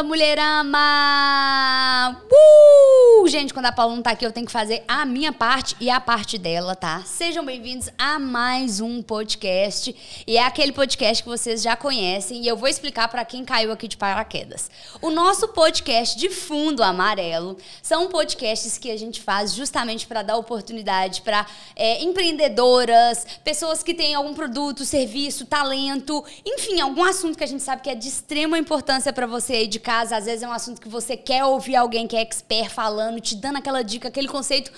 Fala, 0.00 0.08
mulherama! 0.08 0.88
Uh! 2.32 2.39
Gente, 3.40 3.54
quando 3.54 3.64
a 3.64 3.72
Paula 3.72 3.94
não 3.94 4.02
tá 4.02 4.10
aqui, 4.10 4.26
eu 4.26 4.32
tenho 4.32 4.44
que 4.44 4.52
fazer 4.52 4.84
a 4.86 5.06
minha 5.06 5.32
parte 5.32 5.74
e 5.80 5.88
a 5.88 5.98
parte 5.98 6.36
dela, 6.36 6.76
tá? 6.76 7.02
Sejam 7.06 7.42
bem-vindos 7.42 7.88
a 7.96 8.18
mais 8.18 8.80
um 8.80 9.00
podcast. 9.00 9.96
E 10.26 10.36
é 10.36 10.44
aquele 10.44 10.72
podcast 10.72 11.22
que 11.22 11.28
vocês 11.30 11.62
já 11.62 11.74
conhecem 11.74 12.42
e 12.42 12.46
eu 12.46 12.54
vou 12.54 12.68
explicar 12.68 13.08
para 13.08 13.24
quem 13.24 13.42
caiu 13.42 13.72
aqui 13.72 13.88
de 13.88 13.96
paraquedas. 13.96 14.70
O 15.00 15.08
nosso 15.08 15.48
podcast 15.48 16.18
de 16.18 16.28
fundo 16.28 16.82
amarelo 16.82 17.56
são 17.82 18.08
podcasts 18.08 18.76
que 18.76 18.90
a 18.90 18.98
gente 18.98 19.22
faz 19.22 19.54
justamente 19.54 20.06
para 20.06 20.20
dar 20.20 20.36
oportunidade 20.36 21.22
para 21.22 21.46
é, 21.74 22.04
empreendedoras, 22.04 23.26
pessoas 23.42 23.82
que 23.82 23.94
têm 23.94 24.14
algum 24.14 24.34
produto, 24.34 24.84
serviço, 24.84 25.46
talento, 25.46 26.22
enfim, 26.44 26.78
algum 26.78 27.04
assunto 27.04 27.38
que 27.38 27.44
a 27.44 27.48
gente 27.48 27.62
sabe 27.62 27.80
que 27.80 27.88
é 27.88 27.94
de 27.94 28.06
extrema 28.06 28.58
importância 28.58 29.14
para 29.14 29.26
você 29.26 29.54
aí 29.54 29.66
de 29.66 29.80
casa. 29.80 30.14
Às 30.18 30.26
vezes 30.26 30.42
é 30.42 30.46
um 30.46 30.52
assunto 30.52 30.78
que 30.78 30.90
você 30.90 31.16
quer 31.16 31.42
ouvir 31.42 31.76
alguém 31.76 32.06
que 32.06 32.16
é 32.16 32.20
expert 32.20 32.68
falando, 32.68 33.29
te 33.30 33.36
dando 33.36 33.56
aquela 33.56 33.82
dica, 33.82 34.08
aquele 34.08 34.28
conceito 34.28 34.70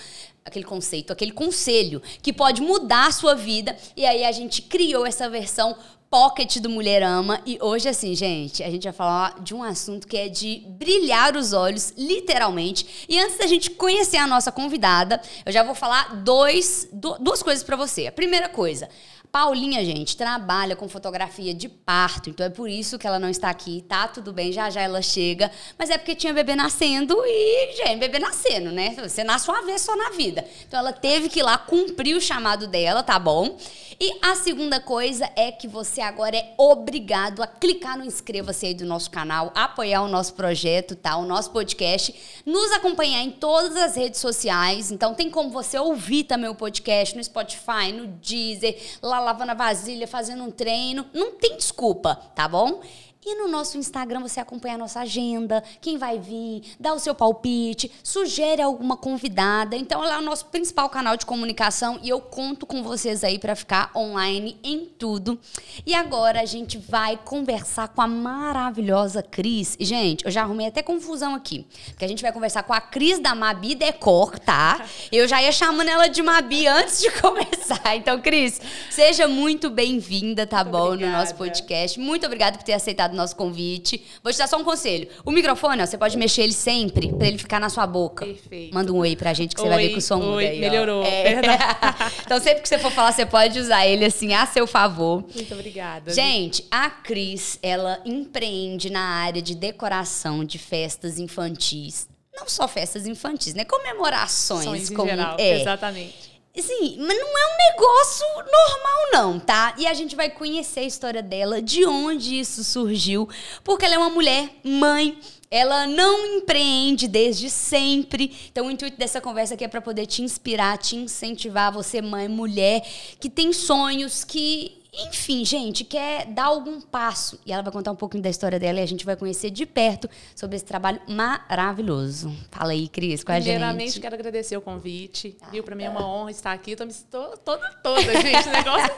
aquele 0.45 0.65
conceito, 0.65 1.13
aquele 1.13 1.31
conselho 1.31 2.01
que 2.21 2.33
pode 2.33 2.61
mudar 2.61 3.07
a 3.07 3.11
sua 3.11 3.33
vida. 3.33 3.77
E 3.95 4.05
aí 4.05 4.25
a 4.25 4.31
gente 4.33 4.61
criou 4.61 5.05
essa 5.05 5.29
versão 5.29 5.77
pocket 6.13 6.57
do 6.59 6.69
Mulherama 6.69 7.41
e 7.43 7.57
hoje 7.59 7.89
assim, 7.89 8.13
gente, 8.13 8.61
a 8.61 8.69
gente 8.69 8.83
vai 8.83 8.93
falar 8.93 9.39
de 9.41 9.55
um 9.55 9.63
assunto 9.63 10.07
que 10.07 10.15
é 10.15 10.29
de 10.29 10.63
brilhar 10.67 11.35
os 11.35 11.53
olhos, 11.53 11.91
literalmente. 11.97 13.07
E 13.09 13.19
antes 13.19 13.39
da 13.39 13.47
gente 13.47 13.71
conhecer 13.71 14.17
a 14.17 14.27
nossa 14.27 14.51
convidada, 14.51 15.19
eu 15.43 15.51
já 15.51 15.63
vou 15.63 15.73
falar 15.73 16.17
dois, 16.17 16.87
duas 16.91 17.41
coisas 17.41 17.63
para 17.63 17.75
você. 17.75 18.05
A 18.05 18.11
primeira 18.11 18.47
coisa, 18.47 18.87
Paulinha, 19.33 19.83
gente, 19.83 20.15
trabalha 20.15 20.75
com 20.75 20.87
fotografia 20.87 21.55
de 21.55 21.67
parto, 21.67 22.29
então 22.29 22.45
é 22.45 22.51
por 22.51 22.69
isso 22.69 22.99
que 22.99 23.07
ela 23.07 23.17
não 23.17 23.27
está 23.27 23.49
aqui. 23.49 23.83
Tá 23.89 24.07
tudo 24.07 24.31
bem, 24.31 24.51
já 24.51 24.69
já 24.69 24.79
ela 24.79 25.01
chega, 25.01 25.49
mas 25.75 25.89
é 25.89 25.97
porque 25.97 26.13
tinha 26.13 26.31
bebê 26.31 26.55
nascendo 26.55 27.19
e, 27.25 27.75
gente, 27.75 27.97
bebê 27.97 28.19
nascendo, 28.19 28.71
né? 28.71 28.95
Você 29.01 29.23
nasce 29.23 29.49
uma 29.49 29.63
vez 29.63 29.81
só 29.81 29.95
na 29.95 30.11
vida. 30.11 30.45
Então 30.67 30.79
ela 30.79 30.93
teve 30.93 31.29
que 31.29 31.39
ir 31.39 31.41
lá 31.41 31.57
cumprir 31.57 32.15
o 32.15 32.21
chamado 32.21 32.67
dela, 32.67 33.01
tá 33.01 33.17
bom? 33.17 33.57
E 33.99 34.19
a 34.21 34.35
segunda 34.35 34.79
coisa 34.79 35.27
é 35.35 35.51
que 35.51 35.67
você 35.67 36.01
agora 36.01 36.37
é 36.37 36.53
obrigado 36.55 37.41
a 37.41 37.47
clicar 37.47 37.97
no 37.97 38.05
inscreva-se 38.05 38.67
aí 38.67 38.73
do 38.75 38.85
nosso 38.85 39.09
canal, 39.09 39.51
apoiar 39.55 40.03
o 40.03 40.07
nosso 40.07 40.35
projeto, 40.35 40.95
tá? 40.95 41.17
O 41.17 41.25
nosso 41.25 41.49
podcast, 41.49 42.13
nos 42.45 42.71
acompanhar 42.71 43.23
em 43.23 43.31
todas 43.31 43.75
as 43.77 43.95
redes 43.95 44.19
sociais. 44.19 44.91
Então 44.91 45.15
tem 45.15 45.27
como 45.31 45.49
você 45.49 45.79
ouvir 45.79 46.25
também 46.25 46.51
o 46.51 46.55
podcast 46.55 47.17
no 47.17 47.23
Spotify, 47.23 47.91
no 47.91 48.05
Deezer, 48.05 48.77
lá 49.01 49.22
lavando 49.23 49.51
a 49.51 49.55
vasilha, 49.55 50.07
fazendo 50.07 50.43
um 50.43 50.51
treino. 50.51 51.05
Não 51.13 51.33
tem 51.33 51.57
desculpa, 51.57 52.15
tá 52.35 52.47
bom? 52.47 52.81
E 53.25 53.35
no 53.35 53.47
nosso 53.47 53.77
Instagram 53.77 54.19
você 54.19 54.39
acompanha 54.39 54.75
a 54.75 54.77
nossa 54.77 54.99
agenda, 54.99 55.63
quem 55.79 55.97
vai 55.97 56.19
vir, 56.19 56.63
dá 56.79 56.93
o 56.93 56.99
seu 56.99 57.15
palpite, 57.15 57.89
sugere 58.03 58.61
alguma 58.61 58.97
convidada. 58.97 59.75
Então, 59.75 60.03
ela 60.03 60.15
é 60.15 60.17
o 60.17 60.21
nosso 60.21 60.47
principal 60.47 60.89
canal 60.89 61.15
de 61.15 61.25
comunicação 61.25 61.99
e 62.03 62.09
eu 62.09 62.19
conto 62.19 62.65
com 62.65 62.83
vocês 62.83 63.23
aí 63.23 63.39
para 63.39 63.55
ficar 63.55 63.91
online 63.95 64.57
em 64.61 64.85
tudo. 64.85 65.39
E 65.85 65.93
agora 65.93 66.41
a 66.41 66.45
gente 66.45 66.77
vai 66.77 67.17
conversar 67.17 67.87
com 67.87 68.01
a 68.01 68.07
maravilhosa 68.07 69.23
Cris. 69.23 69.77
Gente, 69.79 70.25
eu 70.25 70.31
já 70.31 70.41
arrumei 70.41 70.67
até 70.67 70.81
confusão 70.81 71.33
aqui, 71.33 71.65
porque 71.87 72.03
a 72.03 72.07
gente 72.07 72.21
vai 72.21 72.31
conversar 72.33 72.63
com 72.63 72.73
a 72.73 72.81
Cris 72.81 73.19
da 73.19 73.33
Mabi 73.33 73.73
Decor, 73.75 74.37
tá? 74.37 74.85
Eu 75.11 75.27
já 75.27 75.41
ia 75.41 75.51
chamando 75.51 75.87
ela 75.87 76.07
de 76.07 76.21
Mabi 76.21 76.67
antes 76.67 76.99
de 76.99 77.09
começar. 77.21 77.95
Então, 77.95 78.19
Cris, 78.19 78.59
seja 78.89 79.27
muito 79.27 79.69
bem-vinda, 79.69 80.45
tá 80.45 80.57
muito 80.57 80.71
bom, 80.71 80.87
obrigada. 80.87 81.11
no 81.11 81.17
nosso 81.17 81.35
podcast. 81.35 81.99
Muito 81.99 82.25
obrigada 82.25 82.57
por 82.57 82.63
ter 82.63 82.73
aceitado 82.73 83.12
aceitado 83.13 83.15
o 83.15 83.17
nosso 83.17 83.35
convite. 83.35 84.03
Vou 84.21 84.33
te 84.33 84.37
dar 84.37 84.47
só 84.47 84.57
um 84.57 84.63
conselho. 84.63 85.07
O 85.23 85.31
microfone, 85.31 85.81
ó, 85.81 85.85
você 85.85 85.97
pode 85.97 86.17
mexer 86.17 86.41
ele 86.41 86.53
sempre 86.53 87.13
pra 87.13 87.27
ele 87.27 87.37
ficar 87.37 87.59
na 87.59 87.69
sua 87.69 87.85
boca. 87.87 88.25
Perfeito. 88.25 88.73
Manda 88.73 88.91
um 88.91 88.97
oi 88.97 89.15
pra 89.15 89.33
gente 89.33 89.55
que 89.55 89.61
oi, 89.61 89.67
você 89.67 89.73
vai 89.73 89.87
ver 89.87 89.93
que 89.93 89.99
o 89.99 90.01
som 90.01 90.19
oi, 90.19 90.25
muda 90.25 90.41
aí. 90.41 90.59
Melhorou. 90.59 91.03
É. 91.03 91.35
então, 92.25 92.39
sempre 92.41 92.61
que 92.61 92.67
você 92.67 92.79
for 92.79 92.91
falar, 92.91 93.11
você 93.11 93.25
pode 93.25 93.59
usar 93.59 93.85
ele 93.85 94.03
assim 94.03 94.33
a 94.33 94.45
seu 94.45 94.67
favor. 94.67 95.23
Muito 95.33 95.53
obrigada. 95.53 96.11
Gente, 96.11 96.65
a 96.69 96.89
Cris, 96.89 97.59
ela 97.61 98.01
empreende 98.05 98.89
na 98.89 99.01
área 99.01 99.41
de 99.41 99.55
decoração 99.55 100.43
de 100.43 100.57
festas 100.57 101.19
infantis. 101.19 102.07
Não 102.35 102.47
só 102.47 102.67
festas 102.67 103.05
infantis, 103.05 103.53
né? 103.53 103.63
Comemorações. 103.63 104.63
Sonhos 104.63 104.89
como, 104.89 105.07
geral, 105.07 105.35
é. 105.39 105.61
exatamente. 105.61 106.32
Sim, 106.55 106.97
mas 106.99 107.17
não 107.17 107.37
é 107.37 107.45
um 107.45 107.71
negócio 107.71 108.25
normal, 108.37 109.11
não, 109.11 109.39
tá? 109.39 109.73
E 109.75 109.87
a 109.87 109.93
gente 109.93 110.15
vai 110.15 110.29
conhecer 110.29 110.81
a 110.81 110.85
história 110.85 111.21
dela, 111.23 111.59
de 111.59 111.83
onde 111.83 112.39
isso 112.39 112.63
surgiu, 112.63 113.27
porque 113.63 113.85
ela 113.85 113.95
é 113.95 113.97
uma 113.97 114.11
mulher, 114.11 114.51
mãe, 114.63 115.17
ela 115.49 115.87
não 115.87 116.37
empreende 116.37 117.07
desde 117.07 117.49
sempre. 117.49 118.31
Então, 118.51 118.67
o 118.67 118.71
intuito 118.71 118.97
dessa 118.97 119.19
conversa 119.19 119.55
aqui 119.55 119.63
é 119.63 119.67
para 119.67 119.81
poder 119.81 120.05
te 120.05 120.21
inspirar, 120.21 120.77
te 120.77 120.95
incentivar, 120.95 121.73
você, 121.73 122.03
mãe, 122.03 122.27
mulher, 122.27 122.87
que 123.19 123.31
tem 123.31 123.51
sonhos, 123.51 124.23
que 124.23 124.82
enfim, 124.95 125.43
gente, 125.43 125.83
quer 125.83 126.25
dar 126.27 126.45
algum 126.45 126.79
passo. 126.79 127.39
E 127.45 127.51
ela 127.51 127.63
vai 127.63 127.73
contar 127.73 127.91
um 127.91 127.95
pouquinho 127.95 128.21
da 128.21 128.29
história 128.29 128.59
dela 128.59 128.79
e 128.79 128.83
a 128.83 128.85
gente 128.85 129.03
vai 129.03 129.15
conhecer 129.15 129.49
de 129.49 129.65
perto 129.65 130.07
sobre 130.35 130.55
esse 130.55 130.65
trabalho 130.65 131.01
maravilhoso. 131.07 132.31
Fala 132.51 132.73
aí, 132.73 132.87
Cris, 132.87 133.23
com 133.23 133.31
a 133.31 133.39
gente. 133.39 133.45
Primeiramente, 133.45 133.99
quero 133.99 134.13
agradecer 134.13 134.55
o 134.55 134.61
convite. 134.61 135.35
Ah, 135.41 135.47
Viu? 135.51 135.63
Para 135.63 135.75
mim 135.75 135.85
é 135.85 135.89
uma 135.89 136.05
honra 136.05 136.29
estar 136.29 136.51
aqui. 136.51 136.75
Tô 136.75 136.85
me 136.85 136.93
tô, 136.93 137.35
toda, 137.37 137.67
toda, 137.81 138.01
gente. 138.01 138.47
O 138.47 138.51
negócio. 138.51 138.89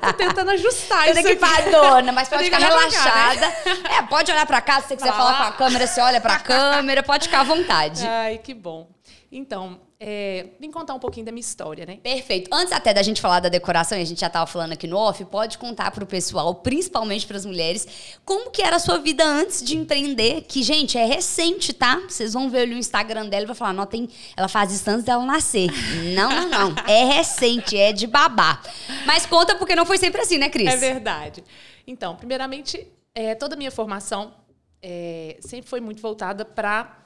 tô 0.00 0.12
tentando 0.14 0.50
ajustar 0.50 1.06
Toda 1.06 1.20
isso. 1.20 1.28
equipadona, 1.28 2.10
mas 2.10 2.26
pode 2.28 2.44
ficar 2.44 2.58
relaxada. 2.58 3.40
Cá, 3.40 3.74
né? 3.74 3.96
É, 3.98 4.02
pode 4.02 4.32
olhar 4.32 4.46
para 4.46 4.60
cá. 4.60 4.80
Se 4.80 4.88
você 4.88 4.96
quiser 4.96 5.12
falar 5.12 5.36
com 5.36 5.42
a 5.44 5.52
câmera, 5.52 5.86
você 5.86 6.00
olha 6.00 6.20
para 6.20 6.34
a 6.34 6.40
câmera. 6.40 7.04
Pode 7.04 7.26
ficar 7.26 7.42
à 7.42 7.44
vontade. 7.44 8.04
Ai, 8.04 8.38
que 8.38 8.52
bom. 8.52 8.88
Então, 9.30 9.80
é, 9.98 10.48
vim 10.60 10.70
contar 10.70 10.92
um 10.92 10.98
pouquinho 10.98 11.24
da 11.24 11.32
minha 11.32 11.40
história, 11.40 11.86
né? 11.86 11.98
Perfeito. 12.02 12.50
Antes 12.52 12.72
até 12.72 12.92
da 12.92 13.02
gente 13.02 13.20
falar 13.20 13.40
da 13.40 13.48
decoração, 13.48 13.96
e 13.96 14.02
a 14.02 14.04
gente 14.04 14.20
já 14.20 14.26
estava 14.26 14.46
falando 14.46 14.72
aqui 14.72 14.86
no 14.86 14.96
off, 14.96 15.24
pode 15.24 15.56
contar 15.56 15.90
para 15.90 16.04
o 16.04 16.06
pessoal, 16.06 16.54
principalmente 16.56 17.26
para 17.26 17.36
as 17.38 17.46
mulheres, 17.46 18.18
como 18.24 18.50
que 18.50 18.60
era 18.60 18.76
a 18.76 18.78
sua 18.78 18.98
vida 18.98 19.24
antes 19.24 19.62
de 19.62 19.74
empreender, 19.76 20.42
que, 20.42 20.62
gente, 20.62 20.98
é 20.98 21.06
recente, 21.06 21.72
tá? 21.72 22.02
Vocês 22.06 22.34
vão 22.34 22.50
ver 22.50 22.68
o 22.68 22.74
Instagram 22.74 23.28
dela 23.28 23.44
e 23.44 23.46
vai 23.46 23.56
falar, 23.56 23.72
não, 23.72 23.86
tem, 23.86 24.08
ela 24.36 24.48
faz 24.48 24.70
isso 24.70 24.88
antes 24.90 25.04
dela 25.04 25.24
nascer. 25.24 25.70
não, 26.14 26.30
não, 26.30 26.48
não. 26.48 26.74
É 26.86 27.04
recente, 27.04 27.76
é 27.76 27.90
de 27.92 28.06
babá. 28.06 28.60
Mas 29.06 29.24
conta 29.24 29.54
porque 29.56 29.74
não 29.74 29.86
foi 29.86 29.96
sempre 29.96 30.20
assim, 30.20 30.36
né, 30.36 30.50
Cris? 30.50 30.68
É 30.68 30.76
verdade. 30.76 31.42
Então, 31.86 32.16
primeiramente, 32.16 32.86
é, 33.14 33.34
toda 33.34 33.54
a 33.54 33.58
minha 33.58 33.70
formação 33.70 34.34
é, 34.82 35.38
sempre 35.40 35.70
foi 35.70 35.80
muito 35.80 36.02
voltada 36.02 36.44
para 36.44 36.98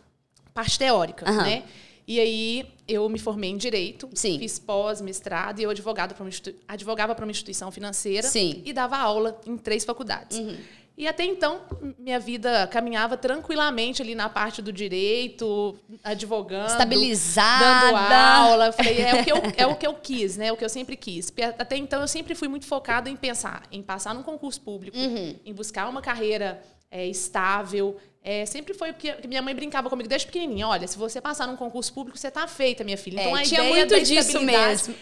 parte 0.52 0.76
teórica, 0.76 1.30
uhum. 1.30 1.36
né? 1.36 1.62
E 2.10 2.18
aí 2.18 2.66
eu 2.88 3.08
me 3.08 3.20
formei 3.20 3.50
em 3.50 3.56
direito, 3.56 4.10
Sim. 4.14 4.36
fiz 4.36 4.58
pós, 4.58 5.00
mestrado 5.00 5.60
e 5.60 5.62
eu 5.62 5.70
advogado 5.70 6.12
pra 6.12 6.26
advogava 6.66 7.14
para 7.14 7.24
uma 7.24 7.30
instituição 7.30 7.70
financeira 7.70 8.26
Sim. 8.26 8.62
e 8.64 8.72
dava 8.72 8.96
aula 8.96 9.40
em 9.46 9.56
três 9.56 9.84
faculdades. 9.84 10.36
Uhum. 10.36 10.56
E 10.98 11.06
até 11.06 11.22
então, 11.24 11.60
minha 11.96 12.18
vida 12.18 12.66
caminhava 12.66 13.16
tranquilamente 13.16 14.02
ali 14.02 14.16
na 14.16 14.28
parte 14.28 14.60
do 14.60 14.72
direito, 14.72 15.78
advogando. 16.02 16.72
Estabilizada. 16.72 17.92
Dando 17.92 18.12
aula. 18.12 18.66
Eu 18.66 18.72
falei, 18.72 19.00
é 19.02 19.14
o, 19.14 19.24
que 19.24 19.30
eu, 19.30 19.36
é 19.56 19.66
o 19.68 19.76
que 19.76 19.86
eu 19.86 19.94
quis, 19.94 20.36
né? 20.36 20.48
É 20.48 20.52
o 20.52 20.56
que 20.56 20.64
eu 20.64 20.68
sempre 20.68 20.96
quis. 20.96 21.32
Até 21.60 21.76
então, 21.76 22.00
eu 22.00 22.08
sempre 22.08 22.34
fui 22.34 22.48
muito 22.48 22.66
focada 22.66 23.08
em 23.08 23.14
pensar, 23.14 23.62
em 23.70 23.82
passar 23.82 24.16
num 24.16 24.24
concurso 24.24 24.60
público, 24.60 24.98
uhum. 24.98 25.36
em 25.46 25.54
buscar 25.54 25.88
uma 25.88 26.02
carreira 26.02 26.60
é, 26.90 27.06
estável, 27.06 27.96
é, 28.22 28.44
sempre 28.44 28.74
foi 28.74 28.90
o 28.90 28.94
que 28.94 29.26
minha 29.26 29.40
mãe 29.40 29.54
brincava 29.54 29.88
comigo 29.88 30.08
desde 30.08 30.26
pequenininha. 30.26 30.68
Olha, 30.68 30.86
se 30.86 30.98
você 30.98 31.20
passar 31.20 31.46
num 31.46 31.56
concurso 31.56 31.92
público, 31.92 32.18
você 32.18 32.30
tá 32.30 32.46
feita, 32.46 32.84
minha 32.84 32.98
filha. 32.98 33.20
Então, 33.20 33.36
é, 33.36 33.40
a 33.40 33.44
tinha 33.44 33.60
ideia 33.60 33.86
muito 33.86 34.04
disso 34.04 34.40
mesmo. 34.40 34.94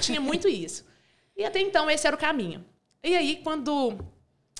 Tinha 0.00 0.20
muito 0.20 0.48
isso. 0.48 0.84
E 1.36 1.44
até 1.44 1.60
então, 1.60 1.90
esse 1.90 2.06
era 2.06 2.14
o 2.14 2.18
caminho. 2.18 2.64
E 3.02 3.16
aí, 3.16 3.40
quando 3.42 3.98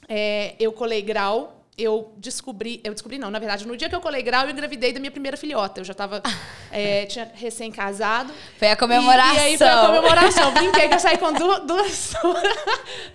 é, 0.09 0.57
eu 0.59 0.73
colei 0.73 1.03
grau, 1.03 1.60
eu 1.81 2.13
descobri, 2.17 2.81
eu 2.85 2.93
descobri 2.93 3.19
não, 3.19 3.31
na 3.31 3.39
verdade, 3.39 3.67
no 3.67 3.77
dia 3.77 3.89
que 3.89 3.95
eu 3.95 4.01
colei 4.01 4.23
grau, 4.23 4.45
eu 4.45 4.51
engravidei 4.51 4.93
da 4.93 5.01
minha 5.01 5.11
primeira 5.11 5.37
filhota. 5.37 5.81
Eu 5.81 5.85
já 5.85 5.93
estava, 5.93 6.23
é, 6.71 7.07
tinha 7.07 7.31
recém-casado. 7.35 8.33
Foi 8.59 8.69
a 8.69 8.77
comemoração. 8.77 9.35
E, 9.35 9.37
e, 9.37 9.41
aí 9.41 9.59
foi 9.59 9.67
a 9.67 9.87
comemoração. 9.87 10.53
Brinquei 10.53 10.89
que 10.89 10.95
eu 10.95 11.01
saí 11.01 11.19
com 11.19 11.33
duas, 11.33 11.61
duas, 11.67 12.15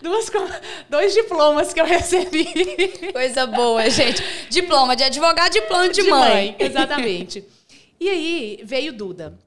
duas, 0.02 0.32
dois 0.90 1.14
diplomas 1.14 1.74
que 1.74 1.80
eu 1.80 1.86
recebi. 1.86 2.46
Coisa 3.14 3.46
boa, 3.46 3.90
gente. 3.90 4.24
Diploma 4.50 4.96
de 4.96 5.04
advogado, 5.04 5.54
diploma 5.54 5.90
de, 5.90 6.02
de 6.02 6.10
mãe. 6.10 6.34
mãe. 6.34 6.56
Exatamente. 6.60 7.46
E 7.98 8.10
aí 8.10 8.60
veio 8.62 8.92
Duda. 8.92 9.40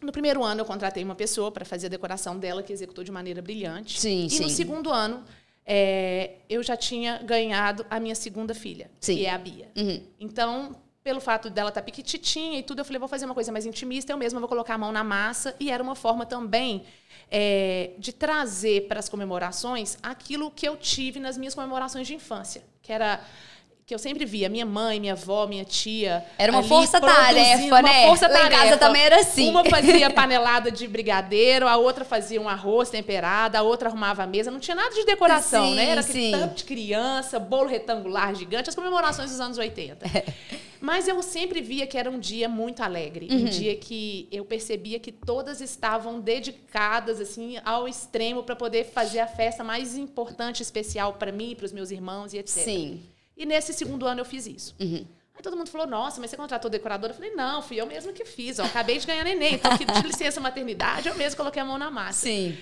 No 0.00 0.10
primeiro 0.10 0.42
ano, 0.42 0.62
eu 0.62 0.64
contratei 0.64 1.04
uma 1.04 1.14
pessoa 1.14 1.52
para 1.52 1.64
fazer 1.64 1.86
a 1.86 1.88
decoração 1.88 2.36
dela, 2.36 2.62
que 2.62 2.72
executou 2.72 3.04
de 3.04 3.12
maneira 3.12 3.40
brilhante. 3.40 4.00
Sim, 4.00 4.26
e 4.26 4.30
sim. 4.30 4.42
no 4.42 4.50
segundo 4.50 4.90
ano, 4.90 5.22
é, 5.64 6.36
eu 6.48 6.62
já 6.62 6.76
tinha 6.76 7.18
ganhado 7.18 7.86
a 7.88 8.00
minha 8.00 8.14
segunda 8.14 8.54
filha, 8.54 8.90
Sim. 9.00 9.16
que 9.16 9.26
é 9.26 9.30
a 9.30 9.38
Bia. 9.38 9.70
Uhum. 9.76 10.02
Então, 10.18 10.76
pelo 11.02 11.20
fato 11.20 11.50
dela 11.50 11.68
estar 11.68 11.80
tá 11.80 11.84
piquititinha 11.84 12.58
e 12.58 12.62
tudo, 12.62 12.80
eu 12.80 12.84
falei, 12.84 12.98
vou 12.98 13.08
fazer 13.08 13.24
uma 13.24 13.34
coisa 13.34 13.50
mais 13.50 13.66
intimista, 13.66 14.12
eu 14.12 14.16
mesma 14.16 14.40
vou 14.40 14.48
colocar 14.48 14.74
a 14.74 14.78
mão 14.78 14.92
na 14.92 15.02
massa. 15.04 15.54
E 15.58 15.70
era 15.70 15.82
uma 15.82 15.94
forma 15.94 16.24
também 16.26 16.84
é, 17.30 17.92
de 17.98 18.12
trazer 18.12 18.86
para 18.88 18.98
as 18.98 19.08
comemorações 19.08 19.98
aquilo 20.02 20.50
que 20.50 20.66
eu 20.66 20.76
tive 20.76 21.18
nas 21.18 21.36
minhas 21.36 21.54
comemorações 21.54 22.06
de 22.06 22.14
infância, 22.14 22.62
que 22.82 22.92
era 22.92 23.24
que 23.84 23.94
eu 23.94 23.98
sempre 23.98 24.24
via, 24.24 24.48
minha 24.48 24.64
mãe, 24.64 25.00
minha 25.00 25.12
avó, 25.12 25.46
minha 25.46 25.64
tia. 25.64 26.24
Era 26.38 26.52
uma 26.52 26.62
força-tarefa, 26.62 27.82
né? 27.82 27.90
Uma 27.90 28.08
força 28.08 28.28
Lá 28.28 28.46
em 28.46 28.50
casa 28.50 28.76
também 28.76 29.02
era 29.02 29.20
assim. 29.20 29.50
Uma 29.50 29.64
fazia 29.64 30.08
panelada 30.10 30.70
de 30.70 30.86
brigadeiro, 30.86 31.66
a 31.66 31.76
outra 31.76 32.04
fazia 32.04 32.40
um 32.40 32.48
arroz 32.48 32.90
temperado, 32.90 33.56
a 33.56 33.62
outra 33.62 33.88
arrumava 33.88 34.22
a 34.22 34.26
mesa. 34.26 34.50
Não 34.50 34.60
tinha 34.60 34.74
nada 34.74 34.94
de 34.94 35.04
decoração, 35.04 35.66
Sim, 35.66 35.74
né? 35.74 35.90
Era 35.90 36.00
aquele 36.00 36.30
tanto 36.30 36.54
de 36.56 36.64
criança, 36.64 37.38
bolo 37.38 37.68
retangular 37.68 38.34
gigante, 38.34 38.68
as 38.68 38.74
comemorações 38.74 39.30
dos 39.30 39.40
anos 39.40 39.58
80. 39.58 40.06
Mas 40.80 41.06
eu 41.06 41.22
sempre 41.22 41.60
via 41.60 41.86
que 41.86 41.96
era 41.96 42.10
um 42.10 42.18
dia 42.18 42.48
muito 42.48 42.82
alegre, 42.82 43.28
Uhum. 43.30 43.42
um 43.42 43.44
dia 43.44 43.76
que 43.76 44.26
eu 44.32 44.44
percebia 44.44 44.98
que 44.98 45.12
todas 45.12 45.60
estavam 45.60 46.18
dedicadas 46.18 47.20
assim 47.20 47.56
ao 47.64 47.86
extremo 47.86 48.42
para 48.42 48.56
poder 48.56 48.84
fazer 48.86 49.20
a 49.20 49.26
festa 49.28 49.62
mais 49.62 49.96
importante, 49.96 50.60
especial 50.60 51.12
para 51.12 51.30
mim, 51.30 51.54
para 51.56 51.66
os 51.66 51.72
meus 51.72 51.92
irmãos 51.92 52.32
e 52.34 52.38
etc. 52.38 52.64
Sim. 52.64 53.00
E 53.36 53.46
nesse 53.46 53.72
segundo 53.72 54.06
ano 54.06 54.20
eu 54.20 54.24
fiz 54.24 54.46
isso. 54.46 54.74
Uhum. 54.80 55.06
Aí 55.34 55.42
todo 55.42 55.56
mundo 55.56 55.70
falou, 55.70 55.86
nossa, 55.86 56.20
mas 56.20 56.30
você 56.30 56.36
contratou 56.36 56.70
decoradora? 56.70 57.12
Eu 57.12 57.16
falei, 57.16 57.34
não, 57.34 57.62
fui 57.62 57.80
eu 57.80 57.86
mesma 57.86 58.12
que 58.12 58.24
fiz. 58.24 58.58
Ó, 58.58 58.64
acabei 58.64 58.98
de 58.98 59.06
ganhar 59.06 59.24
neném, 59.24 59.54
então 59.54 59.72
aqui 59.72 59.84
de 59.84 60.02
licença 60.06 60.40
maternidade, 60.40 61.08
eu 61.08 61.14
mesma 61.14 61.36
coloquei 61.36 61.62
a 61.62 61.64
mão 61.64 61.78
na 61.78 61.90
massa. 61.90 62.26
Sim. 62.26 62.56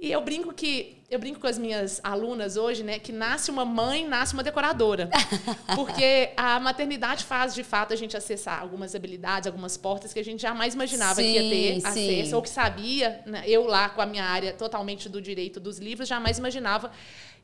E 0.00 0.10
eu 0.10 0.20
brinco 0.22 0.52
que 0.54 0.96
eu 1.10 1.18
brinco 1.18 1.40
com 1.40 1.46
as 1.48 1.58
minhas 1.58 2.00
alunas 2.04 2.56
hoje, 2.56 2.84
né, 2.84 2.98
que 3.00 3.10
nasce 3.10 3.50
uma 3.50 3.64
mãe, 3.64 4.06
nasce 4.06 4.32
uma 4.32 4.44
decoradora. 4.44 5.10
Porque 5.74 6.30
a 6.36 6.60
maternidade 6.60 7.24
faz 7.24 7.52
de 7.52 7.64
fato 7.64 7.92
a 7.92 7.96
gente 7.96 8.16
acessar 8.16 8.60
algumas 8.60 8.94
habilidades, 8.94 9.48
algumas 9.48 9.76
portas 9.76 10.12
que 10.12 10.20
a 10.20 10.24
gente 10.24 10.40
jamais 10.40 10.74
imaginava 10.74 11.20
que 11.20 11.28
ia 11.28 11.42
ter 11.42 11.80
Sim, 11.80 11.86
acesso 11.86 12.28
sim. 12.30 12.34
ou 12.34 12.40
que 12.40 12.48
sabia, 12.48 13.20
né, 13.26 13.42
eu 13.46 13.66
lá 13.66 13.88
com 13.88 14.00
a 14.00 14.06
minha 14.06 14.24
área 14.24 14.52
totalmente 14.52 15.08
do 15.08 15.20
direito 15.20 15.58
dos 15.58 15.78
livros, 15.78 16.08
jamais 16.08 16.38
imaginava 16.38 16.92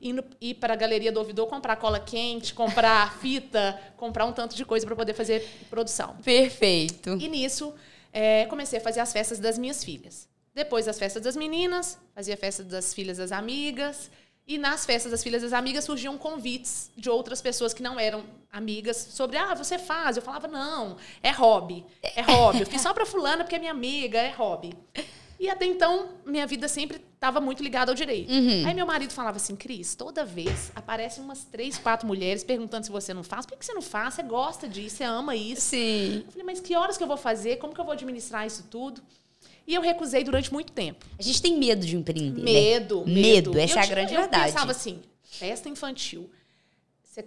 indo, 0.00 0.24
ir 0.40 0.54
para 0.54 0.74
a 0.74 0.76
galeria 0.76 1.10
do 1.10 1.18
ouvidor 1.18 1.48
comprar 1.48 1.74
cola 1.76 1.98
quente, 1.98 2.54
comprar 2.54 3.16
fita, 3.20 3.78
comprar 3.96 4.26
um 4.26 4.32
tanto 4.32 4.54
de 4.54 4.64
coisa 4.64 4.86
para 4.86 4.94
poder 4.94 5.12
fazer 5.14 5.44
produção. 5.68 6.16
Perfeito. 6.24 7.18
E 7.20 7.28
nisso, 7.28 7.74
é, 8.12 8.46
comecei 8.46 8.78
a 8.78 8.82
fazer 8.82 9.00
as 9.00 9.12
festas 9.12 9.40
das 9.40 9.58
minhas 9.58 9.82
filhas. 9.82 10.28
Depois 10.56 10.86
das 10.86 10.98
festas 10.98 11.22
das 11.22 11.36
meninas, 11.36 11.98
fazia 12.14 12.32
a 12.32 12.36
festa 12.38 12.64
das 12.64 12.94
filhas 12.94 13.18
das 13.18 13.30
amigas. 13.30 14.10
E 14.48 14.56
nas 14.56 14.86
festas 14.86 15.12
das 15.12 15.22
filhas 15.22 15.42
das 15.42 15.52
amigas 15.52 15.84
surgiam 15.84 16.16
convites 16.16 16.90
de 16.96 17.10
outras 17.10 17.42
pessoas 17.42 17.74
que 17.74 17.82
não 17.82 18.00
eram 18.00 18.24
amigas 18.50 18.96
sobre, 18.96 19.36
ah, 19.36 19.54
você 19.54 19.76
faz. 19.76 20.16
Eu 20.16 20.22
falava, 20.22 20.48
não, 20.48 20.96
é 21.22 21.30
hobby. 21.30 21.84
É 22.02 22.22
hobby. 22.22 22.60
Eu 22.60 22.66
fiz 22.66 22.80
só 22.80 22.94
pra 22.94 23.04
fulana 23.04 23.44
porque 23.44 23.56
é 23.56 23.58
minha 23.58 23.70
amiga, 23.70 24.18
é 24.18 24.30
hobby. 24.30 24.72
E 25.38 25.50
até 25.50 25.66
então, 25.66 26.08
minha 26.24 26.46
vida 26.46 26.68
sempre 26.68 27.04
estava 27.14 27.38
muito 27.38 27.62
ligada 27.62 27.90
ao 27.90 27.94
direito. 27.94 28.32
Aí 28.66 28.72
meu 28.72 28.86
marido 28.86 29.12
falava 29.12 29.36
assim, 29.36 29.54
Cris, 29.54 29.94
toda 29.94 30.24
vez 30.24 30.72
aparecem 30.74 31.22
umas 31.22 31.44
três, 31.44 31.76
quatro 31.76 32.06
mulheres 32.06 32.42
perguntando 32.42 32.86
se 32.86 32.90
você 32.90 33.12
não 33.12 33.22
faz. 33.22 33.44
Por 33.44 33.52
que 33.52 33.58
que 33.58 33.66
você 33.66 33.74
não 33.74 33.82
faz? 33.82 34.14
Você 34.14 34.22
gosta 34.22 34.66
disso, 34.66 34.96
você 34.96 35.04
ama 35.04 35.36
isso. 35.36 35.60
Sim. 35.60 36.22
Eu 36.24 36.32
falei, 36.32 36.46
mas 36.46 36.60
que 36.60 36.74
horas 36.74 36.96
que 36.96 37.02
eu 37.02 37.08
vou 37.08 37.18
fazer? 37.18 37.56
Como 37.56 37.74
que 37.74 37.80
eu 37.80 37.84
vou 37.84 37.92
administrar 37.92 38.46
isso 38.46 38.64
tudo? 38.70 39.02
E 39.66 39.74
eu 39.74 39.82
recusei 39.82 40.22
durante 40.22 40.52
muito 40.52 40.72
tempo. 40.72 41.04
A 41.18 41.22
gente 41.22 41.42
tem 41.42 41.56
medo 41.58 41.84
de 41.84 41.96
empreender. 41.96 42.40
né? 42.42 42.52
Medo, 42.52 43.04
Medo, 43.06 43.58
essa 43.58 43.74
Eu 43.74 43.78
é 43.80 43.82
a 43.82 43.86
grande 43.86 44.14
eu 44.14 44.20
verdade. 44.20 44.52
pensava 44.52 44.70
assim, 44.70 45.02
festa 45.22 45.68
infantil, 45.68 46.30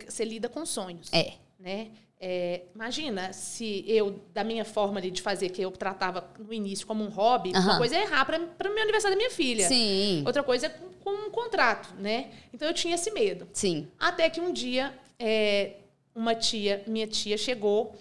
você, 0.08 0.24
lida 0.24 0.48
com 0.48 0.66
sonhos. 0.66 1.10
É. 1.12 1.34
Né? 1.60 1.88
É, 2.22 2.64
imagina 2.76 3.32
se 3.34 3.84
eu, 3.88 4.20
da 4.34 4.44
minha 4.44 4.66
forma 4.66 5.02
de 5.02 5.22
fazer, 5.22 5.50
que 5.50 5.62
eu 5.62 5.72
tratava 5.72 6.30
no 6.38 6.54
início 6.54 6.86
como 6.86 7.04
um 7.04 7.10
hobby, 7.10 7.52
uma 7.52 7.78
coisa 7.78 7.96
é 7.96 8.02
errar 8.04 8.26
para 8.26 8.38
o 8.70 8.74
meu 8.74 8.84
aniversário 8.84 9.16
da 9.16 9.18
minha 9.18 9.32
filha. 9.32 9.68
Sim. 9.68 10.24
Outra 10.26 10.44
coisa 10.44 10.68
é 10.68 10.70
com, 10.70 10.90
com 11.02 11.28
um 11.28 11.30
contrato, 11.30 11.94
né? 11.96 12.30
Então 12.54 12.68
eu 12.68 12.74
tinha 12.74 12.96
esse 12.96 13.10
medo. 13.12 13.48
Sim. 13.54 13.88
Até 13.98 14.30
que 14.30 14.42
um 14.42 14.52
dia, 14.52 14.94
é, 15.18 15.76
uma 16.14 16.36
tia, 16.36 16.84
minha 16.88 17.08
tia, 17.08 17.38
chegou 17.38 17.96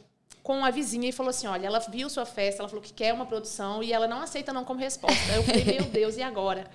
com 0.49 0.65
a 0.65 0.71
vizinha 0.71 1.11
e 1.11 1.13
falou 1.13 1.29
assim: 1.29 1.47
olha, 1.47 1.67
ela 1.67 1.79
viu 1.79 2.09
sua 2.09 2.25
festa, 2.25 2.63
ela 2.63 2.71
falou 2.71 2.83
que 2.83 2.95
quer 2.95 3.13
uma 3.13 3.27
produção 3.27 3.83
e 3.83 3.93
ela 3.93 4.09
não 4.09 4.23
aceita 4.23 4.51
não 4.51 4.65
como 4.65 4.81
resposta. 4.81 5.31
Eu 5.37 5.43
falei, 5.43 5.63
meu 5.63 5.85
Deus, 5.85 6.17
e 6.17 6.23
agora? 6.23 6.67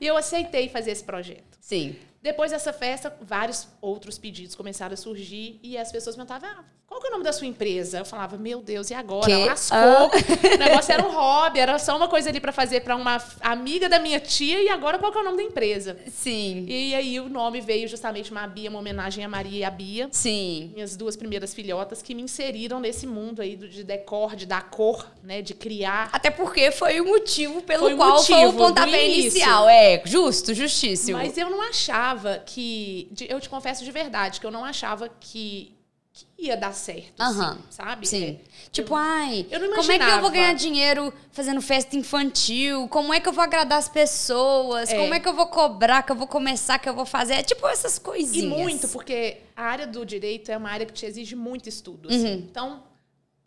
E 0.00 0.06
eu 0.06 0.16
aceitei 0.16 0.68
fazer 0.68 0.90
esse 0.90 1.04
projeto. 1.04 1.56
Sim. 1.60 1.94
Depois 2.22 2.50
dessa 2.50 2.72
festa, 2.72 3.14
vários 3.22 3.66
outros 3.80 4.18
pedidos 4.18 4.54
começaram 4.54 4.92
a 4.92 4.96
surgir 4.96 5.58
e 5.62 5.78
as 5.78 5.90
pessoas 5.90 6.14
perguntavam: 6.14 6.50
ah, 6.50 6.64
qual 6.86 7.00
que 7.00 7.06
é 7.06 7.10
o 7.10 7.12
nome 7.12 7.24
da 7.24 7.32
sua 7.32 7.46
empresa? 7.46 7.98
Eu 7.98 8.04
falava: 8.04 8.36
meu 8.36 8.60
Deus, 8.60 8.90
e 8.90 8.94
agora? 8.94 9.24
Que? 9.24 9.44
Lascou. 9.46 9.78
Ah. 9.78 10.10
O 10.54 10.58
negócio 10.58 10.92
era 10.92 11.06
um 11.06 11.12
hobby, 11.12 11.60
era 11.60 11.78
só 11.78 11.96
uma 11.96 12.08
coisa 12.08 12.28
ali 12.28 12.40
para 12.40 12.52
fazer 12.52 12.80
para 12.80 12.94
uma 12.94 13.22
amiga 13.40 13.88
da 13.88 13.98
minha 13.98 14.20
tia 14.20 14.62
e 14.62 14.68
agora 14.68 14.98
qual 14.98 15.10
que 15.10 15.16
é 15.16 15.20
o 15.22 15.24
nome 15.24 15.38
da 15.38 15.42
empresa? 15.44 15.96
Sim. 16.12 16.66
E 16.68 16.94
aí 16.94 17.18
o 17.20 17.28
nome 17.28 17.60
veio 17.60 17.88
justamente 17.88 18.30
uma 18.32 18.46
Bia, 18.46 18.68
uma 18.68 18.80
homenagem 18.80 19.24
a 19.24 19.28
Maria 19.28 19.60
e 19.60 19.64
a 19.64 19.70
Bia, 19.70 20.08
Sim. 20.10 20.72
minhas 20.74 20.96
duas 20.96 21.16
primeiras 21.16 21.54
filhotas 21.54 22.02
que 22.02 22.14
me 22.14 22.22
inseriram 22.22 22.80
nesse 22.80 23.06
mundo 23.06 23.40
aí 23.40 23.56
de 23.56 23.84
decor, 23.84 24.36
de 24.36 24.44
dar 24.44 24.68
cor, 24.68 25.06
né, 25.22 25.40
de 25.40 25.54
criar. 25.54 26.10
Até 26.12 26.30
porque 26.30 26.70
foi 26.70 27.00
o 27.00 27.06
motivo 27.06 27.62
pelo 27.62 27.84
Foi 27.84 27.96
qual 27.96 28.22
foi 28.22 28.34
o 28.34 28.38
motivo 28.40 28.58
pontapé 28.58 29.08
inicial. 29.08 29.68
É, 29.68 30.02
justo, 30.04 30.52
justíssimo. 30.52 31.16
Mas 31.16 31.38
eu 31.38 31.48
não 31.48 31.62
achava 31.62 32.09
que, 32.46 33.08
de- 33.12 33.26
eu 33.30 33.40
te 33.40 33.48
confesso 33.48 33.84
de 33.84 33.90
verdade, 33.92 34.40
que 34.40 34.46
eu 34.46 34.50
não 34.50 34.64
achava 34.64 35.08
que, 35.20 35.74
que 36.12 36.26
ia 36.38 36.56
dar 36.56 36.72
certo, 36.72 37.20
Aham. 37.20 37.50
assim, 37.52 37.60
sabe? 37.70 38.06
Sim. 38.08 38.40
É, 38.46 38.50
Tipo, 38.70 38.94
ai, 38.94 39.46
eu 39.50 39.58
não 39.60 39.76
como 39.76 39.90
é 39.92 39.98
que 39.98 40.04
eu 40.04 40.20
vou 40.20 40.30
ganhar 40.30 40.52
dinheiro 40.54 41.12
fazendo 41.32 41.60
festa 41.60 41.96
infantil? 41.96 42.86
Como 42.88 43.12
é 43.12 43.18
que 43.20 43.28
eu 43.28 43.32
vou 43.32 43.42
agradar 43.44 43.78
as 43.78 43.88
pessoas? 43.88 44.90
É. 44.90 44.96
Como 44.96 45.12
é 45.14 45.18
que 45.20 45.28
eu 45.28 45.34
vou 45.34 45.46
cobrar, 45.48 46.02
que 46.02 46.12
eu 46.12 46.16
vou 46.16 46.26
começar, 46.26 46.78
que 46.78 46.88
eu 46.88 46.94
vou 46.94 47.06
fazer? 47.06 47.34
É 47.34 47.42
tipo 47.42 47.66
essas 47.66 47.96
E 47.96 48.00
coisinhas. 48.00 48.58
muito, 48.58 48.88
porque 48.88 49.38
a 49.56 49.62
área 49.64 49.86
do 49.86 50.04
direito 50.06 50.50
é 50.52 50.56
uma 50.56 50.70
área 50.70 50.86
que 50.86 50.92
te 50.92 51.04
exige 51.06 51.34
muito 51.34 51.68
estudo. 51.68 52.08
Uhum. 52.08 52.14
assim. 52.16 52.34
Então, 52.50 52.82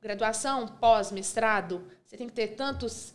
graduação, 0.02 0.68
pós, 0.68 1.12
mestrado, 1.12 1.84
você 2.06 2.18
tem 2.18 2.28
que 2.28 2.34
ter 2.34 2.48
tantos 2.50 3.14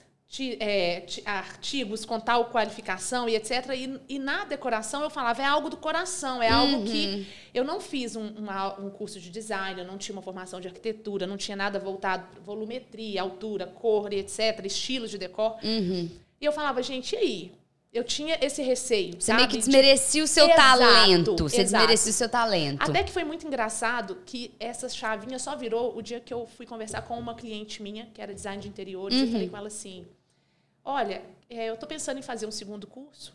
é, 0.60 1.00
ti- 1.00 1.22
artigos 1.24 2.04
com 2.04 2.20
tal 2.20 2.50
qualificação 2.50 3.28
e 3.28 3.34
etc. 3.34 3.70
E, 3.74 3.98
e 4.08 4.18
na 4.18 4.44
decoração 4.44 5.02
eu 5.02 5.08
falava, 5.08 5.40
é 5.42 5.46
algo 5.46 5.70
do 5.70 5.76
coração, 5.78 6.42
é 6.42 6.50
algo 6.50 6.76
Uhum. 6.76 6.84
que 6.84 7.26
eu 7.54 7.64
não 7.64 7.80
fiz 7.80 8.14
um, 8.14 8.28
uma- 8.36 8.78
um 8.78 8.90
curso 8.90 9.18
de 9.18 9.30
design, 9.30 9.80
eu 9.80 9.86
não 9.86 9.96
tinha 9.96 10.14
uma 10.14 10.20
formação 10.22 10.60
de 10.60 10.68
arquitetura, 10.68 11.26
não 11.26 11.38
tinha 11.38 11.56
nada 11.56 11.78
voltado 11.78 12.26
para 12.30 12.40
volumetria, 12.42 13.22
altura, 13.22 13.66
cor 13.66 14.12
e 14.12 14.18
etc., 14.18 14.64
estilos 14.66 15.10
de 15.10 15.16
decor. 15.18 15.56
Uhum. 15.64 16.10
E 16.40 16.44
eu 16.44 16.52
falava, 16.52 16.82
gente, 16.82 17.14
e 17.14 17.18
aí? 17.18 17.52
Eu 17.90 18.04
tinha 18.04 18.36
esse 18.42 18.60
receio. 18.62 19.14
Você 19.18 19.32
meio 19.32 19.48
que 19.48 19.54
sabe? 19.54 19.64
De- 19.64 19.66
desmerecia 19.70 20.22
o 20.22 20.26
seu 20.26 20.44
Exato, 20.44 20.60
talento. 20.60 21.36
Você 21.38 21.62
exato. 21.62 21.72
desmerecia 21.86 22.10
o 22.10 22.14
seu 22.14 22.28
talento. 22.28 22.82
até 22.82 23.02
que 23.02 23.10
foi 23.10 23.24
muito 23.24 23.46
engraçado 23.46 24.18
que 24.26 24.54
essa 24.60 24.90
chavinha 24.90 25.38
só 25.38 25.56
virou 25.56 25.96
o 25.96 26.02
dia 26.02 26.20
que 26.20 26.32
eu 26.32 26.46
fui 26.46 26.66
conversar 26.66 27.00
com 27.00 27.18
uma 27.18 27.34
cliente 27.34 27.82
minha, 27.82 28.06
que 28.12 28.20
era 28.20 28.34
design 28.34 28.60
de 28.60 28.68
interiores, 28.68 29.16
e 29.16 29.20
Uhum. 29.22 29.26
eu 29.26 29.32
falei 29.32 29.48
com 29.48 29.56
ela 29.56 29.68
assim: 29.68 30.04
Olha, 30.84 31.22
é, 31.48 31.66
eu 31.66 31.76
tô 31.76 31.86
pensando 31.86 32.18
em 32.18 32.22
fazer 32.22 32.46
um 32.46 32.50
segundo 32.50 32.86
curso. 32.86 33.34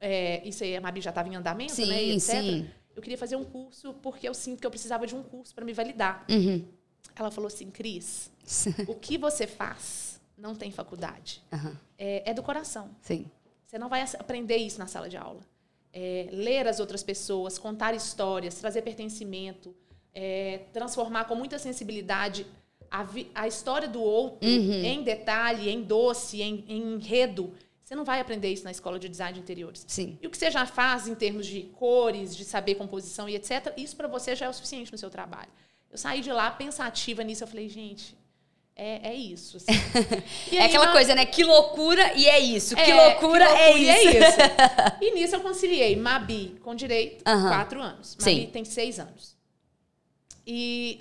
É, 0.00 0.46
isso 0.46 0.64
aí, 0.64 0.76
a 0.76 0.80
Mabi 0.80 1.00
já 1.00 1.10
estava 1.10 1.28
em 1.28 1.36
andamento, 1.36 1.74
Sim, 1.74 1.86
né? 1.86 2.02
Etc. 2.02 2.40
sim. 2.40 2.70
Eu 2.94 3.02
queria 3.02 3.18
fazer 3.18 3.36
um 3.36 3.44
curso 3.44 3.94
porque 3.94 4.28
eu 4.28 4.34
sinto 4.34 4.60
que 4.60 4.66
eu 4.66 4.70
precisava 4.70 5.06
de 5.06 5.14
um 5.14 5.22
curso 5.22 5.54
para 5.54 5.64
me 5.64 5.72
validar. 5.72 6.24
Uhum. 6.28 6.66
Ela 7.14 7.30
falou 7.30 7.48
assim: 7.48 7.70
Cris, 7.70 8.30
o 8.88 8.94
que 8.94 9.16
você 9.18 9.46
faz 9.46 10.20
não 10.36 10.54
tem 10.54 10.70
faculdade. 10.70 11.42
Aham. 11.52 11.78
É, 11.98 12.30
é 12.30 12.34
do 12.34 12.42
coração. 12.42 12.90
Sim. 13.02 13.26
Você 13.66 13.78
não 13.78 13.88
vai 13.88 14.02
aprender 14.18 14.56
isso 14.56 14.78
na 14.78 14.86
sala 14.86 15.08
de 15.08 15.16
aula. 15.16 15.40
É, 15.92 16.28
ler 16.32 16.66
as 16.66 16.80
outras 16.80 17.02
pessoas, 17.02 17.58
contar 17.58 17.94
histórias, 17.94 18.54
trazer 18.54 18.82
pertencimento, 18.82 19.74
é, 20.14 20.62
transformar 20.72 21.24
com 21.24 21.34
muita 21.34 21.58
sensibilidade 21.58 22.46
a, 22.90 23.02
vi- 23.02 23.30
a 23.34 23.46
história 23.46 23.86
do 23.88 24.02
outro 24.02 24.38
em 24.48 25.02
detalhe, 25.02 25.70
em 25.70 25.82
doce, 25.82 26.42
em, 26.42 26.64
em 26.68 26.94
enredo. 26.94 27.54
Você 27.84 27.94
não 27.94 28.04
vai 28.04 28.20
aprender 28.20 28.52
isso 28.52 28.64
na 28.64 28.70
escola 28.70 28.98
de 28.98 29.08
design 29.08 29.34
de 29.34 29.40
interiores. 29.40 29.84
Sim. 29.88 30.16
E 30.22 30.26
o 30.26 30.30
que 30.30 30.38
você 30.38 30.50
já 30.50 30.64
faz 30.64 31.08
em 31.08 31.14
termos 31.14 31.46
de 31.46 31.62
cores, 31.74 32.36
de 32.36 32.44
saber 32.44 32.76
composição 32.76 33.28
e 33.28 33.34
etc., 33.34 33.72
isso 33.76 33.96
para 33.96 34.06
você 34.06 34.36
já 34.36 34.46
é 34.46 34.48
o 34.48 34.52
suficiente 34.52 34.92
no 34.92 34.98
seu 34.98 35.10
trabalho. 35.10 35.48
Eu 35.90 35.98
saí 35.98 36.20
de 36.20 36.30
lá 36.32 36.50
pensativa 36.52 37.24
nisso, 37.24 37.42
eu 37.42 37.48
falei, 37.48 37.68
gente, 37.68 38.16
é, 38.76 39.08
é 39.10 39.14
isso. 39.14 39.56
assim. 39.56 39.66
É 40.54 40.58
aí, 40.58 40.66
aquela 40.66 40.86
na- 40.86 40.92
coisa, 40.92 41.14
né? 41.16 41.26
Que 41.26 41.42
loucura 41.42 42.14
e 42.14 42.26
é 42.26 42.38
isso. 42.38 42.76
que 42.76 42.80
é, 42.90 42.94
loucura, 43.08 43.46
que 43.46 43.52
é 43.52 43.66
loucura, 43.66 43.78
isso. 43.80 44.04
e 44.04 44.16
é 44.16 44.28
isso. 44.28 44.38
E 45.02 45.14
nisso 45.14 45.34
eu 45.36 45.40
conciliei 45.40 45.96
Mabi 45.96 46.56
com 46.62 46.74
direito, 46.76 47.24
quatro 47.24 47.80
anos. 47.82 48.16
Mabi 48.20 48.30
Sim. 48.42 48.46
tem 48.52 48.64
seis 48.64 49.00
anos. 49.00 49.36
E 50.52 50.98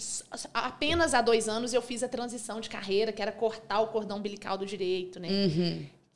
apenas 0.53 1.15
há 1.15 1.21
dois 1.21 1.49
anos 1.49 1.73
eu 1.73 1.81
fiz 1.81 2.03
a 2.03 2.07
transição 2.07 2.61
de 2.61 2.69
carreira, 2.69 3.11
que 3.11 3.19
era 3.19 3.31
cortar 3.31 3.79
o 3.79 3.87
cordão 3.87 4.17
umbilical 4.17 4.55
do 4.59 4.63
direito, 4.63 5.19
né? 5.19 5.27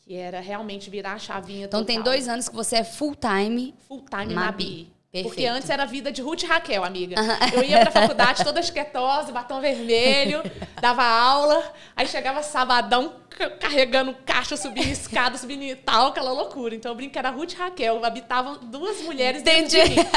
Que 0.02 0.13
era 0.13 0.40
realmente 0.40 0.88
virar 0.88 1.13
a 1.13 1.18
chavinha 1.18 1.66
Então 1.66 1.84
tem 1.84 1.98
total. 1.98 2.13
dois 2.13 2.28
anos 2.28 2.48
que 2.48 2.56
você 2.56 2.75
é 2.75 2.84
full 2.84 3.16
time. 3.16 3.74
Full 3.88 4.06
time 4.08 4.36
Mabi. 4.36 4.36
Mabi. 4.36 4.92
Perfeito. 5.13 5.27
Porque 5.27 5.46
antes 5.46 5.70
era 5.70 5.84
a 5.84 5.86
vida 5.86 6.12
de 6.12 6.24
Ruth 6.24 6.41
e 6.41 6.48
Raquel, 6.48 6.84
amiga. 6.84 7.15
Eu 7.53 7.63
ia 7.63 7.82
pra 7.82 7.91
faculdade 7.91 8.43
toda 8.43 8.60
esquetosa, 8.60 9.32
batom 9.32 9.62
vermelho, 9.62 10.41
dava 10.82 11.03
aula, 11.03 11.72
aí 11.96 12.08
chegava 12.08 12.41
sabadão 12.41 13.13
carregando 13.60 14.15
caixa, 14.25 14.58
subindo 14.58 14.89
escada, 14.89 15.38
subindo 15.38 15.62
e 15.62 15.75
tal, 15.75 16.08
aquela 16.08 16.32
loucura. 16.32 16.74
Então 16.74 16.91
eu 16.91 16.96
brinco 16.96 17.13
que 17.13 17.20
era 17.20 17.29
Ruth 17.29 17.53
e 17.53 17.55
Raquel, 17.55 18.03
habitavam 18.03 18.58
duas 18.63 19.01
mulheres 19.01 19.41
Entendi. 19.41 19.75
dentro 19.75 19.93
de 19.93 20.01
mim. 20.01 20.08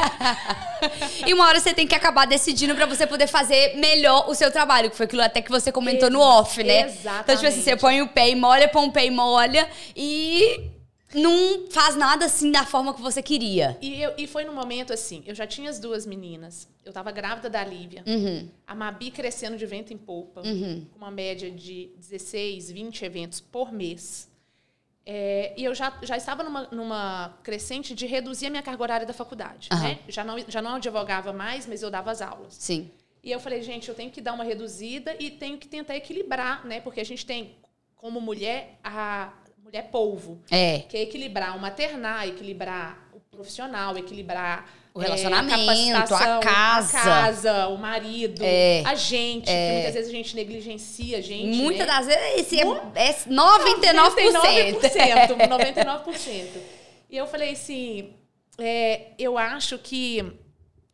e 1.28 1.34
uma 1.34 1.46
hora 1.46 1.60
você 1.60 1.74
tem 1.74 1.86
que 1.86 1.94
acabar 1.94 2.26
decidindo 2.26 2.74
pra 2.74 2.86
você 2.86 3.06
poder 3.06 3.26
fazer 3.26 3.76
melhor 3.76 4.30
o 4.30 4.34
seu 4.34 4.50
trabalho, 4.50 4.88
que 4.88 4.96
foi 4.96 5.04
aquilo 5.04 5.20
até 5.20 5.42
que 5.42 5.50
você 5.50 5.70
comentou 5.70 6.08
no 6.08 6.20
off, 6.20 6.64
né? 6.64 6.86
Exatamente. 6.86 7.22
Então, 7.22 7.36
tipo 7.36 7.48
assim, 7.48 7.60
você 7.60 7.76
põe 7.76 8.00
o 8.00 8.08
pé 8.08 8.30
e 8.30 8.34
molha, 8.34 8.66
põe 8.66 8.88
o 8.88 8.92
pé 8.92 9.04
e 9.04 9.10
molha 9.10 9.68
e 9.94 10.70
não 11.14 11.70
faz 11.70 11.94
nada 11.96 12.24
assim 12.26 12.50
da 12.50 12.64
forma 12.66 12.92
que 12.94 13.00
você 13.00 13.22
queria. 13.22 13.78
E, 13.80 14.02
eu- 14.02 14.14
e 14.18 14.26
foi 14.26 14.44
no 14.44 14.52
momento 14.52 14.92
assim, 14.92 15.22
eu 15.26 15.34
já 15.34 15.46
tinha 15.46 15.70
as 15.70 15.78
duas 15.78 16.04
meninas. 16.06 16.68
Eu 16.84 16.92
tava 16.92 17.10
grávida 17.10 17.48
da 17.50 17.64
Lívia. 17.64 18.02
Uhum. 18.06 18.48
A 18.66 18.74
Mabi 18.74 19.10
crescendo 19.10 19.56
de 19.56 19.66
vento 19.66 19.92
em 19.92 19.98
polpa, 19.98 20.42
com 20.42 20.98
uma 20.98 21.10
média 21.10 21.50
de 21.50 21.90
16, 21.96 22.70
20 22.70 23.04
eventos 23.04 23.40
por 23.40 23.72
mês. 23.72 24.28
É, 25.08 25.54
e 25.56 25.64
eu 25.64 25.72
já, 25.74 25.96
já 26.02 26.16
estava 26.16 26.42
numa, 26.42 26.62
numa 26.72 27.38
crescente 27.44 27.94
de 27.94 28.06
reduzir 28.06 28.46
a 28.46 28.50
minha 28.50 28.62
carga 28.62 28.82
horária 28.82 29.06
da 29.06 29.12
faculdade. 29.12 29.68
Aham. 29.72 29.82
Né? 29.84 29.98
Já, 30.08 30.24
não, 30.24 30.36
já 30.48 30.60
não 30.60 30.74
advogava 30.74 31.32
mais, 31.32 31.66
mas 31.66 31.80
eu 31.82 31.90
dava 31.90 32.10
as 32.10 32.20
aulas. 32.20 32.54
Sim. 32.54 32.90
E 33.22 33.30
eu 33.30 33.38
falei, 33.38 33.62
gente, 33.62 33.88
eu 33.88 33.94
tenho 33.94 34.10
que 34.10 34.20
dar 34.20 34.32
uma 34.32 34.42
reduzida 34.44 35.16
e 35.20 35.30
tenho 35.30 35.58
que 35.58 35.68
tentar 35.68 35.96
equilibrar, 35.96 36.64
né? 36.66 36.80
Porque 36.80 37.00
a 37.00 37.04
gente 37.04 37.24
tem, 37.24 37.56
como 37.96 38.20
mulher, 38.20 38.78
a 38.82 39.32
mulher 39.66 39.88
polvo, 39.90 40.40
É. 40.50 40.80
que 40.88 40.96
é 40.96 41.02
equilibrar 41.02 41.56
o 41.56 41.60
maternar, 41.60 42.26
equilibrar 42.28 43.08
o 43.12 43.18
profissional, 43.36 43.98
equilibrar 43.98 44.64
O 44.94 45.00
é, 45.02 45.04
relacionamento, 45.04 45.58
capacitação, 45.58 46.38
a 46.38 46.40
casa. 46.40 46.98
a 46.98 47.02
casa, 47.02 47.66
o 47.68 47.76
marido, 47.76 48.42
É. 48.44 48.82
a 48.86 48.94
gente, 48.94 49.44
que 49.46 49.72
muitas 49.72 49.94
vezes 49.94 50.08
a 50.08 50.12
gente 50.12 50.36
negligencia 50.36 51.18
a 51.18 51.20
gente. 51.20 51.56
Muitas 51.58 51.86
né? 51.86 51.92
das 51.92 52.06
vezes 52.06 52.40
esse 52.46 52.60
é, 52.60 52.64
Mu- 52.64 52.80
é 52.94 53.12
99%. 53.28 54.32
99%, 54.32 55.48
99%. 55.48 56.46
E 57.10 57.16
eu 57.16 57.26
falei 57.26 57.50
assim, 57.50 58.14
é, 58.58 59.08
eu 59.18 59.36
acho 59.36 59.76
que 59.78 60.24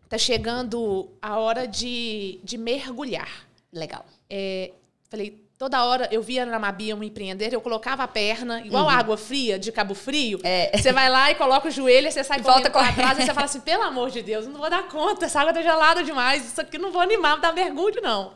tá 0.09 0.17
chegando 0.19 1.11
a 1.21 1.39
hora 1.39 1.67
de, 1.69 2.41
de 2.43 2.57
mergulhar. 2.59 3.47
Legal. 3.73 4.05
É, 4.29 4.73
falei, 5.09 5.42
toda 5.63 5.85
hora 5.85 6.09
eu 6.11 6.21
via 6.21 6.45
na 6.45 6.59
Mabia 6.59 6.97
um 6.97 7.05
empreender, 7.05 7.55
eu 7.55 7.61
colocava 7.61 8.03
a 8.03 8.09
perna, 8.09 8.67
igual 8.67 8.89
água 8.89 9.17
fria 9.17 9.61
de 9.61 9.71
Cabo 9.71 9.95
Frio. 9.95 10.39
Uhum. 10.39 10.43
É. 10.43 10.77
Você 10.77 10.93
vai 10.93 11.09
lá 11.09 11.31
e 11.31 11.37
coloca 11.37 11.69
o 11.69 11.71
joelho, 11.71 12.11
você 12.11 12.25
sai 12.25 12.41
volta 12.41 12.69
correndo 12.69 12.73
pra 12.73 12.81
correndo. 12.81 12.97
trás, 12.97 13.19
e 13.21 13.23
você 13.23 13.33
fala 13.33 13.45
assim, 13.45 13.61
pelo 13.61 13.85
amor 13.85 14.11
de 14.11 14.23
Deus, 14.23 14.45
não 14.45 14.59
vou 14.59 14.69
dar 14.69 14.89
conta, 14.89 15.27
essa 15.27 15.41
água 15.41 15.53
tá 15.53 15.63
gelada 15.63 16.03
demais, 16.03 16.45
isso 16.45 16.61
aqui 16.61 16.79
não 16.79 16.91
vou 16.91 17.01
animar, 17.01 17.41
dar 17.41 17.53
mergulho, 17.53 18.03
não. 18.03 18.33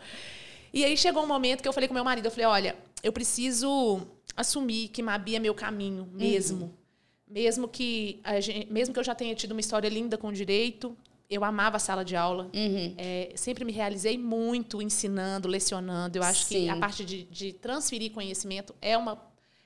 E 0.73 0.85
aí 0.85 0.97
chegou 0.97 1.25
um 1.25 1.27
momento 1.27 1.63
que 1.63 1.69
eu 1.69 1.73
falei 1.73 1.89
com 1.89 1.95
meu 1.95 2.05
marido, 2.05 2.27
eu 2.27 2.31
falei, 2.31 2.47
olha, 2.47 2.77
eu 3.03 3.13
preciso 3.13 4.07
assumir 4.37 4.87
que 4.87 5.03
Mabia 5.03 5.39
é 5.39 5.41
meu 5.41 5.53
caminho 5.53 6.09
mesmo. 6.13 6.79
Mesmo 7.27 7.67
que 7.67 8.21
a 8.23 8.39
gente, 8.39 8.73
mesmo 8.73 8.95
que 8.95 9.01
eu 9.01 9.05
já 9.05 9.17
tenha 9.17 9.35
tido 9.35 9.51
uma 9.51 9.61
história 9.61 9.89
linda 9.89 10.17
com 10.17 10.31
direito, 10.31 10.97
eu 11.29 11.45
amava 11.45 11.77
a 11.77 11.81
sala 11.81 12.05
de 12.05 12.15
aula. 12.17 12.51
Uhum. 12.55 12.95
É, 12.97 13.33
sempre 13.35 13.65
me 13.65 13.73
realizei 13.73 14.17
muito 14.17 14.81
ensinando, 14.81 15.49
lecionando. 15.49 16.19
Eu 16.19 16.23
acho 16.23 16.47
que 16.47 16.55
Sim. 16.55 16.69
a 16.71 16.77
parte 16.77 17.05
de, 17.05 17.25
de 17.25 17.53
transferir 17.53 18.13
conhecimento 18.13 18.75
é 18.81 18.97
uma 18.97 19.21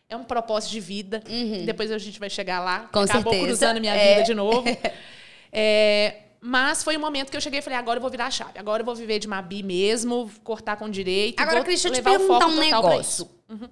é 0.08 0.16
um 0.16 0.24
propósito 0.24 0.72
de 0.72 0.80
vida. 0.80 1.22
Depois 1.64 1.88
a 1.92 1.96
gente 1.98 2.18
vai 2.18 2.28
chegar 2.28 2.58
lá. 2.60 2.80
Uhum. 2.82 2.88
Com 2.92 2.98
Acabou 3.00 3.32
certeza. 3.32 3.46
cruzando 3.46 3.80
minha 3.80 3.94
É. 3.94 4.14
vida 4.14 4.24
de 4.26 4.34
novo. 4.34 4.64
É, 5.52 6.22
mas 6.40 6.84
foi 6.84 6.96
o 6.96 7.00
momento 7.00 7.28
que 7.30 7.36
eu 7.36 7.40
cheguei 7.40 7.58
e 7.58 7.62
falei, 7.62 7.76
agora 7.76 7.98
eu 7.98 8.00
vou 8.00 8.08
virar 8.10 8.26
a 8.26 8.30
chave. 8.30 8.56
Agora 8.56 8.82
eu 8.82 8.86
vou 8.86 8.94
viver 8.94 9.18
de 9.18 9.26
Mabi 9.26 9.62
mesmo, 9.64 10.30
cortar 10.44 10.76
com 10.76 10.88
direito. 10.88 11.40
Agora, 11.40 11.62
Cris, 11.64 11.82
deixa 11.82 11.88
eu 11.88 11.92
te 11.92 12.04
perguntar 12.04 12.46
um 12.46 12.56
negócio. 12.56 13.28
isso. 13.50 13.66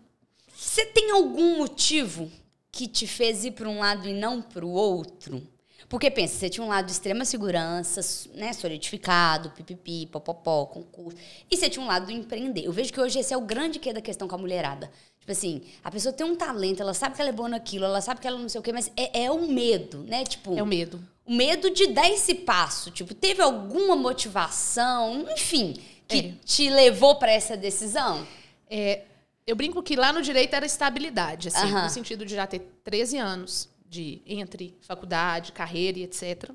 Você 0.57 0.85
tem 0.87 1.13
algum 1.13 1.59
motivo 1.59 2.29
que 2.73 2.87
te 2.89 3.07
fez 3.07 3.45
ir 3.45 3.53
para 3.53 3.69
um 3.69 3.79
lado 3.79 4.09
e 4.09 4.13
não 4.13 4.43
para 4.43 4.67
o 4.67 4.71
outro? 4.71 5.41
Porque 5.89 6.11
pensa, 6.11 6.35
você 6.39 6.49
tinha 6.51 6.65
um 6.65 6.69
lado 6.69 6.87
de 6.87 6.93
extrema 6.93 7.25
segurança, 7.25 8.01
né, 8.35 8.53
solidificado, 8.53 9.51
pipipi, 9.51 10.07
popopó, 10.07 10.67
concurso. 10.67 11.17
E 11.51 11.57
você 11.57 11.71
tinha 11.71 11.83
um 11.83 11.87
lado 11.89 12.07
do 12.07 12.13
empreender. 12.13 12.65
Eu 12.65 12.73
vejo 12.73 12.93
que 12.93 13.01
hoje 13.01 13.19
esse 13.19 13.33
é 13.33 13.37
o 13.37 13.41
grande 13.41 13.79
que 13.79 13.93
da 13.93 14.01
questão 14.01 14.27
com 14.29 14.35
a 14.35 14.39
mulherada. 14.39 14.91
Tipo 15.21 15.33
assim, 15.33 15.63
a 15.85 15.91
pessoa 15.91 16.13
tem 16.13 16.27
um 16.27 16.35
talento, 16.35 16.81
ela 16.81 16.93
sabe 16.95 17.15
que 17.15 17.21
ela 17.21 17.31
é 17.31 17.33
boa 17.33 17.49
naquilo, 17.49 17.85
ela 17.85 18.01
sabe 18.01 18.21
que 18.21 18.27
ela 18.27 18.39
não 18.39 18.49
sei 18.49 18.59
o 18.61 18.63
quê, 18.63 18.73
mas 18.73 18.91
é, 18.97 19.25
é 19.25 19.31
o 19.31 19.47
medo, 19.47 19.99
né? 20.05 20.25
Tipo, 20.25 20.59
É 20.59 20.63
o 20.63 20.67
medo. 20.67 21.01
o 21.27 21.33
medo 21.35 21.71
de 21.71 21.87
dar 21.89 22.09
esse 22.11 22.35
passo. 22.35 22.91
Tipo, 22.91 23.15
teve 23.15 23.41
alguma 23.43 23.95
motivação, 23.97 25.27
enfim, 25.33 25.77
que 26.07 26.19
É. 26.19 26.33
te 26.45 26.71
levou 26.71 27.17
para 27.17 27.31
essa 27.33 27.57
decisão? 27.57 28.27
É, 28.71 29.03
eu 29.47 29.55
brinco 29.57 29.83
que 29.83 29.97
lá 29.97 30.13
no 30.13 30.23
direito 30.23 30.55
era 30.55 30.67
estabilidade, 30.67 31.49
assim, 31.49 31.67
Aham. 31.67 31.85
no 31.85 31.91
sentido 31.91 32.25
de 32.25 32.35
já 32.35 32.47
ter 32.47 32.61
13 32.85 33.17
anos 33.19 33.69
de 33.89 34.21
entre 34.27 34.77
faculdade, 34.81 35.53
carreira 35.53 35.99
e 35.99 36.03
etc. 36.05 36.51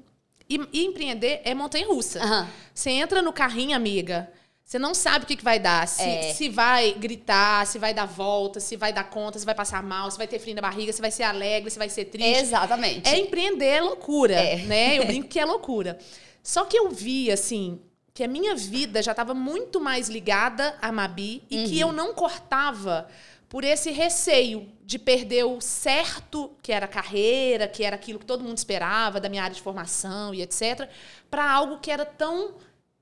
E, 0.50 0.60
e 0.72 0.86
empreender 0.86 1.42
é 1.44 1.54
montanha-russa. 1.56 2.22
Aham. 2.22 2.48
Você 2.74 2.90
entra 2.92 3.22
no 3.22 3.32
carrinho, 3.34 3.76
amiga, 3.76 4.30
você 4.64 4.78
não 4.78 4.94
sabe 4.94 5.26
o 5.26 5.28
que, 5.28 5.36
que 5.36 5.44
vai 5.44 5.60
dar. 5.60 5.88
Se, 5.88 6.02
É. 6.04 6.34
se 6.34 6.50
vai 6.50 6.94
gritar, 6.94 7.66
se 7.68 7.78
vai 7.80 7.94
dar 7.94 8.06
volta, 8.06 8.60
se 8.60 8.76
vai 8.76 8.94
dar 8.94 9.06
conta, 9.10 9.40
se 9.40 9.46
vai 9.46 9.56
passar 9.56 9.82
mal, 9.84 10.10
se 10.12 10.18
vai 10.18 10.28
ter 10.28 10.40
frio 10.40 10.56
na 10.56 10.62
barriga, 10.62 10.92
se 10.94 11.02
vai 11.02 11.12
ser 11.12 11.24
alegre, 11.24 11.70
se 11.72 11.78
vai 11.78 11.90
ser 11.90 12.06
triste. 12.06 12.40
Exatamente. 12.42 13.08
É 13.10 13.18
empreender 13.20 13.66
é 13.66 13.82
loucura, 13.82 14.36
É. 14.36 14.58
né? 14.58 15.00
Eu 15.00 15.06
brinco 15.08 15.28
que 15.28 15.40
é 15.40 15.46
loucura. 15.46 15.98
Só 16.42 16.66
que 16.66 16.78
eu 16.78 16.90
vi, 16.90 17.32
assim, 17.32 17.80
que 18.14 18.24
a 18.24 18.28
minha 18.28 18.54
vida 18.56 19.02
já 19.02 19.12
estava 19.12 19.34
muito 19.34 19.80
mais 19.80 20.08
ligada 20.10 20.78
a 20.82 20.92
Mabi 20.92 21.42
e 21.50 21.64
que 21.66 21.80
eu 21.80 21.92
não 21.92 22.14
cortava 22.14 23.08
por 23.50 23.64
esse 23.64 23.92
receio 23.92 24.68
de 24.86 25.00
perder 25.00 25.46
o 25.46 25.62
certo, 25.62 26.52
que 26.62 26.72
era 26.72 26.88
carreira, 26.88 27.68
que 27.68 27.84
era 27.84 27.96
aquilo 27.96 28.20
que 28.20 28.26
todo 28.26 28.44
mundo 28.44 28.58
esperava 28.58 29.20
da 29.20 29.30
minha 29.30 29.44
área 29.44 29.56
de 29.56 29.62
formação 29.62 30.34
e 30.34 30.42
etc., 30.42 30.90
para 31.30 31.50
algo 31.50 31.80
que 31.80 31.90
era 31.90 32.06
tão, 32.06 32.56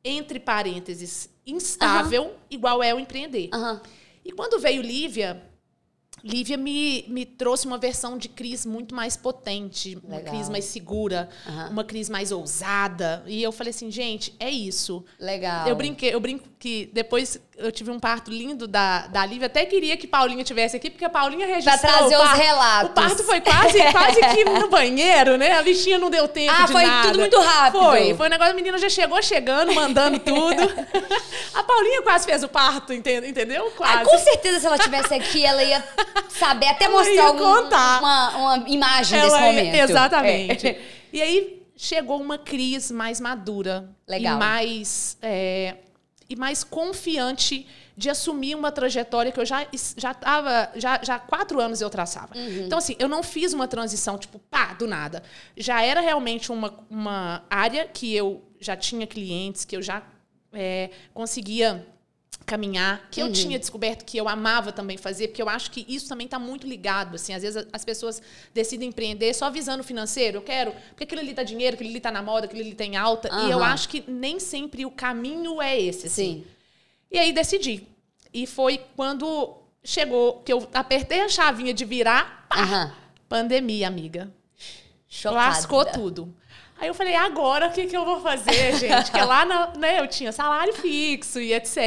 entre 0.03 0.39
parênteses, 0.39 1.29
instável, 1.45 2.35
igual 2.49 2.83
é 2.83 2.93
o 2.93 2.99
empreender. 2.99 3.49
Aham. 3.53 3.81
E 4.23 4.31
quando 4.31 4.59
veio 4.59 4.83
Lívia, 4.83 5.41
Lívia 6.23 6.55
me, 6.55 7.03
me 7.07 7.25
trouxe 7.25 7.65
uma 7.65 7.77
versão 7.77 8.17
de 8.17 8.29
Cris 8.29 8.65
muito 8.65 8.93
mais 8.93 9.17
potente, 9.17 9.97
uma 10.03 10.17
Legal. 10.17 10.33
Cris 10.33 10.49
mais 10.49 10.65
segura, 10.65 11.29
Aham. 11.47 11.69
uma 11.71 11.83
Cris 11.83 12.09
mais 12.09 12.31
ousada. 12.31 13.23
E 13.25 13.41
eu 13.41 13.51
falei 13.51 13.71
assim, 13.71 13.89
gente, 13.89 14.35
é 14.39 14.49
isso. 14.49 15.03
Legal. 15.19 15.67
Eu 15.67 15.75
brinquei, 15.75 16.13
eu 16.13 16.19
brinco 16.19 16.47
que 16.59 16.91
depois 16.93 17.39
eu 17.63 17.71
tive 17.71 17.91
um 17.91 17.99
parto 17.99 18.29
lindo 18.31 18.67
da, 18.67 19.07
da 19.07 19.25
Lívia. 19.25 19.45
Até 19.47 19.65
queria 19.65 19.95
que 19.97 20.05
Paulinha 20.07 20.43
tivesse 20.43 20.75
aqui, 20.75 20.89
porque 20.89 21.05
a 21.05 21.09
Paulinha 21.09 21.45
registrou. 21.47 21.77
trazer 21.79 22.15
o 22.17 22.23
os 22.23 22.31
relatos. 22.31 22.89
O 22.91 22.93
parto 22.93 23.23
foi 23.23 23.41
quase, 23.41 23.79
quase 23.91 24.19
que 24.35 24.43
no 24.49 24.67
banheiro, 24.69 25.37
né? 25.37 25.53
A 25.57 25.63
bichinha 25.63 25.97
não 25.97 26.09
deu 26.09 26.27
tempo 26.27 26.53
Ah, 26.57 26.65
de 26.65 26.71
foi 26.71 26.85
nada. 26.85 27.07
tudo 27.09 27.19
muito 27.19 27.39
rápido. 27.39 27.83
Foi, 27.83 28.13
foi 28.15 28.27
um 28.27 28.29
negócio, 28.29 28.51
a 28.53 28.55
menina 28.55 28.77
já 28.77 28.89
chegou 28.89 29.21
chegando, 29.21 29.73
mandando 29.73 30.19
tudo. 30.23 30.61
a 31.53 31.63
Paulinha 31.63 32.01
quase 32.01 32.25
fez 32.25 32.43
o 32.43 32.47
parto, 32.47 32.93
ente- 32.93 33.11
entendeu? 33.27 33.71
Quase. 33.77 33.97
Ah, 33.97 34.03
com 34.03 34.17
certeza, 34.17 34.59
se 34.59 34.65
ela 34.67 34.77
tivesse 34.77 35.13
aqui, 35.13 35.45
ela 35.45 35.63
ia 35.63 35.83
saber 36.29 36.67
até 36.67 36.85
Ela 36.85 36.97
mostrar 36.97 37.25
algum-. 37.25 37.41
Uma, 37.71 38.29
uma 38.37 38.63
imagem 38.67 39.19
Ela 39.19 39.29
desse 39.29 39.41
momento. 39.41 39.75
Exatamente. 39.75 40.67
É. 40.67 40.81
E 41.13 41.21
aí 41.21 41.61
chegou 41.75 42.21
uma 42.21 42.37
Cris 42.37 42.91
mais 42.91 43.19
madura. 43.19 43.89
Legal. 44.07 44.35
E 44.35 44.39
mais, 44.39 45.17
é, 45.21 45.75
e 46.31 46.35
mais 46.35 46.63
confiante 46.63 47.67
de 47.97 48.09
assumir 48.09 48.55
uma 48.55 48.71
trajetória 48.71 49.31
que 49.31 49.39
eu 49.39 49.45
já 49.45 49.67
já 49.97 50.13
tava, 50.13 50.71
já, 50.75 51.01
já 51.03 51.15
há 51.15 51.19
quatro 51.19 51.59
anos 51.59 51.81
eu 51.81 51.89
traçava. 51.89 52.35
Uhum. 52.37 52.65
Então, 52.65 52.77
assim, 52.77 52.95
eu 52.97 53.09
não 53.09 53.21
fiz 53.21 53.51
uma 53.53 53.67
transição, 53.67 54.17
tipo, 54.17 54.39
pá, 54.39 54.73
do 54.73 54.87
nada. 54.87 55.21
Já 55.57 55.83
era 55.83 55.99
realmente 55.99 56.51
uma, 56.51 56.73
uma 56.89 57.43
área 57.49 57.85
que 57.85 58.15
eu 58.15 58.41
já 58.59 58.77
tinha 58.77 59.05
clientes, 59.05 59.65
que 59.65 59.75
eu 59.75 59.81
já 59.81 60.03
é, 60.53 60.89
conseguia 61.13 61.85
caminhar, 62.51 63.07
que 63.09 63.21
Uhum. 63.21 63.27
eu 63.27 63.33
tinha 63.33 63.57
descoberto 63.57 64.03
que 64.03 64.17
eu 64.17 64.27
amava 64.27 64.71
também 64.73 64.97
fazer, 64.97 65.29
porque 65.29 65.41
eu 65.41 65.47
acho 65.47 65.71
que 65.71 65.85
isso 65.87 66.07
também 66.09 66.25
está 66.25 66.37
muito 66.37 66.67
ligado, 66.67 67.15
assim, 67.15 67.33
às 67.33 67.41
vezes 67.41 67.65
as 67.71 67.85
pessoas 67.85 68.21
decidem 68.53 68.89
empreender 68.89 69.33
só 69.33 69.49
visando 69.49 69.81
o 69.81 69.83
financeiro, 69.85 70.37
eu 70.37 70.41
quero, 70.41 70.73
porque 70.89 71.05
aquilo 71.05 71.21
ali 71.21 71.33
tá 71.33 71.43
dinheiro, 71.43 71.75
aquilo 71.75 71.89
ali 71.89 72.01
tá 72.01 72.11
na 72.11 72.21
moda, 72.21 72.45
aquilo 72.47 72.61
ali 72.61 72.75
tem 72.75 72.97
alta, 72.97 73.29
e 73.45 73.51
eu 73.51 73.63
acho 73.63 73.87
que 73.87 74.03
nem 74.07 74.39
sempre 74.39 74.85
o 74.85 74.91
caminho 74.91 75.61
é 75.61 75.79
esse, 75.79 76.07
assim. 76.07 76.43
Sim. 76.43 76.45
E 77.09 77.17
aí 77.17 77.31
decidi. 77.33 77.87
E 78.33 78.45
foi 78.47 78.81
quando 78.95 79.57
chegou, 79.83 80.41
que 80.45 80.51
eu 80.51 80.67
apertei 80.73 81.21
a 81.21 81.29
chavinha 81.29 81.73
de 81.73 81.83
virar, 81.85 82.45
pá, 82.49 82.61
Aham. 82.63 82.95
pandemia, 83.29 83.87
amiga. 83.87 84.31
Chocada. 85.07 85.41
Lascou 85.47 85.85
tudo. 85.85 86.33
Aí 86.81 86.87
eu 86.87 86.93
falei, 86.95 87.13
agora 87.15 87.67
o 87.67 87.71
que, 87.71 87.85
que 87.85 87.95
eu 87.95 88.03
vou 88.03 88.19
fazer, 88.21 88.75
gente? 88.75 89.11
Porque 89.11 89.21
lá 89.21 89.45
na- 89.45 89.67
né, 89.77 89.99
eu 89.99 90.07
tinha 90.07 90.31
salário 90.31 90.73
fixo 90.73 91.39
e 91.39 91.53
etc. 91.53 91.77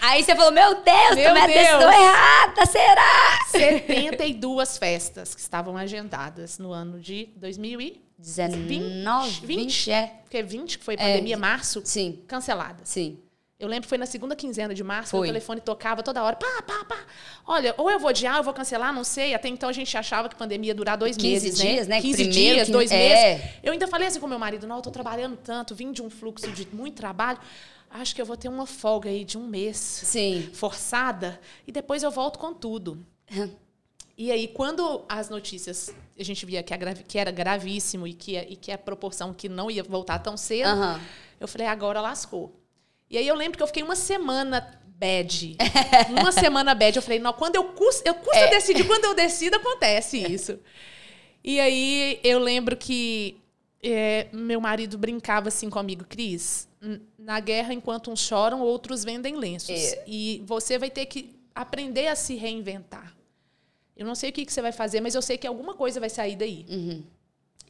Aí 0.00 0.24
você 0.24 0.34
falou, 0.34 0.50
meu 0.50 0.82
Deus, 0.82 1.14
Meu 1.14 1.28
tomei 1.28 1.42
a 1.42 1.46
Deus. 1.46 1.58
decisão 1.58 1.92
errada, 1.92 2.66
será? 2.66 3.38
72 3.46 4.76
festas 4.76 5.34
que 5.34 5.40
estavam 5.40 5.76
agendadas 5.76 6.58
no 6.58 6.72
ano 6.72 6.98
de 6.98 7.26
19, 7.36 8.00
20, 8.18 9.46
20 9.46 9.90
é. 9.92 10.12
Porque 10.24 10.42
20, 10.42 10.78
que 10.78 10.84
foi 10.84 10.96
pandemia, 10.96 11.34
é, 11.34 11.38
março, 11.38 11.80
sim. 11.84 12.20
cancelada. 12.26 12.80
Sim. 12.84 13.18
Eu 13.58 13.66
lembro 13.66 13.82
que 13.82 13.88
foi 13.88 13.98
na 13.98 14.06
segunda 14.06 14.36
quinzena 14.36 14.72
de 14.72 14.84
março, 14.84 15.16
o 15.16 15.24
telefone 15.24 15.60
tocava 15.60 16.00
toda 16.00 16.22
hora. 16.22 16.36
Pá, 16.36 16.62
pá, 16.62 16.84
pá. 16.84 16.98
Olha, 17.44 17.74
ou 17.76 17.90
eu 17.90 17.98
vou 17.98 18.08
adiar, 18.08 18.34
ou 18.34 18.38
eu 18.38 18.44
vou 18.44 18.54
cancelar, 18.54 18.94
não 18.94 19.02
sei. 19.02 19.34
Até 19.34 19.48
então 19.48 19.68
a 19.68 19.72
gente 19.72 19.96
achava 19.96 20.28
que 20.28 20.36
a 20.36 20.38
pandemia 20.38 20.68
ia 20.68 20.74
durar 20.74 20.96
dois 20.96 21.16
15 21.16 21.28
meses, 21.28 21.58
dias, 21.58 21.88
né? 21.88 21.96
né? 21.96 22.02
15 22.02 22.24
Primeiro, 22.24 22.54
dias, 22.54 22.68
dois 22.68 22.92
é. 22.92 22.96
meses. 22.96 23.50
Eu 23.60 23.72
ainda 23.72 23.88
falei 23.88 24.06
assim 24.06 24.20
com 24.20 24.28
meu 24.28 24.38
marido, 24.38 24.64
não, 24.64 24.76
eu 24.76 24.82
tô 24.82 24.92
trabalhando 24.92 25.36
tanto, 25.36 25.74
vim 25.74 25.90
de 25.90 26.00
um 26.00 26.08
fluxo 26.08 26.48
de 26.52 26.68
muito 26.72 26.94
trabalho. 26.94 27.40
Acho 27.90 28.14
que 28.14 28.22
eu 28.22 28.26
vou 28.26 28.36
ter 28.36 28.48
uma 28.48 28.64
folga 28.64 29.10
aí 29.10 29.24
de 29.24 29.36
um 29.36 29.48
mês. 29.48 29.76
Sim. 29.76 30.48
Forçada. 30.52 31.40
E 31.66 31.72
depois 31.72 32.04
eu 32.04 32.12
volto 32.12 32.38
com 32.38 32.54
tudo. 32.54 33.04
E 34.16 34.32
aí, 34.32 34.48
quando 34.48 35.04
as 35.08 35.30
notícias 35.30 35.94
a 36.18 36.22
gente 36.24 36.44
via 36.44 36.62
que, 36.62 36.74
que 37.06 37.18
era 37.18 37.30
gravíssimo 37.30 38.06
e 38.06 38.12
que, 38.12 38.36
e 38.36 38.56
que 38.56 38.72
a 38.72 38.78
proporção 38.78 39.32
que 39.32 39.48
não 39.48 39.70
ia 39.70 39.82
voltar 39.82 40.18
tão 40.18 40.36
cedo, 40.36 40.68
uhum. 40.68 41.00
eu 41.40 41.46
falei, 41.46 41.66
agora 41.68 42.00
lascou. 42.00 42.52
E 43.10 43.16
aí 43.16 43.26
eu 43.26 43.34
lembro 43.34 43.56
que 43.56 43.62
eu 43.62 43.66
fiquei 43.66 43.82
uma 43.82 43.96
semana 43.96 44.78
bad. 44.98 45.56
uma 46.10 46.32
semana 46.32 46.74
bad. 46.74 46.96
Eu 46.96 47.02
falei, 47.02 47.18
não, 47.18 47.32
quando 47.32 47.56
eu 47.56 47.64
custo, 47.64 48.02
eu 48.04 48.14
custo 48.14 48.36
é. 48.36 48.50
decidir, 48.50 48.86
quando 48.86 49.04
eu 49.04 49.14
decido, 49.14 49.56
acontece 49.56 50.18
isso. 50.18 50.58
E 51.42 51.60
aí 51.60 52.20
eu 52.22 52.38
lembro 52.38 52.76
que 52.76 53.40
é, 53.82 54.26
meu 54.32 54.60
marido 54.60 54.98
brincava 54.98 55.48
assim 55.48 55.70
comigo, 55.70 56.04
Cris, 56.04 56.68
na 57.18 57.40
guerra, 57.40 57.72
enquanto 57.72 58.10
uns 58.10 58.20
choram, 58.20 58.60
outros 58.60 59.04
vendem 59.04 59.36
lenços. 59.36 59.70
É. 59.70 60.04
E 60.06 60.42
você 60.44 60.78
vai 60.78 60.90
ter 60.90 61.06
que 61.06 61.36
aprender 61.54 62.08
a 62.08 62.16
se 62.16 62.34
reinventar. 62.34 63.16
Eu 63.96 64.06
não 64.06 64.14
sei 64.14 64.30
o 64.30 64.32
que, 64.32 64.44
que 64.44 64.52
você 64.52 64.62
vai 64.62 64.70
fazer, 64.72 65.00
mas 65.00 65.14
eu 65.14 65.22
sei 65.22 65.36
que 65.36 65.46
alguma 65.46 65.74
coisa 65.74 65.98
vai 65.98 66.08
sair 66.08 66.36
daí. 66.36 66.64
Uhum. 66.68 67.02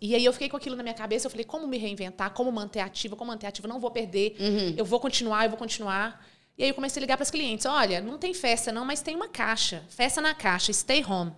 E 0.01 0.15
aí 0.15 0.25
eu 0.25 0.33
fiquei 0.33 0.49
com 0.49 0.57
aquilo 0.57 0.77
na 0.77 0.83
minha 0.83 0.95
cabeça, 0.95 1.27
eu 1.27 1.31
falei, 1.31 1.45
como 1.45 1.67
me 1.67 1.79
reinventar, 1.79 2.31
como 2.31 2.51
manter 2.53 2.81
ativa, 2.81 3.17
como 3.17 3.31
manter 3.31 3.47
ativa, 3.47 3.67
não 3.67 3.81
vou 3.81 3.91
perder, 3.91 4.37
uhum. 4.39 4.75
eu 4.77 4.85
vou 4.85 5.01
continuar, 5.01 5.45
eu 5.45 5.51
vou 5.51 5.59
continuar. 5.59 6.25
E 6.57 6.65
aí 6.65 6.71
eu 6.71 6.75
comecei 6.75 7.01
a 7.01 7.03
ligar 7.03 7.17
para 7.17 7.25
os 7.25 7.31
clientes, 7.31 7.67
olha, 7.67 8.01
não 8.01 8.19
tem 8.19 8.35
festa 8.35 8.73
não, 8.73 8.85
mas 8.85 9.01
tem 9.01 9.15
uma 9.15 9.29
caixa, 9.29 9.85
festa 9.89 10.21
na 10.21 10.35
caixa, 10.35 10.73
stay 10.73 11.05
home. 11.05 11.33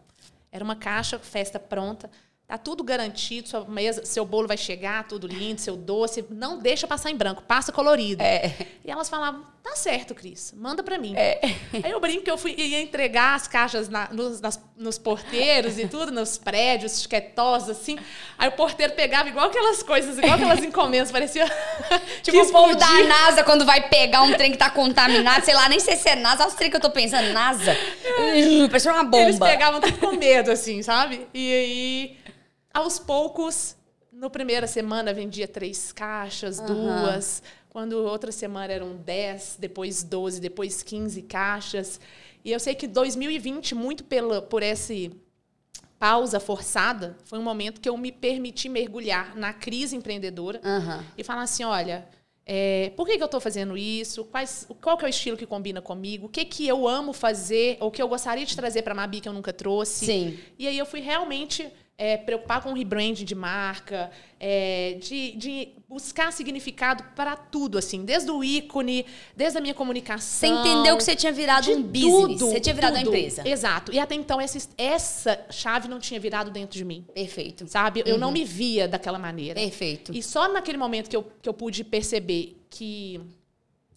Era 0.52 0.64
uma 0.64 0.76
caixa, 0.76 1.18
festa 1.18 1.58
pronta. 1.58 2.10
Tá 2.46 2.58
tudo 2.58 2.82
garantido, 2.82 3.48
sua 3.48 3.64
mesa, 3.64 4.04
seu 4.04 4.24
bolo 4.24 4.48
vai 4.48 4.56
chegar, 4.56 5.06
tudo 5.06 5.28
lindo, 5.28 5.60
seu 5.60 5.76
doce. 5.76 6.24
Não 6.30 6.58
deixa 6.58 6.84
passar 6.84 7.10
em 7.10 7.16
branco, 7.16 7.42
passa 7.42 7.70
colorido. 7.70 8.20
É. 8.20 8.66
E 8.84 8.90
elas 8.90 9.08
falavam, 9.08 9.46
tá 9.62 9.76
certo, 9.76 10.14
Cris, 10.14 10.52
manda 10.56 10.82
para 10.82 10.98
mim. 10.98 11.14
É. 11.16 11.40
Aí 11.82 11.90
eu 11.90 12.00
brinco 12.00 12.22
que 12.22 12.30
eu 12.30 12.38
fui, 12.38 12.54
ia 12.56 12.80
entregar 12.80 13.34
as 13.34 13.46
caixas 13.46 13.88
na, 13.88 14.08
nos, 14.12 14.40
nas, 14.40 14.60
nos 14.76 14.98
porteiros 14.98 15.78
e 15.78 15.86
tudo, 15.86 16.10
nos 16.10 16.38
prédios, 16.38 17.02
chiquetosos, 17.02 17.70
assim. 17.70 17.98
Aí 18.38 18.48
o 18.48 18.52
porteiro 18.52 18.94
pegava 18.94 19.28
igual 19.28 19.46
aquelas 19.46 19.82
coisas, 19.82 20.18
igual 20.18 20.34
aquelas 20.34 20.64
encomendas, 20.64 21.12
parecia... 21.12 21.46
tipo 22.22 22.38
o 22.38 22.52
povo 22.52 22.74
da 22.74 22.92
NASA, 23.04 23.44
quando 23.44 23.64
vai 23.64 23.88
pegar 23.88 24.22
um 24.22 24.32
trem 24.32 24.52
que 24.52 24.58
tá 24.58 24.70
contaminado, 24.70 25.44
sei 25.44 25.54
lá, 25.54 25.68
nem 25.68 25.78
sei 25.78 25.96
se 25.96 26.08
é 26.08 26.16
NASA, 26.16 26.42
olha 26.42 26.48
os 26.48 26.54
trem 26.54 26.70
que 26.70 26.76
eu 26.76 26.80
tô 26.80 26.90
pensando, 26.90 27.32
NASA. 27.32 27.72
É. 27.72 28.68
Parece 28.68 28.88
uma 28.88 29.04
bomba. 29.04 29.24
Eles 29.24 29.38
pegavam 29.38 29.80
tudo 29.80 29.98
com 29.98 30.12
medo, 30.16 30.50
assim, 30.50 30.82
sabe? 30.82 31.26
E 31.34 31.52
aí 31.52 32.20
aos 32.72 32.98
poucos, 32.98 33.76
no 34.20 34.28
primeira 34.28 34.66
semana 34.66 35.14
vendia 35.14 35.48
três 35.48 35.92
caixas, 35.92 36.58
uhum. 36.58 36.66
duas. 36.66 37.42
Quando 37.70 37.92
outra 37.94 38.30
semana 38.30 38.70
eram 38.70 38.94
dez, 38.96 39.56
depois 39.58 40.02
doze, 40.02 40.40
depois 40.40 40.82
quinze 40.82 41.22
caixas. 41.22 41.98
E 42.44 42.52
eu 42.52 42.60
sei 42.60 42.74
que 42.74 42.86
2020, 42.86 43.74
muito 43.74 44.04
pela, 44.04 44.42
por 44.42 44.62
esse 44.62 45.10
pausa 45.98 46.38
forçada, 46.38 47.16
foi 47.24 47.38
um 47.38 47.42
momento 47.42 47.80
que 47.80 47.88
eu 47.88 47.96
me 47.96 48.12
permiti 48.12 48.68
mergulhar 48.68 49.34
na 49.36 49.54
crise 49.54 49.96
empreendedora 49.96 50.60
uhum. 50.62 51.02
e 51.16 51.24
falar 51.24 51.42
assim, 51.42 51.64
olha, 51.64 52.06
é, 52.44 52.92
por 52.96 53.06
que, 53.06 53.16
que 53.16 53.22
eu 53.22 53.26
estou 53.26 53.40
fazendo 53.40 53.76
isso? 53.76 54.24
Quais, 54.24 54.66
qual 54.82 54.98
que 54.98 55.04
é 55.04 55.08
o 55.08 55.10
estilo 55.10 55.36
que 55.36 55.46
combina 55.46 55.80
comigo? 55.80 56.26
O 56.26 56.28
que, 56.28 56.44
que 56.44 56.68
eu 56.68 56.86
amo 56.86 57.14
fazer 57.14 57.78
ou 57.80 57.90
que 57.90 58.02
eu 58.02 58.08
gostaria 58.08 58.44
de 58.44 58.54
trazer 58.54 58.82
para 58.82 58.92
a 58.92 58.96
Mabi 58.96 59.20
que 59.20 59.28
eu 59.28 59.32
nunca 59.32 59.52
trouxe? 59.52 60.04
Sim. 60.04 60.38
E 60.58 60.66
aí 60.66 60.76
eu 60.76 60.84
fui 60.84 61.00
realmente 61.00 61.70
é, 62.00 62.16
preocupar 62.16 62.62
com 62.62 62.70
o 62.70 62.74
rebranding 62.74 63.26
de 63.26 63.34
marca, 63.34 64.10
é, 64.40 64.96
de, 64.98 65.32
de, 65.32 65.68
buscar 65.86 66.32
significado 66.32 67.04
para 67.14 67.36
tudo, 67.36 67.76
assim, 67.76 68.06
desde 68.06 68.30
o 68.30 68.42
ícone, 68.42 69.04
desde 69.36 69.58
a 69.58 69.60
minha 69.60 69.74
comunicação. 69.74 70.24
Você 70.24 70.46
entendeu 70.46 70.96
que 70.96 71.04
você 71.04 71.14
tinha 71.14 71.30
virado 71.30 71.70
um 71.70 71.82
business, 71.82 72.38
tudo, 72.38 72.46
você 72.46 72.58
tinha 72.58 72.74
virado 72.74 72.94
tudo. 72.94 73.08
uma 73.08 73.18
empresa. 73.18 73.46
Exato. 73.46 73.92
E 73.92 73.98
até 73.98 74.14
então 74.14 74.40
essa, 74.40 74.66
essa 74.78 75.46
chave 75.50 75.88
não 75.88 75.98
tinha 75.98 76.18
virado 76.18 76.50
dentro 76.50 76.78
de 76.78 76.86
mim. 76.86 77.04
Perfeito. 77.12 77.68
Sabe? 77.68 78.02
Eu 78.06 78.14
uhum. 78.14 78.20
não 78.20 78.32
me 78.32 78.46
via 78.46 78.88
daquela 78.88 79.18
maneira. 79.18 79.60
Perfeito. 79.60 80.10
E 80.14 80.22
só 80.22 80.50
naquele 80.50 80.78
momento 80.78 81.10
que 81.10 81.16
eu, 81.16 81.30
que 81.42 81.48
eu 81.50 81.52
pude 81.52 81.84
perceber 81.84 82.56
que 82.70 83.20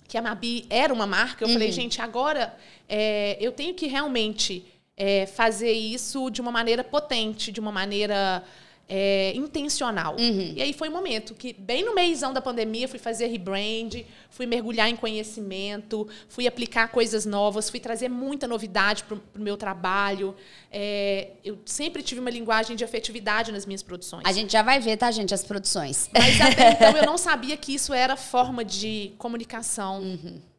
que 0.05 0.17
a 0.17 0.21
Mabi 0.21 0.65
era 0.69 0.93
uma 0.93 1.07
marca, 1.07 1.43
eu 1.43 1.47
uhum. 1.47 1.53
falei, 1.53 1.71
gente, 1.71 1.99
agora 1.99 2.55
é, 2.87 3.35
eu 3.39 3.51
tenho 3.51 3.73
que 3.73 3.87
realmente 3.87 4.63
é, 4.95 5.25
fazer 5.25 5.71
isso 5.71 6.29
de 6.29 6.41
uma 6.41 6.51
maneira 6.51 6.83
potente, 6.83 7.51
de 7.51 7.59
uma 7.59 7.71
maneira 7.71 8.43
é, 8.87 9.33
intencional. 9.35 10.15
Uhum. 10.19 10.53
E 10.55 10.61
aí 10.61 10.73
foi 10.73 10.89
o 10.89 10.91
um 10.91 10.93
momento 10.93 11.33
que, 11.33 11.53
bem 11.53 11.83
no 11.85 11.95
meizão 11.95 12.33
da 12.33 12.41
pandemia, 12.41 12.87
fui 12.87 12.99
fazer 12.99 13.27
rebrand, 13.27 14.03
fui 14.29 14.45
mergulhar 14.45 14.89
em 14.89 14.95
conhecimento, 14.95 16.07
fui 16.27 16.47
aplicar 16.47 16.89
coisas 16.89 17.25
novas, 17.25 17.69
fui 17.69 17.79
trazer 17.79 18.09
muita 18.09 18.47
novidade 18.47 19.03
para 19.03 19.15
o 19.15 19.21
meu 19.35 19.57
trabalho. 19.57 20.35
É, 20.71 21.29
eu 21.43 21.57
sempre 21.65 22.03
tive 22.03 22.19
uma 22.19 22.29
linguagem 22.29 22.75
de 22.75 22.83
afetividade 22.83 23.51
nas 23.51 23.65
minhas 23.65 23.81
produções. 23.81 24.23
A 24.25 24.31
gente 24.31 24.51
já 24.51 24.61
vai 24.61 24.79
ver, 24.79 24.97
tá, 24.97 25.09
gente, 25.11 25.33
as 25.33 25.43
produções. 25.43 26.09
Mas 26.13 26.39
até 26.39 26.71
então 26.71 26.97
eu 26.97 27.05
não 27.07 27.17
sabia 27.17 27.55
que 27.57 27.73
isso 27.73 27.93
era 27.93 28.15
forma 28.15 28.63
de 28.63 29.13
comunicação. 29.17 30.01
Uhum. 30.01 30.52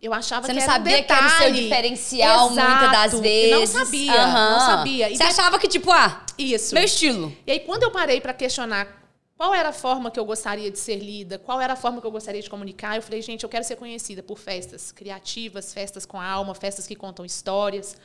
Eu 0.00 0.14
achava 0.14 0.46
Você 0.46 0.52
que 0.52 0.58
não 0.58 0.62
era 0.62 0.72
sabia 0.72 0.98
um 0.98 1.02
que 1.02 1.12
era 1.12 1.26
o 1.26 1.30
seu 1.30 1.52
diferencial 1.52 2.50
Exato. 2.50 2.70
muitas 2.70 2.92
das 2.92 3.20
vezes. 3.20 3.74
Não 3.74 3.84
sabia, 3.84 4.12
uhum. 4.12 4.32
não 4.32 4.60
sabia. 4.60 5.10
E 5.10 5.16
Você 5.16 5.22
achava 5.22 5.58
que, 5.58 5.68
tipo, 5.68 5.90
ah, 5.90 6.24
isso. 6.38 6.74
meu 6.74 6.84
estilo. 6.84 7.36
E 7.46 7.52
aí, 7.52 7.60
quando 7.60 7.82
eu 7.82 7.90
parei 7.90 8.18
para 8.18 8.32
questionar 8.32 9.00
qual 9.36 9.54
era 9.54 9.68
a 9.70 9.72
forma 9.72 10.10
que 10.10 10.18
eu 10.18 10.24
gostaria 10.24 10.70
de 10.70 10.78
ser 10.78 10.96
lida, 10.96 11.38
qual 11.38 11.60
era 11.60 11.74
a 11.74 11.76
forma 11.76 12.00
que 12.00 12.06
eu 12.06 12.10
gostaria 12.10 12.40
de 12.40 12.48
comunicar, 12.48 12.96
eu 12.96 13.02
falei, 13.02 13.20
gente, 13.20 13.42
eu 13.42 13.48
quero 13.48 13.64
ser 13.64 13.76
conhecida 13.76 14.22
por 14.22 14.38
festas 14.38 14.90
criativas, 14.90 15.72
festas 15.74 16.06
com 16.06 16.18
alma, 16.18 16.54
festas 16.54 16.86
que 16.86 16.94
contam 16.94 17.24
histórias, 17.24 17.96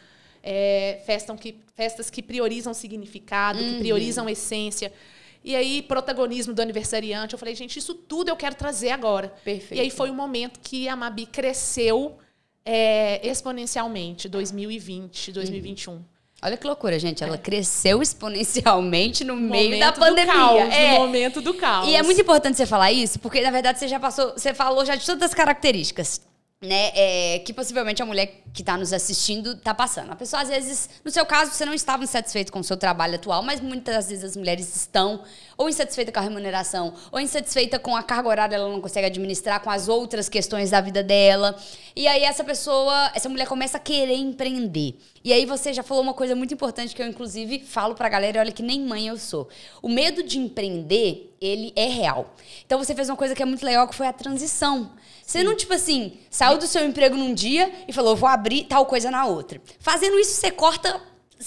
é, 0.43 1.01
festas, 1.05 1.39
que, 1.39 1.59
festas 1.75 2.09
que 2.09 2.21
priorizam 2.21 2.73
significado, 2.73 3.59
uhum. 3.59 3.69
que 3.69 3.79
priorizam 3.79 4.29
essência. 4.29 4.91
E 5.45 5.55
aí, 5.55 5.83
protagonismo 5.83 6.55
do 6.55 6.61
aniversariante. 6.63 7.33
Eu 7.33 7.39
falei, 7.39 7.53
gente, 7.53 7.77
isso 7.77 7.93
tudo 7.93 8.29
eu 8.29 8.35
quero 8.35 8.55
trazer 8.55 8.89
agora. 8.89 9.31
Perfeito. 9.43 9.75
E 9.75 9.79
aí 9.79 9.91
foi 9.91 10.09
o 10.09 10.13
momento 10.13 10.59
que 10.59 10.89
a 10.89 10.95
Mabi 10.95 11.27
cresceu 11.27 12.17
é, 12.65 13.21
exponencialmente, 13.25 14.27
2020, 14.27 15.31
2021. 15.31 15.93
Uhum. 15.93 16.01
Olha 16.41 16.57
que 16.57 16.65
loucura, 16.65 16.97
gente. 16.97 17.23
Ela 17.23 17.35
é. 17.35 17.37
cresceu 17.37 18.01
exponencialmente 18.01 19.23
no, 19.23 19.35
no 19.35 19.49
meio 19.51 19.79
da 19.79 19.91
pandemia. 19.91 20.33
Caos, 20.33 20.73
é. 20.73 20.93
No 20.93 21.05
momento 21.05 21.41
do 21.41 21.53
caos. 21.53 21.87
E 21.89 21.95
é 21.95 22.01
muito 22.01 22.19
importante 22.19 22.57
você 22.57 22.65
falar 22.65 22.91
isso, 22.91 23.19
porque 23.19 23.39
na 23.41 23.51
verdade 23.51 23.77
você 23.77 23.87
já 23.87 23.99
passou, 23.99 24.31
você 24.31 24.51
falou 24.51 24.83
já 24.83 24.95
de 24.95 25.05
todas 25.05 25.29
as 25.29 25.33
características 25.35 26.21
né, 26.65 26.91
é, 26.93 27.39
que 27.39 27.53
possivelmente 27.53 28.01
a 28.01 28.05
mulher 28.05 28.41
que 28.53 28.61
está 28.61 28.77
nos 28.77 28.93
assistindo 28.93 29.51
está 29.51 29.73
passando. 29.73 30.11
A 30.11 30.15
pessoa, 30.15 30.41
às 30.41 30.49
vezes, 30.49 30.89
no 31.03 31.11
seu 31.11 31.25
caso, 31.25 31.51
você 31.51 31.65
não 31.65 31.73
estava 31.73 32.03
insatisfeito 32.03 32.51
com 32.51 32.59
o 32.59 32.63
seu 32.63 32.77
trabalho 32.77 33.15
atual, 33.15 33.43
mas 33.43 33.59
muitas 33.59 34.07
vezes 34.07 34.23
as 34.23 34.35
mulheres 34.35 34.75
estão 34.75 35.23
ou 35.57 35.69
insatisfeitas 35.69 36.13
com 36.13 36.19
a 36.19 36.23
remuneração, 36.23 36.93
ou 37.11 37.19
insatisfeita 37.19 37.79
com 37.79 37.95
a 37.95 38.03
carga 38.03 38.27
horária, 38.27 38.55
ela 38.55 38.69
não 38.69 38.81
consegue 38.81 39.07
administrar, 39.07 39.61
com 39.61 39.69
as 39.69 39.87
outras 39.87 40.27
questões 40.27 40.71
da 40.71 40.81
vida 40.81 41.01
dela. 41.01 41.55
E 41.95 42.07
aí 42.07 42.23
essa 42.23 42.43
pessoa, 42.43 43.11
essa 43.13 43.29
mulher 43.29 43.47
começa 43.47 43.77
a 43.77 43.79
querer 43.79 44.15
empreender. 44.15 44.95
E 45.23 45.33
aí 45.33 45.45
você 45.45 45.73
já 45.73 45.81
falou 45.81 46.03
uma 46.03 46.13
coisa 46.13 46.35
muito 46.35 46.53
importante 46.53 46.93
que 46.93 47.01
eu, 47.01 47.07
inclusive, 47.07 47.59
falo 47.59 47.95
pra 47.95 48.09
galera, 48.09 48.39
olha 48.39 48.51
que 48.51 48.63
nem 48.63 48.81
mãe 48.81 49.07
eu 49.07 49.17
sou. 49.17 49.47
O 49.81 49.89
medo 49.89 50.23
de 50.23 50.37
empreender, 50.37 51.35
ele 51.39 51.73
é 51.75 51.87
real. 51.87 52.35
Então 52.65 52.77
você 52.77 52.93
fez 52.93 53.09
uma 53.09 53.17
coisa 53.17 53.33
que 53.33 53.41
é 53.41 53.45
muito 53.45 53.65
legal, 53.65 53.87
que 53.87 53.95
foi 53.95 54.07
a 54.07 54.13
transição. 54.13 54.91
Você 55.25 55.43
não, 55.43 55.55
tipo 55.55 55.73
assim, 55.73 56.19
saiu 56.29 56.57
do 56.57 56.67
seu 56.67 56.85
emprego 56.85 57.17
num 57.17 57.33
dia 57.33 57.71
e 57.87 57.93
falou, 57.93 58.15
vou 58.15 58.29
abrir 58.29 58.65
tal 58.65 58.85
coisa 58.85 59.09
na 59.09 59.25
outra. 59.25 59.59
Fazendo 59.79 60.19
isso, 60.19 60.33
você 60.33 60.51
corta 60.51 61.01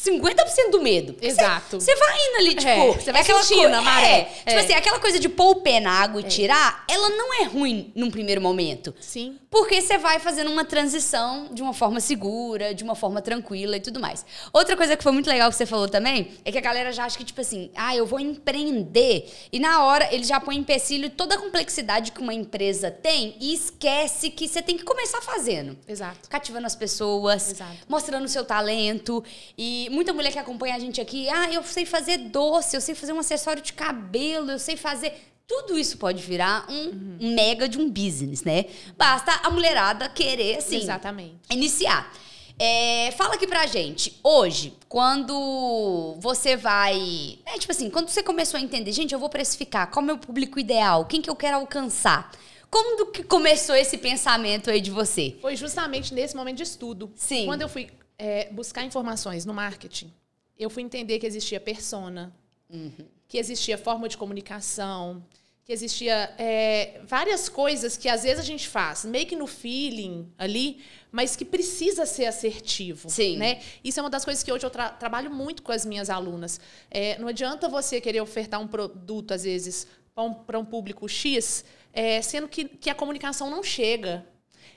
50% 0.04 0.70
do 0.70 0.80
medo. 0.80 1.16
Exato. 1.20 1.80
Você 1.80 1.94
vai 1.96 2.16
indo 2.28 2.36
ali, 2.36 2.54
tipo. 2.54 2.68
É, 2.68 2.92
você 2.92 3.12
vai 3.12 3.20
é 3.20 3.24
aquela 3.24 3.42
sentindo 3.42 3.82
maré. 3.82 4.20
É, 4.20 4.24
tipo 4.24 4.50
é. 4.50 4.60
assim, 4.60 4.72
aquela 4.74 5.00
coisa 5.00 5.18
de 5.18 5.28
pôr 5.28 5.50
o 5.50 5.54
pé 5.56 5.80
na 5.80 5.90
água 5.90 6.20
e 6.20 6.24
é. 6.24 6.28
tirar, 6.28 6.84
ela 6.88 7.10
não 7.10 7.42
é 7.42 7.44
ruim 7.44 7.92
num 7.94 8.10
primeiro 8.10 8.40
momento. 8.40 8.94
Sim. 9.00 9.38
Porque 9.50 9.80
você 9.80 9.98
vai 9.98 10.18
fazendo 10.18 10.50
uma 10.50 10.64
transição 10.64 11.48
de 11.52 11.62
uma 11.62 11.72
forma 11.72 12.00
segura, 12.00 12.74
de 12.74 12.84
uma 12.84 12.94
forma 12.94 13.20
tranquila 13.20 13.76
e 13.76 13.80
tudo 13.80 13.98
mais. 13.98 14.24
Outra 14.52 14.76
coisa 14.76 14.96
que 14.96 15.02
foi 15.02 15.12
muito 15.12 15.28
legal 15.28 15.50
que 15.50 15.56
você 15.56 15.66
falou 15.66 15.88
também 15.88 16.32
é 16.44 16.52
que 16.52 16.58
a 16.58 16.60
galera 16.60 16.92
já 16.92 17.04
acha 17.04 17.16
que, 17.16 17.24
tipo 17.24 17.40
assim, 17.40 17.70
ah, 17.74 17.96
eu 17.96 18.06
vou 18.06 18.20
empreender. 18.20 19.28
E 19.50 19.58
na 19.58 19.84
hora 19.84 20.08
ele 20.12 20.24
já 20.24 20.38
põe 20.38 20.56
em 20.56 20.60
empecilho 20.60 21.08
toda 21.10 21.34
a 21.34 21.38
complexidade 21.38 22.12
que 22.12 22.20
uma 22.20 22.34
empresa 22.34 22.90
tem 22.90 23.36
e 23.40 23.54
esquece 23.54 24.30
que 24.30 24.46
você 24.46 24.60
tem 24.60 24.76
que 24.76 24.84
começar 24.84 25.22
fazendo. 25.22 25.78
Exato. 25.88 26.28
Cativando 26.28 26.66
as 26.66 26.76
pessoas, 26.76 27.52
Exato. 27.52 27.76
mostrando 27.88 28.24
o 28.24 28.28
seu 28.28 28.44
talento. 28.44 29.24
E 29.56 29.87
E 29.88 29.90
muita 29.90 30.12
mulher 30.12 30.30
que 30.30 30.38
acompanha 30.38 30.76
a 30.76 30.78
gente 30.78 31.00
aqui, 31.00 31.30
ah, 31.30 31.50
eu 31.50 31.62
sei 31.62 31.86
fazer 31.86 32.18
doce, 32.18 32.76
eu 32.76 32.80
sei 32.80 32.94
fazer 32.94 33.14
um 33.14 33.18
acessório 33.18 33.62
de 33.62 33.72
cabelo, 33.72 34.50
eu 34.50 34.58
sei 34.58 34.76
fazer. 34.76 35.14
Tudo 35.46 35.78
isso 35.78 35.96
pode 35.96 36.22
virar 36.22 36.66
um 36.68 36.88
uhum. 36.88 37.34
mega 37.34 37.66
de 37.66 37.78
um 37.78 37.88
business, 37.88 38.44
né? 38.44 38.66
Basta 38.98 39.32
a 39.42 39.48
mulherada 39.48 40.06
querer, 40.10 40.58
assim, 40.58 40.76
Exatamente. 40.76 41.38
iniciar. 41.50 42.12
É, 42.58 43.12
fala 43.12 43.36
aqui 43.36 43.46
pra 43.46 43.66
gente, 43.66 44.18
hoje, 44.22 44.74
quando 44.90 46.16
você 46.18 46.54
vai. 46.54 47.38
É 47.46 47.58
tipo 47.58 47.72
assim, 47.72 47.88
quando 47.88 48.10
você 48.10 48.22
começou 48.22 48.58
a 48.58 48.60
entender, 48.60 48.92
gente, 48.92 49.14
eu 49.14 49.18
vou 49.18 49.30
precificar, 49.30 49.90
qual 49.90 50.02
é 50.02 50.04
o 50.04 50.06
meu 50.06 50.18
público 50.18 50.60
ideal, 50.60 51.06
quem 51.06 51.22
que 51.22 51.30
eu 51.30 51.36
quero 51.36 51.56
alcançar? 51.56 52.30
Como 52.68 53.06
que 53.06 53.22
começou 53.22 53.74
esse 53.74 53.96
pensamento 53.96 54.70
aí 54.70 54.82
de 54.82 54.90
você? 54.90 55.38
Foi 55.40 55.56
justamente 55.56 56.12
nesse 56.12 56.36
momento 56.36 56.58
de 56.58 56.64
estudo. 56.64 57.10
Sim. 57.16 57.46
Quando 57.46 57.62
eu 57.62 57.68
fui 57.70 57.88
é, 58.18 58.50
buscar 58.50 58.84
informações 58.84 59.44
no 59.44 59.54
marketing, 59.54 60.12
eu 60.58 60.68
fui 60.68 60.82
entender 60.82 61.18
que 61.18 61.26
existia 61.26 61.60
persona, 61.60 62.34
uhum. 62.68 63.06
que 63.28 63.38
existia 63.38 63.78
forma 63.78 64.08
de 64.08 64.16
comunicação, 64.16 65.22
que 65.64 65.72
existia 65.72 66.34
é, 66.38 67.00
várias 67.04 67.46
coisas 67.48 67.94
que 67.96 68.08
às 68.08 68.22
vezes 68.22 68.40
a 68.40 68.42
gente 68.42 68.66
faz, 68.66 69.04
meio 69.04 69.26
que 69.26 69.36
no 69.36 69.46
feeling 69.46 70.26
ali, 70.38 70.80
mas 71.12 71.36
que 71.36 71.44
precisa 71.44 72.06
ser 72.06 72.24
assertivo. 72.24 73.08
Sim. 73.10 73.36
Né? 73.36 73.60
Isso 73.84 74.00
é 74.00 74.02
uma 74.02 74.08
das 74.08 74.24
coisas 74.24 74.42
que 74.42 74.50
hoje 74.50 74.64
eu 74.64 74.70
tra 74.70 74.88
trabalho 74.88 75.30
muito 75.30 75.62
com 75.62 75.70
as 75.70 75.84
minhas 75.84 76.08
alunas. 76.08 76.58
É, 76.90 77.18
não 77.18 77.28
adianta 77.28 77.68
você 77.68 78.00
querer 78.00 78.22
ofertar 78.22 78.58
um 78.60 78.66
produto, 78.66 79.32
às 79.32 79.44
vezes, 79.44 79.86
para 80.14 80.24
um, 80.24 80.60
um, 80.60 80.64
público 80.64 81.06
X, 81.06 81.64
é, 81.92 82.22
sendo 82.22 82.48
que, 82.48 82.64
que 82.64 82.88
a 82.88 82.94
comunicação 82.94 83.50
não 83.50 83.62
chega. 83.62 84.26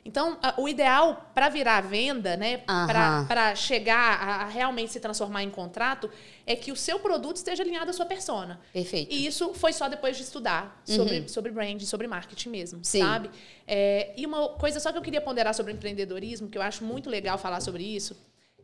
Então, 0.03 0.39
o 0.57 0.67
ideal 0.67 1.31
para 1.33 1.47
virar 1.49 1.81
venda, 1.81 2.35
né, 2.35 2.63
uhum. 2.67 3.27
para 3.27 3.53
chegar 3.55 4.19
a, 4.19 4.45
realmente 4.47 4.91
se 4.91 4.99
transformar 4.99 5.43
em 5.43 5.49
contrato, 5.49 6.09
é 6.45 6.55
que 6.55 6.71
o 6.71 6.75
seu 6.75 6.99
produto 6.99 7.35
esteja 7.35 7.61
alinhado 7.61 7.91
à 7.91 7.93
sua 7.93 8.05
persona. 8.05 8.59
Perfeito. 8.73 9.13
E 9.13 9.27
isso 9.27 9.53
foi 9.53 9.71
só 9.71 9.87
depois 9.87 10.17
de 10.17 10.23
estudar 10.23 10.81
sobre, 10.83 11.19
uhum. 11.19 11.27
sobre 11.27 11.51
branding, 11.51 11.85
sobre 11.85 12.07
marketing 12.07 12.49
mesmo, 12.49 12.79
Sim. 12.83 12.99
sabe? 12.99 13.29
É, 13.67 14.11
e 14.17 14.25
uma 14.25 14.49
coisa 14.49 14.79
só 14.79 14.91
que 14.91 14.97
eu 14.97 15.03
queria 15.03 15.21
ponderar 15.21 15.53
sobre 15.53 15.71
empreendedorismo, 15.71 16.49
que 16.49 16.57
eu 16.57 16.63
acho 16.63 16.83
muito 16.83 17.07
legal 17.07 17.37
falar 17.37 17.61
sobre 17.61 17.83
isso, 17.83 18.17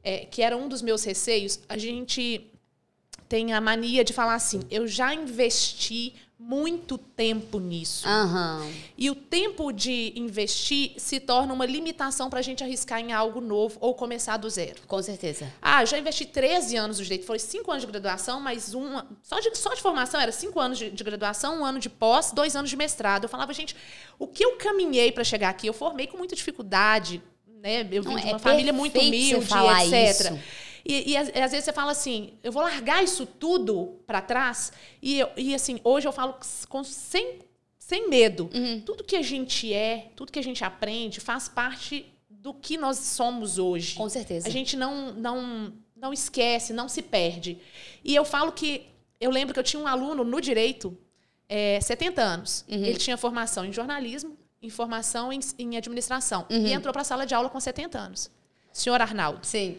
é, 0.03 0.25
que 0.25 0.41
era 0.41 0.57
um 0.57 0.67
dos 0.67 0.81
meus 0.81 1.03
receios, 1.03 1.59
a 1.69 1.77
gente 1.77 2.49
tem 3.29 3.53
a 3.53 3.61
mania 3.61 4.03
de 4.03 4.13
falar 4.13 4.35
assim, 4.35 4.61
eu 4.71 4.87
já 4.87 5.13
investi 5.13 6.15
muito 6.47 6.97
tempo 6.97 7.59
nisso. 7.59 8.07
Uhum. 8.07 8.73
E 8.97 9.09
o 9.09 9.15
tempo 9.15 9.73
de 9.73 10.13
investir 10.15 10.93
se 10.95 11.19
torna 11.19 11.53
uma 11.53 11.65
limitação 11.65 12.29
para 12.29 12.39
a 12.39 12.41
gente 12.41 12.63
arriscar 12.63 13.01
em 13.01 13.11
algo 13.11 13.41
novo 13.41 13.77
ou 13.81 13.93
começar 13.93 14.37
do 14.37 14.49
zero. 14.49 14.81
Com 14.87 15.03
certeza. 15.03 15.51
Ah, 15.61 15.83
já 15.83 15.99
investi 15.99 16.25
13 16.25 16.77
anos 16.77 16.97
do 16.99 17.03
direito. 17.03 17.25
Foi 17.25 17.37
5 17.37 17.69
anos 17.69 17.85
de 17.85 17.91
graduação, 17.91 18.39
mais 18.39 18.73
uma. 18.73 19.05
Só 19.21 19.41
de, 19.41 19.57
só 19.57 19.73
de 19.73 19.81
formação 19.81 20.21
era 20.21 20.31
5 20.31 20.57
anos 20.57 20.77
de, 20.77 20.89
de, 20.89 21.03
graduação, 21.03 21.59
um 21.59 21.65
ano 21.65 21.79
de 21.79 21.89
pós, 21.89 22.31
dois 22.31 22.55
anos 22.55 22.69
de 22.69 22.77
mestrado. 22.77 23.25
Eu 23.25 23.29
falava, 23.29 23.51
gente, 23.51 23.75
o 24.17 24.25
que 24.25 24.45
eu 24.45 24.55
caminhei 24.55 25.11
para 25.11 25.25
chegar 25.25 25.49
aqui? 25.49 25.67
Eu 25.67 25.73
formei 25.73 26.07
com 26.07 26.17
muita 26.17 26.33
dificuldade. 26.33 27.21
Né? 27.61 27.81
Eu 27.91 28.03
vim 28.03 28.09
Não, 28.09 28.15
de 28.15 28.25
uma 28.25 28.37
é 28.37 28.39
família 28.39 28.71
muito 28.71 28.97
humilde, 28.97 29.35
etc. 29.35 30.31
Isso. 30.31 30.39
E, 30.87 31.11
e, 31.11 31.17
às 31.17 31.51
vezes 31.51 31.65
você 31.65 31.73
fala 31.73 31.91
assim, 31.91 32.35
eu 32.41 32.49
vou 32.49 32.63
largar 32.63 33.03
isso 33.03 33.25
tudo 33.25 33.99
para 34.07 34.21
trás. 34.21 34.71
E, 35.03 35.19
e 35.35 35.53
assim, 35.53 35.81
hoje 35.83 36.07
eu 36.07 36.13
falo 36.13 36.39
com, 36.69 36.81
sem, 36.81 37.39
sem 37.77 38.09
medo. 38.09 38.49
Uhum. 38.53 38.79
Tudo 38.79 39.03
que 39.03 39.17
a 39.17 39.21
gente 39.21 39.73
é, 39.73 40.09
tudo 40.15 40.31
que 40.31 40.39
a 40.39 40.43
gente 40.43 40.63
aprende, 40.63 41.19
faz 41.19 41.49
parte 41.49 42.05
do 42.29 42.53
que 42.53 42.77
nós 42.77 42.99
somos 42.99 43.57
hoje. 43.59 43.95
Com 43.95 44.07
certeza. 44.07 44.47
A 44.47 44.51
gente 44.51 44.77
não, 44.77 45.11
não, 45.11 45.73
não 45.93 46.13
esquece, 46.13 46.71
não 46.71 46.87
se 46.87 47.01
perde. 47.01 47.57
E 48.01 48.15
eu 48.15 48.23
falo 48.23 48.53
que. 48.53 48.87
Eu 49.19 49.31
lembro 49.31 49.53
que 49.53 49.59
eu 49.59 49.63
tinha 49.63 49.81
um 49.81 49.87
aluno 49.87 50.23
no 50.23 50.39
direito, 50.39 50.97
é, 51.49 51.81
70 51.81 52.21
anos. 52.21 52.63
Uhum. 52.69 52.85
Ele 52.85 52.97
tinha 52.97 53.17
formação 53.17 53.65
em 53.65 53.73
jornalismo, 53.73 54.37
em 54.61 54.69
formação 54.69 55.33
em, 55.33 55.39
em 55.57 55.75
administração. 55.75 56.45
Uhum. 56.49 56.65
E 56.65 56.71
entrou 56.71 56.93
para 56.93 57.01
a 57.01 57.05
sala 57.05 57.25
de 57.25 57.33
aula 57.33 57.49
com 57.49 57.59
70 57.59 57.97
anos. 57.99 58.31
Senhor 58.71 59.01
Arnaldo. 59.01 59.45
Sim. 59.45 59.77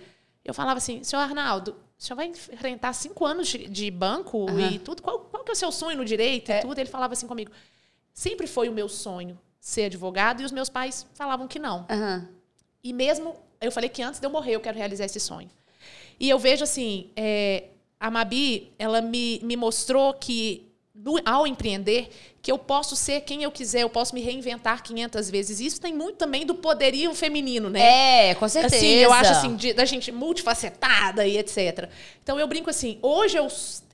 Eu 0.48 0.54
falava 0.54 0.78
assim, 0.78 1.04
senhor 1.04 1.20
Arnaldo, 1.20 1.76
o 1.98 2.02
senhor 2.02 2.16
vai 2.16 2.26
enfrentar 2.26 2.94
cinco 2.94 3.26
anos 3.26 3.48
de, 3.48 3.68
de 3.68 3.90
banco 3.90 4.50
uhum. 4.50 4.58
e 4.58 4.78
tudo. 4.78 5.02
Qual, 5.02 5.18
qual 5.18 5.44
que 5.44 5.50
é 5.50 5.52
o 5.52 5.54
seu 5.56 5.70
sonho 5.70 5.98
no 5.98 6.06
direito 6.06 6.50
é. 6.50 6.60
e 6.60 6.62
tudo? 6.62 6.78
Ele 6.78 6.88
falava 6.88 7.12
assim 7.12 7.26
comigo. 7.26 7.52
Sempre 8.14 8.46
foi 8.46 8.66
o 8.66 8.72
meu 8.72 8.88
sonho 8.88 9.38
ser 9.60 9.84
advogado 9.84 10.40
e 10.40 10.46
os 10.46 10.50
meus 10.50 10.70
pais 10.70 11.06
falavam 11.12 11.46
que 11.46 11.58
não. 11.58 11.80
Uhum. 11.90 12.26
E 12.82 12.94
mesmo, 12.94 13.36
eu 13.60 13.70
falei 13.70 13.90
que 13.90 14.00
antes 14.00 14.20
de 14.20 14.26
eu 14.26 14.30
morrer 14.30 14.52
eu 14.52 14.60
quero 14.60 14.78
realizar 14.78 15.04
esse 15.04 15.20
sonho. 15.20 15.50
E 16.18 16.30
eu 16.30 16.38
vejo 16.38 16.64
assim, 16.64 17.10
é, 17.14 17.64
a 18.00 18.10
Mabi, 18.10 18.72
ela 18.78 19.02
me, 19.02 19.40
me 19.42 19.54
mostrou 19.54 20.14
que 20.14 20.67
no, 21.04 21.20
ao 21.24 21.46
empreender, 21.46 22.10
que 22.42 22.50
eu 22.50 22.58
posso 22.58 22.96
ser 22.96 23.20
quem 23.20 23.42
eu 23.42 23.50
quiser, 23.50 23.82
eu 23.82 23.90
posso 23.90 24.14
me 24.14 24.20
reinventar 24.20 24.82
500 24.82 25.30
vezes. 25.30 25.60
Isso 25.60 25.80
tem 25.80 25.94
muito 25.94 26.16
também 26.16 26.44
do 26.44 26.54
poderio 26.54 27.14
feminino, 27.14 27.70
né? 27.70 28.30
É, 28.30 28.34
com 28.34 28.48
certeza. 28.48 28.76
Assim, 28.76 28.86
eu 28.86 29.12
acho 29.12 29.32
assim, 29.32 29.56
de, 29.56 29.72
da 29.72 29.84
gente 29.84 30.10
multifacetada 30.10 31.26
e 31.26 31.38
etc. 31.38 31.88
Então 32.22 32.38
eu 32.38 32.46
brinco 32.48 32.68
assim, 32.68 32.98
hoje 33.00 33.36
eu 33.36 33.46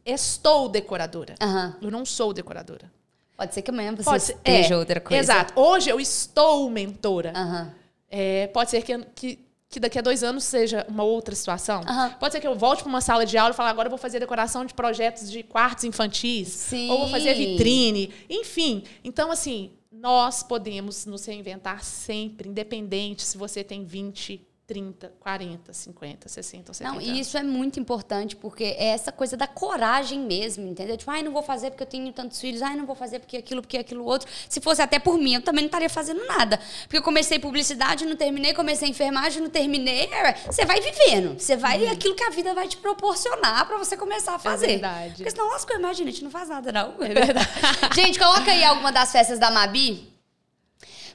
estou 0.04 0.68
decoradora. 0.68 1.34
Uhum. 1.42 1.72
Eu 1.82 1.90
não 1.90 2.04
sou 2.04 2.32
decoradora. 2.32 2.90
Pode 3.36 3.52
ser 3.52 3.62
que 3.62 3.70
amanhã 3.70 3.94
você 3.94 4.04
pode 4.04 4.22
esteja 4.22 4.74
é, 4.74 4.76
outra 4.76 5.00
coisa. 5.00 5.20
Exato. 5.20 5.60
Hoje 5.60 5.90
eu 5.90 6.00
estou 6.00 6.70
mentora. 6.70 7.32
Uhum. 7.36 7.70
É, 8.08 8.46
pode 8.48 8.70
ser 8.70 8.82
que, 8.82 8.96
que 9.14 9.43
que 9.74 9.80
daqui 9.80 9.98
a 9.98 10.02
dois 10.02 10.22
anos 10.22 10.44
seja 10.44 10.86
uma 10.88 11.02
outra 11.02 11.34
situação. 11.34 11.80
Uhum. 11.80 12.10
Pode 12.20 12.32
ser 12.32 12.40
que 12.40 12.46
eu 12.46 12.54
volte 12.54 12.82
para 12.82 12.88
uma 12.88 13.00
sala 13.00 13.26
de 13.26 13.36
aula 13.36 13.52
e 13.52 13.56
fale, 13.56 13.70
agora 13.70 13.86
eu 13.86 13.90
vou 13.90 13.98
fazer 13.98 14.20
decoração 14.20 14.64
de 14.64 14.72
projetos 14.72 15.30
de 15.30 15.42
quartos 15.42 15.82
infantis. 15.82 16.48
Sim. 16.48 16.90
Ou 16.90 17.00
vou 17.00 17.08
fazer 17.08 17.34
vitrine. 17.34 18.12
Enfim. 18.30 18.84
Então, 19.02 19.32
assim, 19.32 19.72
nós 19.90 20.44
podemos 20.44 21.06
nos 21.06 21.26
reinventar 21.26 21.82
sempre, 21.82 22.48
independente 22.48 23.22
se 23.22 23.36
você 23.36 23.64
tem 23.64 23.84
20, 23.84 24.46
30, 24.66 25.12
40, 25.20 25.74
50, 25.74 26.28
60, 26.28 26.72
70 26.72 26.90
Não, 26.90 27.00
e 27.00 27.20
isso 27.20 27.36
é 27.36 27.42
muito 27.42 27.78
importante, 27.78 28.34
porque 28.34 28.64
é 28.64 28.86
essa 28.86 29.12
coisa 29.12 29.36
da 29.36 29.46
coragem 29.46 30.20
mesmo, 30.20 30.66
entendeu? 30.66 30.96
Tipo, 30.96 31.10
ai, 31.10 31.22
não 31.22 31.32
vou 31.32 31.42
fazer 31.42 31.70
porque 31.70 31.82
eu 31.82 31.86
tenho 31.86 32.10
tantos 32.14 32.40
filhos, 32.40 32.62
ai, 32.62 32.74
não 32.74 32.86
vou 32.86 32.96
fazer 32.96 33.18
porque 33.18 33.36
aquilo, 33.36 33.60
porque 33.60 33.76
aquilo 33.76 34.04
outro. 34.04 34.26
Se 34.48 34.62
fosse 34.62 34.80
até 34.80 34.98
por 34.98 35.18
mim, 35.18 35.34
eu 35.34 35.42
também 35.42 35.64
não 35.64 35.68
estaria 35.68 35.90
fazendo 35.90 36.24
nada. 36.26 36.58
Porque 36.84 36.96
eu 36.96 37.02
comecei 37.02 37.38
publicidade, 37.38 38.06
não 38.06 38.16
terminei, 38.16 38.54
comecei 38.54 38.88
enfermagem, 38.88 39.42
não 39.42 39.50
terminei. 39.50 40.04
É, 40.06 40.32
você 40.46 40.64
vai 40.64 40.80
vivendo, 40.80 41.38
você 41.38 41.56
vai, 41.56 41.84
uhum. 41.84 41.92
aquilo 41.92 42.14
que 42.14 42.24
a 42.24 42.30
vida 42.30 42.54
vai 42.54 42.66
te 42.66 42.78
proporcionar 42.78 43.66
para 43.66 43.76
você 43.76 43.98
começar 43.98 44.34
a 44.36 44.38
fazer. 44.38 44.64
É 44.64 44.68
verdade. 44.70 45.14
Porque 45.16 45.30
senão, 45.30 45.50
lascou, 45.50 45.76
imagina, 45.76 46.08
a 46.08 46.12
gente 46.12 46.24
não 46.24 46.30
faz 46.30 46.48
nada, 46.48 46.72
não. 46.72 46.94
É 47.02 47.12
verdade. 47.12 47.48
gente, 47.94 48.18
coloca 48.18 48.50
aí 48.50 48.64
alguma 48.64 48.90
das 48.90 49.12
festas 49.12 49.38
da 49.38 49.50
Mabi 49.50 50.13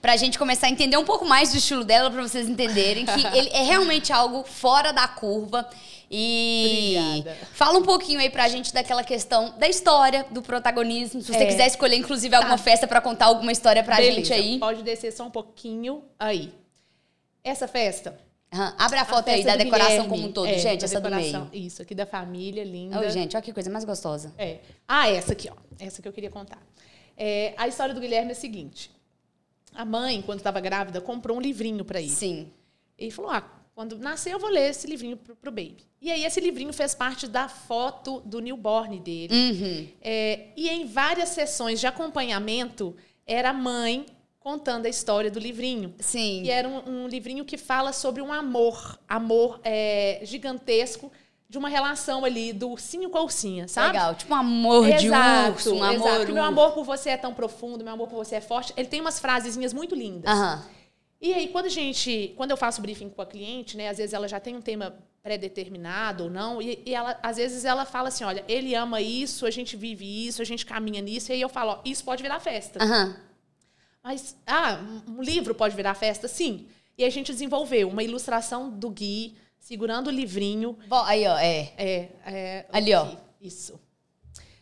pra 0.01 0.15
gente 0.15 0.38
começar 0.38 0.67
a 0.67 0.69
entender 0.69 0.97
um 0.97 1.05
pouco 1.05 1.25
mais 1.25 1.51
do 1.51 1.57
estilo 1.57 1.83
dela, 1.83 2.09
pra 2.09 2.21
vocês 2.21 2.47
entenderem 2.47 3.05
que 3.05 3.27
ele 3.38 3.49
é 3.49 3.63
realmente 3.63 4.12
algo 4.13 4.43
fora 4.43 4.91
da 4.91 5.07
curva. 5.07 5.67
E 6.12 6.95
Obrigada. 6.97 7.38
fala 7.53 7.77
um 7.77 7.83
pouquinho 7.83 8.19
aí 8.19 8.31
pra 8.31 8.47
gente 8.47 8.73
daquela 8.73 9.03
questão 9.03 9.53
da 9.59 9.67
história, 9.67 10.25
do 10.31 10.41
protagonismo. 10.41 11.21
Se 11.21 11.31
você 11.31 11.43
é. 11.43 11.45
quiser 11.45 11.67
escolher, 11.67 11.97
inclusive, 11.97 12.35
alguma 12.35 12.57
tá. 12.57 12.63
festa 12.63 12.88
para 12.88 12.99
contar 12.99 13.25
alguma 13.25 13.51
história 13.51 13.83
pra 13.83 13.97
Beleza. 13.97 14.15
gente 14.15 14.33
aí. 14.33 14.59
Pode 14.59 14.81
descer 14.81 15.12
só 15.12 15.25
um 15.25 15.29
pouquinho 15.29 16.03
aí. 16.17 16.51
Essa 17.43 17.67
festa. 17.67 18.17
Uhum. 18.51 18.73
Abre 18.79 18.97
a 18.97 19.05
foto 19.05 19.29
a 19.29 19.33
aí 19.33 19.43
da 19.43 19.55
decoração 19.55 19.89
Guilherme, 19.89 20.09
como 20.09 20.27
um 20.27 20.31
todo, 20.31 20.47
é, 20.47 20.57
gente, 20.57 20.83
essa 20.83 20.99
do 20.99 21.12
meio. 21.12 21.47
Isso, 21.53 21.83
aqui 21.83 21.93
da 21.93 22.07
família, 22.07 22.63
linda. 22.63 22.99
Oi, 22.99 23.09
gente, 23.12 23.35
olha 23.35 23.43
que 23.43 23.53
coisa 23.53 23.69
mais 23.69 23.85
gostosa. 23.85 24.33
É. 24.38 24.57
Ah, 24.88 25.07
essa 25.07 25.33
aqui, 25.33 25.47
ó. 25.51 25.55
Essa 25.79 26.01
que 26.01 26.07
eu 26.07 26.13
queria 26.13 26.31
contar. 26.31 26.57
É, 27.15 27.53
a 27.55 27.67
história 27.67 27.93
do 27.93 28.01
Guilherme 28.01 28.29
é 28.29 28.31
a 28.31 28.35
seguinte. 28.35 28.89
A 29.73 29.86
mãe, 29.86 30.21
quando 30.21 30.39
estava 30.39 30.60
grávida, 30.60 31.01
comprou 31.01 31.38
um 31.38 31.41
livrinho 31.41 31.86
para 31.86 31.99
ele. 31.99 32.10
Sim. 32.10 32.51
E 32.97 33.12
falou: 33.12 33.32
ah, 33.32 33.41
quando 33.73 33.97
nascer 33.97 34.34
eu 34.34 34.39
vou 34.39 34.49
ler 34.49 34.71
esse 34.71 34.88
livrinho 34.88 35.15
pro, 35.15 35.36
pro 35.36 35.51
baby. 35.51 35.86
E 36.01 36.12
aí 36.12 36.25
esse 36.25 36.39
livrinho 36.39 36.73
fez 36.73 36.93
parte 36.93 37.27
da 37.27 37.47
foto 37.47 38.21
do 38.25 38.39
newborn 38.39 38.99
dele. 38.99 39.34
Uhum. 39.34 39.88
É, 40.01 40.47
e 40.58 40.67
em 40.67 40.86
várias 40.86 41.29
sessões 41.29 41.79
de 41.79 41.88
acompanhamento, 41.88 42.95
era 43.25 43.51
a 43.51 43.53
mãe 43.53 44.05
contando 44.39 44.86
a 44.86 44.89
história 44.89 45.29
do 45.29 45.39
livrinho. 45.39 45.93
Sim. 45.99 46.43
E 46.43 46.49
era 46.49 46.67
um, 46.67 47.03
um 47.03 47.08
livrinho 47.08 47.45
que 47.45 47.58
fala 47.58 47.93
sobre 47.93 48.21
um 48.21 48.34
amor, 48.34 48.99
amor 49.08 49.60
é, 49.63 50.19
gigantesco 50.23 51.12
de 51.49 51.57
uma 51.57 51.67
relação 51.67 52.23
ali 52.23 52.53
do 52.53 52.69
ursinho 52.69 53.09
com 53.09 53.17
a 53.17 53.23
ursinha, 53.23 53.67
sabe? 53.67 53.93
Legal, 53.93 54.13
tipo 54.13 54.31
um 54.31 54.38
amor 54.38 54.88
exato, 54.88 55.01
de 55.01 55.09
urso, 55.49 55.73
um 55.73 55.83
amor... 55.83 56.07
Exato, 56.07 56.31
meu 56.31 56.43
amor 56.43 56.71
por 56.73 56.83
você 56.83 57.09
é 57.09 57.17
tão 57.17 57.33
profundo, 57.33 57.83
meu 57.83 57.93
amor 57.93 58.07
por 58.07 58.23
você 58.23 58.35
é 58.35 58.41
forte. 58.41 58.71
Ele 58.77 58.88
tem 58.88 59.01
umas 59.01 59.19
frasezinhas 59.19 59.73
muito 59.73 59.95
lindas. 59.95 60.31
Uhum. 60.31 60.62
E 61.19 61.33
aí, 61.33 61.47
quando 61.47 61.65
a 61.65 61.69
gente... 61.69 62.33
Quando 62.38 62.51
eu 62.51 62.57
faço 62.57 62.81
briefing 62.81 63.09
com 63.09 63.21
a 63.21 63.25
cliente, 63.25 63.75
né? 63.75 63.89
Às 63.89 63.97
vezes 63.97 64.13
ela 64.13 64.27
já 64.27 64.39
tem 64.39 64.55
um 64.55 64.62
tema 64.62 64.95
pré-determinado 65.23 66.25
ou 66.25 66.29
não, 66.29 66.62
e, 66.62 66.81
e, 66.85 66.93
ela, 66.93 67.19
às 67.21 67.38
vezes 67.38 67.65
ela 67.65 67.83
fala 67.83 68.07
assim, 68.07 68.23
olha, 68.23 68.43
ele 68.47 68.73
ama 68.73 69.01
isso, 69.01 69.45
a 69.45 69.51
gente 69.51 69.75
vive 69.75 70.27
isso, 70.27 70.41
a 70.41 70.45
gente 70.45 70.65
caminha 70.65 71.01
nisso, 71.01 71.31
e 71.31 71.33
aí 71.33 71.41
eu 71.41 71.49
falo, 71.49 71.71
ó, 71.71 71.79
isso 71.83 72.03
pode 72.05 72.23
virar 72.23 72.39
festa. 72.39 72.81
Uhum. 72.83 73.13
Mas, 74.01 74.38
ah, 74.47 74.79
um 75.07 75.21
livro 75.21 75.53
pode 75.53 75.75
virar 75.75 75.93
festa? 75.93 76.27
Sim. 76.27 76.67
E 76.97 77.03
a 77.03 77.09
gente 77.09 77.33
desenvolveu 77.33 77.89
uma 77.89 78.03
ilustração 78.03 78.69
do 78.69 78.89
Gui, 78.89 79.35
segurando 79.69 80.08
o 80.08 80.12
livrinho. 80.12 80.75
Bom, 80.88 81.03
aí, 81.03 81.27
ó, 81.27 81.38
é. 81.38 81.71
É, 81.77 82.08
é 82.25 82.65
Ali, 82.71 82.91
ó. 82.95 83.08
Isso. 83.39 83.79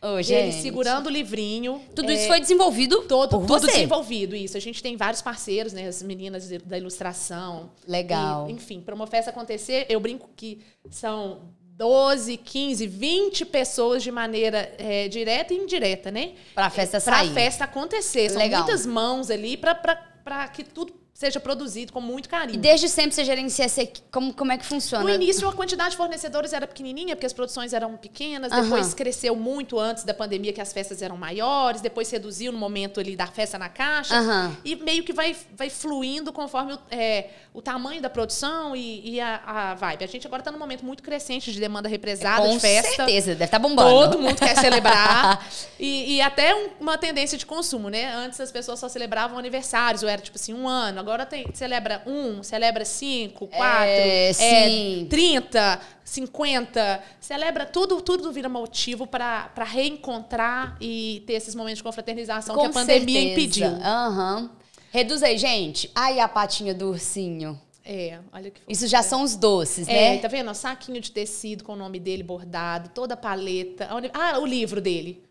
Ô, 0.02 0.18
Ele 0.18 0.52
segurando 0.52 1.06
o 1.06 1.10
livrinho. 1.10 1.80
Tudo 1.94 2.10
é, 2.10 2.14
isso 2.14 2.26
foi 2.26 2.38
desenvolvido 2.38 3.02
todo, 3.04 3.38
por 3.40 3.46
tudo 3.46 3.60
você. 3.62 3.72
desenvolvido, 3.72 4.36
isso. 4.36 4.56
A 4.56 4.60
gente 4.60 4.82
tem 4.82 4.98
vários 4.98 5.22
parceiros, 5.22 5.72
né? 5.72 5.88
As 5.88 6.02
meninas 6.02 6.46
da 6.62 6.76
ilustração. 6.76 7.70
Legal. 7.86 8.50
E, 8.50 8.52
enfim, 8.52 8.82
para 8.82 8.94
uma 8.94 9.06
festa 9.06 9.30
acontecer, 9.30 9.86
eu 9.88 9.98
brinco 9.98 10.28
que 10.36 10.60
são 10.90 11.40
12, 11.62 12.36
15, 12.36 12.86
20 12.86 13.46
pessoas 13.46 14.02
de 14.02 14.12
maneira 14.12 14.72
é, 14.78 15.08
direta 15.08 15.54
e 15.54 15.56
indireta, 15.56 16.10
né? 16.10 16.34
Pra 16.54 16.68
festa 16.68 17.00
Pra 17.00 17.16
sair. 17.16 17.32
festa 17.32 17.64
acontecer. 17.64 18.28
São 18.28 18.42
Legal. 18.42 18.62
muitas 18.62 18.84
mãos 18.84 19.30
ali 19.30 19.56
para 19.56 20.48
que 20.48 20.64
tudo 20.64 20.92
seja 21.18 21.40
produzido 21.40 21.92
com 21.92 22.00
muito 22.00 22.26
E 22.26 22.28
carinho. 22.28 22.60
desde 22.60 22.88
sempre 22.88 23.12
você 23.12 23.24
gerencia 23.24 23.64
essa 23.64 23.82
equi- 23.82 24.02
como, 24.12 24.32
como 24.32 24.52
é 24.52 24.56
que 24.56 24.64
funciona? 24.64 25.02
No 25.02 25.10
início, 25.10 25.48
a 25.48 25.52
quantidade 25.52 25.90
de 25.90 25.96
fornecedores 25.96 26.52
era 26.52 26.64
pequenininha, 26.64 27.16
porque 27.16 27.26
as 27.26 27.32
produções 27.32 27.72
eram 27.72 27.96
pequenas. 27.96 28.52
Aham. 28.52 28.62
Depois 28.62 28.94
cresceu 28.94 29.34
muito 29.34 29.80
antes 29.80 30.04
da 30.04 30.14
pandemia, 30.14 30.52
que 30.52 30.60
as 30.60 30.72
festas 30.72 31.02
eram 31.02 31.16
maiores. 31.16 31.80
Depois 31.80 32.08
reduziu 32.08 32.52
no 32.52 32.58
momento 32.58 33.00
ali 33.00 33.16
da 33.16 33.26
festa 33.26 33.58
na 33.58 33.68
caixa. 33.68 34.14
Aham. 34.16 34.56
E 34.64 34.76
meio 34.76 35.02
que 35.02 35.12
vai, 35.12 35.34
vai 35.56 35.68
fluindo 35.68 36.32
conforme 36.32 36.74
o, 36.74 36.78
é, 36.88 37.30
o 37.52 37.60
tamanho 37.60 38.00
da 38.00 38.08
produção 38.08 38.76
e, 38.76 39.14
e 39.14 39.20
a, 39.20 39.42
a 39.44 39.74
vibe. 39.74 40.04
A 40.04 40.06
gente 40.06 40.24
agora 40.24 40.40
está 40.42 40.52
num 40.52 40.58
momento 40.60 40.84
muito 40.86 41.02
crescente 41.02 41.50
de 41.52 41.58
demanda 41.58 41.88
represada 41.88 42.42
Com 42.46 42.54
de 42.54 42.60
festa. 42.60 42.94
certeza, 42.94 43.30
deve 43.32 43.44
estar 43.46 43.58
bombando. 43.58 43.90
Todo 44.12 44.22
mundo 44.22 44.36
quer 44.36 44.56
celebrar. 44.56 45.44
e, 45.80 46.14
e 46.14 46.20
até 46.22 46.54
um- 46.54 46.68
uma 46.78 46.96
tendência 46.96 47.36
de 47.36 47.44
consumo, 47.44 47.88
né? 47.88 48.14
Antes 48.14 48.40
as 48.40 48.52
pessoas 48.52 48.78
só 48.78 48.88
celebravam 48.88 49.36
aniversários, 49.36 50.04
ou 50.04 50.08
era 50.08 50.22
tipo 50.22 50.36
assim, 50.38 50.54
um 50.54 50.68
ano. 50.68 51.07
Agora 51.08 51.24
tem, 51.24 51.46
celebra 51.54 52.02
um, 52.06 52.42
celebra 52.42 52.84
cinco, 52.84 53.46
quatro, 53.46 53.86
É, 53.88 54.28
é, 54.28 54.32
sim. 54.34 55.06
30, 55.08 55.80
50. 56.04 57.02
Celebra 57.18 57.64
tudo, 57.64 58.02
tudo 58.02 58.30
vira 58.30 58.46
motivo 58.46 59.06
para 59.06 59.50
reencontrar 59.64 60.76
e 60.78 61.22
ter 61.26 61.32
esses 61.32 61.54
momentos 61.54 61.78
de 61.78 61.82
confraternização 61.82 62.54
Com 62.54 62.60
que 62.60 62.66
a 62.66 62.70
pandemia 62.72 63.20
certeza. 63.22 63.40
impediu. 63.40 63.66
Aham. 63.82 64.50
Reduz 64.90 65.22
aí, 65.22 65.38
gente. 65.38 65.90
Ai, 65.94 66.20
a 66.20 66.28
patinha 66.28 66.74
do 66.74 66.90
ursinho. 66.90 67.58
É, 67.86 68.18
olha 68.30 68.50
que 68.50 68.60
fofo. 68.60 68.70
Isso 68.70 68.86
já 68.86 69.02
são 69.02 69.22
os 69.22 69.34
doces, 69.34 69.88
É, 69.88 70.10
né? 70.10 70.18
tá 70.18 70.28
vendo? 70.28 70.50
O 70.50 70.54
saquinho 70.54 71.00
de 71.00 71.10
tecido 71.10 71.64
com 71.64 71.72
o 71.72 71.76
nome 71.76 71.98
dele 71.98 72.22
bordado, 72.22 72.90
toda 72.90 73.14
a 73.14 73.16
paleta. 73.16 73.88
Ah, 74.12 74.38
o 74.40 74.44
livro 74.44 74.78
dele. 74.78 75.24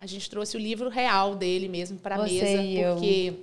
A 0.00 0.06
gente 0.06 0.30
trouxe 0.30 0.56
o 0.56 0.60
livro 0.60 0.88
real 0.88 1.34
dele 1.34 1.68
mesmo 1.68 1.98
para 1.98 2.14
a 2.14 2.26
Você 2.26 2.40
mesa, 2.42 2.62
e 2.62 2.80
eu. 2.80 2.94
porque 2.94 3.34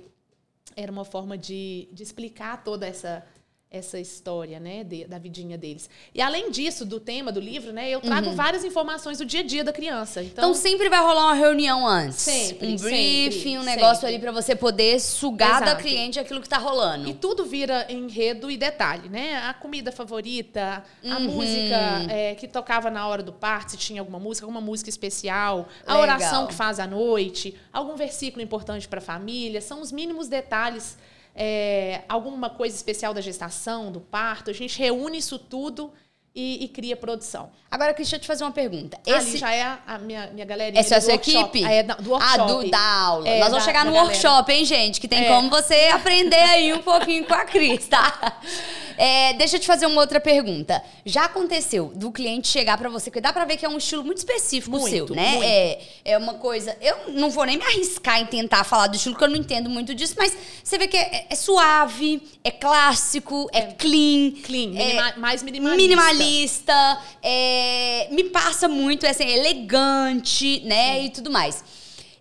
era 0.80 0.92
uma 0.92 1.04
forma 1.04 1.36
de, 1.36 1.88
de 1.92 2.04
explicar 2.04 2.62
toda 2.62 2.86
essa 2.86 3.26
essa 3.70 4.00
história, 4.00 4.58
né, 4.58 4.82
de- 4.82 5.04
da 5.04 5.18
vidinha 5.18 5.58
deles. 5.58 5.90
E 6.14 6.22
além 6.22 6.50
disso, 6.50 6.86
do 6.86 6.98
tema 6.98 7.30
do 7.30 7.38
livro, 7.38 7.70
né, 7.70 7.90
eu 7.90 8.00
trago 8.00 8.32
várias 8.32 8.64
informações 8.64 9.18
do 9.18 9.26
dia 9.26 9.40
a 9.40 9.42
dia 9.42 9.62
da 9.62 9.74
criança. 9.74 10.22
Então, 10.22 10.44
Então, 10.50 10.54
sempre 10.54 10.88
vai 10.88 11.00
rolar 11.00 11.26
uma 11.26 11.34
reunião 11.34 11.86
antes. 11.86 12.16
Sempre, 12.16 12.68
Um 12.68 12.76
briefing, 12.76 13.30
sempre, 13.30 13.58
um 13.58 13.62
negócio 13.62 13.96
sempre. 14.00 14.14
ali 14.14 14.18
pra 14.20 14.32
você 14.32 14.56
poder 14.56 14.98
sugar 14.98 15.60
da 15.60 15.66
Exato. 15.72 15.82
cliente 15.82 16.18
aquilo 16.18 16.40
que 16.40 16.48
tá 16.48 16.56
rolando. 16.56 17.10
E 17.10 17.12
tudo 17.14 17.44
vira 17.44 17.86
enredo 17.92 18.50
e 18.50 18.56
detalhe, 18.56 19.10
né? 19.10 19.36
A 19.36 19.52
comida 19.52 19.92
favorita, 19.92 20.82
a 21.04 21.16
Uhum. 21.18 21.20
música 21.24 22.06
é, 22.10 22.34
que 22.36 22.48
tocava 22.48 22.88
na 22.90 23.06
hora 23.06 23.22
do 23.22 23.34
parto, 23.34 23.72
se 23.72 23.76
tinha 23.76 24.00
alguma 24.00 24.18
música, 24.18 24.46
alguma 24.46 24.62
música 24.62 24.88
especial, 24.88 25.68
a 25.86 25.92
Legal. 25.94 26.02
oração 26.16 26.46
que 26.46 26.54
faz 26.54 26.80
à 26.80 26.86
noite, 26.86 27.54
algum 27.70 27.96
versículo 27.96 28.42
importante 28.42 28.88
para 28.88 28.98
a 28.98 29.02
família, 29.02 29.60
são 29.60 29.82
os 29.82 29.92
mínimos 29.92 30.26
detalhes, 30.26 30.96
é, 31.40 32.02
alguma 32.08 32.50
coisa 32.50 32.74
especial 32.74 33.14
da 33.14 33.20
gestação, 33.20 33.92
do 33.92 34.00
parto. 34.00 34.50
A 34.50 34.52
gente 34.52 34.76
reúne 34.76 35.18
isso 35.18 35.38
tudo 35.38 35.92
e, 36.34 36.64
e 36.64 36.68
cria 36.68 36.96
produção. 36.96 37.50
Agora, 37.70 37.92
deixa 37.94 38.16
eu 38.16 38.20
te 38.20 38.26
fazer 38.26 38.42
uma 38.44 38.50
pergunta. 38.50 38.98
Ali 39.06 39.16
Esse... 39.16 39.38
já 39.38 39.52
é 39.54 39.62
a, 39.62 39.78
a 39.86 39.98
minha, 39.98 40.26
minha 40.28 40.44
galerinha. 40.44 40.80
Essa 40.80 40.96
é 40.96 40.98
a 40.98 41.00
sua 41.00 41.12
workshop. 41.14 41.58
equipe? 41.58 41.72
É, 41.72 41.82
do 41.84 42.14
Ah, 42.16 42.18
workshop. 42.18 42.64
do, 42.64 42.70
da 42.70 42.80
aula. 42.80 43.28
É, 43.28 43.38
Nós 43.38 43.48
vamos 43.50 43.64
da- 43.64 43.70
chegar 43.70 43.84
no 43.84 43.92
galera. 43.92 44.08
workshop, 44.12 44.52
hein, 44.52 44.64
gente? 44.64 45.00
Que 45.00 45.06
tem 45.08 45.24
É. 45.24 45.28
como 45.28 45.48
você 45.48 45.90
aprender 45.94 46.36
aí 46.36 46.72
um 46.72 46.82
pouquinho 46.82 47.24
com 47.24 47.34
a 47.34 47.44
Cris, 47.44 47.86
tá? 47.88 48.40
É, 48.98 49.32
deixa 49.34 49.56
eu 49.56 49.60
te 49.60 49.66
fazer 49.66 49.86
uma 49.86 50.00
outra 50.00 50.18
pergunta. 50.20 50.82
Já 51.06 51.24
aconteceu 51.26 51.92
do 51.94 52.10
cliente 52.10 52.48
chegar 52.48 52.76
pra 52.76 52.88
você, 52.88 53.10
que 53.10 53.20
dá 53.20 53.32
pra 53.32 53.44
ver 53.44 53.56
que 53.56 53.64
é 53.64 53.68
um 53.68 53.78
estilo 53.78 54.02
muito 54.04 54.18
específico 54.18 54.76
Muito, 54.76 54.90
seu, 54.90 55.14
né? 55.14 55.30
muito. 55.30 55.44
É, 55.44 55.78
é 56.04 56.18
uma 56.18 56.34
coisa. 56.34 56.76
Eu 56.80 57.12
não 57.12 57.30
vou 57.30 57.44
nem 57.44 57.56
me 57.56 57.64
arriscar 57.64 58.20
em 58.20 58.26
tentar 58.26 58.64
falar 58.64 58.88
do 58.88 58.96
estilo, 58.96 59.14
porque 59.14 59.24
eu 59.24 59.30
não 59.30 59.36
entendo 59.36 59.70
muito 59.70 59.94
disso, 59.94 60.14
mas 60.18 60.36
você 60.64 60.76
vê 60.76 60.88
que 60.88 60.96
é, 60.96 61.26
é 61.30 61.34
suave, 61.36 62.20
é 62.42 62.50
clássico, 62.50 63.48
é, 63.52 63.62
clean. 63.62 64.32
Clean, 64.44 64.70
é 64.76 64.86
minima- 64.86 65.14
mais 65.16 65.42
minimalista. 65.44 65.76
minimalista, 65.82 66.98
é, 67.22 68.08
me 68.10 68.24
passa 68.24 68.66
muito, 68.66 69.06
é 69.06 69.10
assim, 69.10 69.28
elegante, 69.28 70.60
né, 70.64 71.04
e 71.04 71.10
tudo 71.10 71.30
mais. 71.30 71.62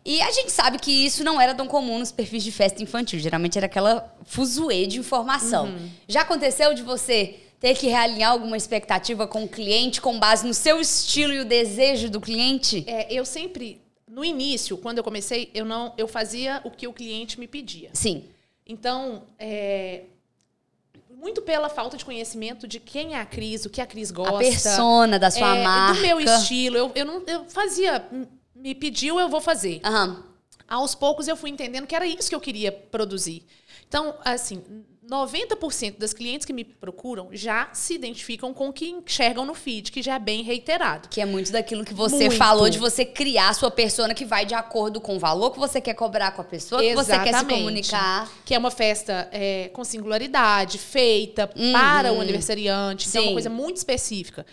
E 0.08 0.22
a 0.22 0.32
gente 0.32 0.54
sabe 0.54 0.80
que 0.80 0.90
isso 0.90 1.22
não 1.22 1.40
era 1.40 1.54
tão 1.54 1.68
comum 1.68 2.00
nos 2.00 2.14
perfis 2.14 2.42
de 2.42 2.50
festa 2.50 2.82
infantil. 2.82 3.20
Geralmente 3.20 3.58
era 3.58 3.66
aquela 3.66 4.16
fuzuê 4.24 4.88
de 4.88 4.98
informação. 4.98 5.66
Uhum. 5.66 5.90
Já 6.08 6.22
aconteceu 6.22 6.74
de 6.74 6.82
você 6.82 7.36
ter 7.60 7.76
que 7.76 7.88
realinhar 7.88 8.32
alguma 8.32 8.56
expectativa 8.56 9.28
com 9.28 9.44
o 9.44 9.50
cliente 9.50 10.00
com 10.00 10.18
base 10.18 10.48
no 10.48 10.54
seu 10.54 10.80
estilo 10.80 11.34
e 11.34 11.40
o 11.42 11.46
desejo 11.46 12.10
do 12.10 12.22
cliente? 12.22 12.86
É, 12.88 13.14
eu 13.14 13.26
sempre, 13.26 13.82
no 14.08 14.24
início, 14.24 14.78
quando 14.78 15.00
eu 15.00 15.04
comecei, 15.04 15.52
eu 15.54 15.66
não, 15.66 15.94
eu 15.98 16.08
fazia 16.08 16.62
o 16.64 16.72
que 16.72 16.88
o 16.88 16.94
cliente 16.94 17.38
me 17.38 17.48
pedia. 17.48 17.90
Sim. 17.92 18.24
Então, 18.66 19.24
é, 19.38 20.04
muito 21.10 21.42
pela 21.42 21.68
falta 21.68 21.98
de 21.98 22.06
conhecimento 22.06 22.66
de 22.66 22.80
quem 22.80 23.14
é 23.14 23.20
a 23.20 23.26
Cris, 23.26 23.66
o 23.66 23.70
que 23.70 23.82
a 23.82 23.86
Cris 23.86 24.12
gosta. 24.12 24.36
a 24.36 24.40
persona 24.40 25.20
da 25.20 25.30
sua 25.30 25.58
é, 25.58 25.64
marca. 25.64 25.96
Do 25.96 26.02
meu 26.02 26.22
estilo. 26.22 26.78
Eu, 26.78 26.92
eu, 26.96 27.06
não, 27.06 27.24
eu 27.28 27.44
fazia, 27.46 28.08
me 28.58 28.76
pediu, 28.76 29.20
eu 29.20 29.30
vou 29.30 29.42
fazer. 29.42 29.80
Aham. 29.84 30.24
Aos 30.68 30.94
poucos 30.94 31.28
eu 31.28 31.38
fui 31.38 31.50
entendendo 31.50 31.88
que 31.88 31.96
era 31.96 32.06
isso 32.06 32.28
que 32.28 32.36
eu 32.36 32.42
queria 32.42 32.72
produzir. 32.72 33.46
Então, 33.88 34.16
assim, 34.26 34.62
90% 35.10 35.98
das 35.98 36.12
clientes 36.12 36.46
que 36.46 36.52
me 36.52 36.66
procuram 36.66 37.30
já 37.32 37.70
se 37.72 37.94
identificam 37.94 38.54
com 38.54 38.68
o 38.68 38.74
que 38.74 38.90
enxergam 38.90 39.46
no 39.46 39.54
feed, 39.54 39.90
que 39.92 40.02
já 40.02 40.16
é 40.16 40.20
bem 40.20 40.44
reiterado. 40.44 41.08
Que 41.08 41.22
é 41.22 41.26
muito 41.26 41.54
daquilo 41.54 41.86
que 41.86 41.94
você 41.94 42.26
Muito. 42.26 42.36
falou 42.36 42.70
de 42.70 42.78
você 42.78 43.06
criar 43.06 43.50
a 43.50 43.54
sua 43.54 43.72
persona 43.72 44.14
que 44.14 44.26
vai 44.26 44.46
de 44.46 44.54
acordo 44.54 45.00
com 45.00 45.16
o 45.16 45.20
valor 45.20 45.52
que 45.52 45.60
você 45.60 45.80
quer 45.80 45.94
cobrar 45.94 46.32
com 46.32 46.42
a 46.42 46.46
pessoa, 46.46 46.82
que 46.82 46.94
você 46.94 47.12
quer 47.14 47.24
se 47.24 47.30
Exatamente. 47.30 47.60
comunicar. 47.60 48.30
Que 48.44 48.54
é 48.54 48.58
uma 48.58 48.72
festa 48.72 49.30
é, 49.32 49.70
com 49.70 49.86
singularidade, 49.86 50.78
feita 50.78 51.48
para 51.48 52.12
o 52.12 52.20
aniversariante. 52.20 53.08
Então, 53.08 53.22
é 53.22 53.24
Sim. 53.24 53.30
uma 53.30 53.36
coisa 53.36 53.50
muito 53.50 53.78
específica. 53.78 54.46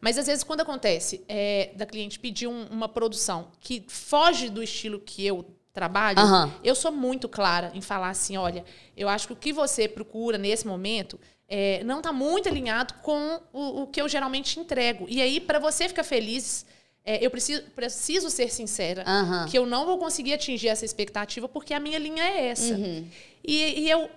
Mas, 0.00 0.16
às 0.18 0.26
vezes, 0.26 0.44
quando 0.44 0.60
acontece 0.60 1.22
é, 1.28 1.70
da 1.76 1.84
cliente 1.86 2.18
pedir 2.18 2.46
um- 2.46 2.66
uma 2.70 2.88
produção 2.88 3.48
que 3.60 3.84
foge 3.88 4.48
do 4.48 4.62
estilo 4.62 5.00
que 5.00 5.24
eu 5.26 5.44
trabalho, 5.72 6.18
Aham. 6.18 6.52
eu 6.64 6.74
sou 6.74 6.90
muito 6.90 7.28
clara 7.28 7.70
em 7.74 7.80
falar 7.80 8.10
assim, 8.10 8.36
olha, 8.36 8.64
eu 8.96 9.08
acho 9.08 9.28
que 9.28 9.32
o 9.32 9.36
que 9.36 9.52
você 9.52 9.86
procura 9.88 10.36
nesse 10.38 10.66
momento 10.66 11.18
é, 11.48 11.82
não 11.84 11.98
está 11.98 12.12
muito 12.12 12.48
alinhado 12.48 12.94
com 13.02 13.40
o, 13.52 13.82
o 13.82 13.86
que 13.86 14.00
eu 14.02 14.08
geralmente 14.08 14.60
entrego. 14.60 15.06
E 15.08 15.22
aí, 15.22 15.40
para 15.40 15.58
você 15.58 15.88
ficar 15.88 16.04
feliz, 16.04 16.66
é, 17.04 17.24
eu 17.24 17.30
preciso, 17.30 17.62
preciso 17.74 18.28
ser 18.28 18.50
sincera 18.52 19.02
Aham. 19.06 19.46
que 19.48 19.56
eu 19.56 19.64
não 19.64 19.86
vou 19.86 19.96
conseguir 19.98 20.34
atingir 20.34 20.68
essa 20.68 20.84
expectativa 20.84 21.48
porque 21.48 21.72
a 21.72 21.80
minha 21.80 21.98
linha 21.98 22.22
é 22.22 22.48
essa. 22.48 22.74
Uhum. 22.74 23.06
E, 23.42 23.80
e 23.80 23.90
eu, 23.90 24.10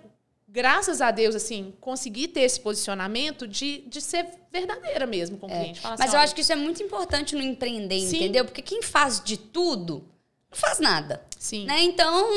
graças 0.52 1.00
a 1.00 1.10
Deus, 1.10 1.34
assim, 1.34 1.72
consegui 1.80 2.28
ter 2.28 2.42
esse 2.42 2.60
posicionamento 2.60 3.48
de, 3.48 3.82
de 3.86 4.00
ser 4.02 4.26
verdadeira 4.52 5.06
mesmo 5.06 5.38
com 5.38 5.46
o 5.46 5.48
cliente. 5.48 5.80
É. 5.80 5.88
Mas 5.88 6.00
assim, 6.00 6.10
eu 6.10 6.14
olha, 6.14 6.24
acho 6.24 6.34
que 6.34 6.42
isso 6.42 6.52
é 6.52 6.56
muito 6.56 6.82
importante 6.82 7.34
no 7.34 7.42
empreender, 7.42 8.00
Sim. 8.00 8.16
entendeu? 8.16 8.44
Porque 8.44 8.60
quem 8.60 8.82
faz 8.82 9.22
de 9.24 9.38
tudo, 9.38 10.04
não 10.52 10.58
faz 10.58 10.78
nada. 10.78 11.22
Sim. 11.38 11.64
Né? 11.64 11.82
Então, 11.82 12.28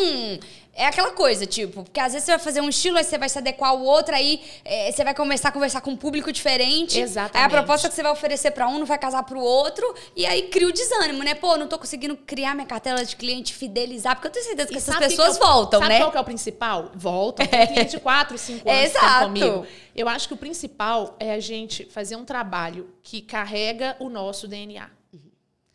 é 0.74 0.88
aquela 0.88 1.12
coisa, 1.12 1.46
tipo, 1.46 1.84
porque 1.84 2.00
às 2.00 2.14
vezes 2.14 2.26
você 2.26 2.32
vai 2.32 2.40
fazer 2.40 2.60
um 2.60 2.70
estilo, 2.70 2.98
aí 2.98 3.04
você 3.04 3.18
vai 3.18 3.30
se 3.30 3.38
adequar 3.38 3.70
ao 3.70 3.82
outro, 3.82 4.16
aí 4.16 4.42
é, 4.64 4.92
você 4.92 5.04
vai 5.04 5.14
começar 5.14 5.50
a 5.50 5.52
conversar 5.52 5.82
com 5.82 5.92
um 5.92 5.96
público 5.96 6.32
diferente. 6.32 7.00
Exatamente. 7.00 7.38
Aí 7.38 7.44
a 7.44 7.50
proposta 7.50 7.88
que 7.88 7.94
você 7.94 8.02
vai 8.02 8.12
oferecer 8.12 8.52
pra 8.52 8.68
um 8.68 8.80
não 8.80 8.86
vai 8.86 8.98
casar 8.98 9.24
pro 9.24 9.40
outro, 9.40 9.94
e 10.16 10.26
aí 10.26 10.44
cria 10.44 10.68
o 10.68 10.72
desânimo, 10.72 11.24
né? 11.24 11.36
Pô, 11.36 11.56
não 11.56 11.68
tô 11.68 11.78
conseguindo 11.78 12.18
criar 12.18 12.56
minha 12.56 12.66
cartela 12.66 13.06
de 13.06 13.16
cliente, 13.16 13.54
fidelizar, 13.54 14.16
porque 14.16 14.30
eu 14.30 14.32
tenho 14.32 14.46
certeza 14.46 14.70
que 14.70 14.74
E 14.74 14.78
essas 14.78 14.96
sabe 14.96 15.08
pessoas 15.08 15.34
que 15.34 15.40
que 15.40 15.46
é 15.46 15.48
voltam, 15.48 15.80
sabe 15.80 15.94
né? 15.94 16.00
qual 16.00 16.12
que 16.12 16.18
é 16.18 16.22
o 16.22 16.26
principal? 16.26 16.92
Voltam. 16.96 17.46
Tem 17.46 17.68
cliente 17.68 17.92
de 17.92 18.00
4, 18.00 18.38
5 18.38 18.70
anos 18.70 18.82
que 18.82 18.98
Exato. 18.98 19.26
comigo. 19.26 19.68
Eu 19.96 20.10
acho 20.10 20.28
que 20.28 20.34
o 20.34 20.38
principal 20.38 21.16
é 21.20 21.34
a 21.34 21.40
gente 21.40 21.86
fazer 21.86 22.16
um 22.16 22.26
trabalho 22.26 22.90
que 23.04 23.22
carrega 23.22 23.96
o 24.00 24.10
nosso 24.10 24.48
DNA. 24.48 24.95